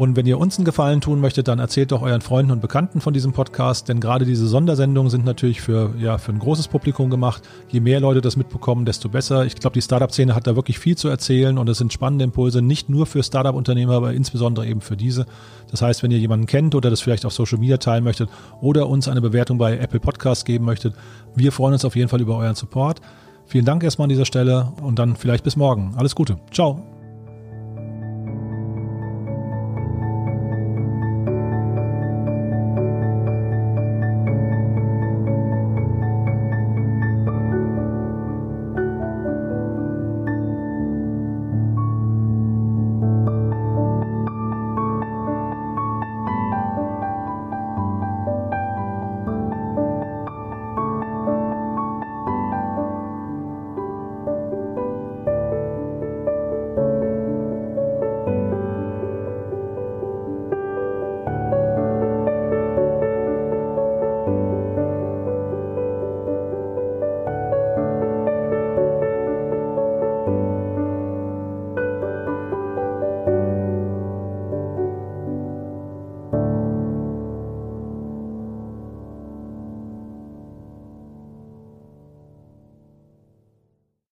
Und 0.00 0.16
wenn 0.16 0.24
ihr 0.24 0.38
uns 0.38 0.56
einen 0.56 0.64
Gefallen 0.64 1.02
tun 1.02 1.20
möchtet, 1.20 1.46
dann 1.46 1.58
erzählt 1.58 1.92
doch 1.92 2.00
euren 2.00 2.22
Freunden 2.22 2.52
und 2.52 2.62
Bekannten 2.62 3.02
von 3.02 3.12
diesem 3.12 3.34
Podcast, 3.34 3.86
denn 3.90 4.00
gerade 4.00 4.24
diese 4.24 4.48
Sondersendungen 4.48 5.10
sind 5.10 5.26
natürlich 5.26 5.60
für, 5.60 5.94
ja, 5.98 6.16
für 6.16 6.32
ein 6.32 6.38
großes 6.38 6.68
Publikum 6.68 7.10
gemacht. 7.10 7.42
Je 7.68 7.80
mehr 7.80 8.00
Leute 8.00 8.22
das 8.22 8.38
mitbekommen, 8.38 8.86
desto 8.86 9.10
besser. 9.10 9.44
Ich 9.44 9.56
glaube, 9.56 9.74
die 9.74 9.82
Startup-Szene 9.82 10.34
hat 10.34 10.46
da 10.46 10.56
wirklich 10.56 10.78
viel 10.78 10.96
zu 10.96 11.08
erzählen 11.08 11.58
und 11.58 11.68
es 11.68 11.76
sind 11.76 11.92
spannende 11.92 12.24
Impulse, 12.24 12.62
nicht 12.62 12.88
nur 12.88 13.04
für 13.04 13.22
Startup-Unternehmer, 13.22 13.92
aber 13.92 14.14
insbesondere 14.14 14.66
eben 14.66 14.80
für 14.80 14.96
diese. 14.96 15.26
Das 15.70 15.82
heißt, 15.82 16.02
wenn 16.02 16.10
ihr 16.10 16.18
jemanden 16.18 16.46
kennt 16.46 16.74
oder 16.74 16.88
das 16.88 17.02
vielleicht 17.02 17.26
auf 17.26 17.34
Social 17.34 17.58
Media 17.58 17.76
teilen 17.76 18.02
möchtet 18.02 18.30
oder 18.62 18.88
uns 18.88 19.06
eine 19.06 19.20
Bewertung 19.20 19.58
bei 19.58 19.76
Apple 19.76 20.00
Podcasts 20.00 20.46
geben 20.46 20.64
möchtet, 20.64 20.94
wir 21.34 21.52
freuen 21.52 21.74
uns 21.74 21.84
auf 21.84 21.94
jeden 21.94 22.08
Fall 22.08 22.22
über 22.22 22.38
euren 22.38 22.54
Support. 22.54 23.02
Vielen 23.44 23.66
Dank 23.66 23.84
erstmal 23.84 24.06
an 24.06 24.08
dieser 24.08 24.24
Stelle 24.24 24.72
und 24.80 24.98
dann 24.98 25.14
vielleicht 25.14 25.44
bis 25.44 25.56
morgen. 25.56 25.92
Alles 25.98 26.14
Gute. 26.14 26.38
Ciao. 26.52 26.99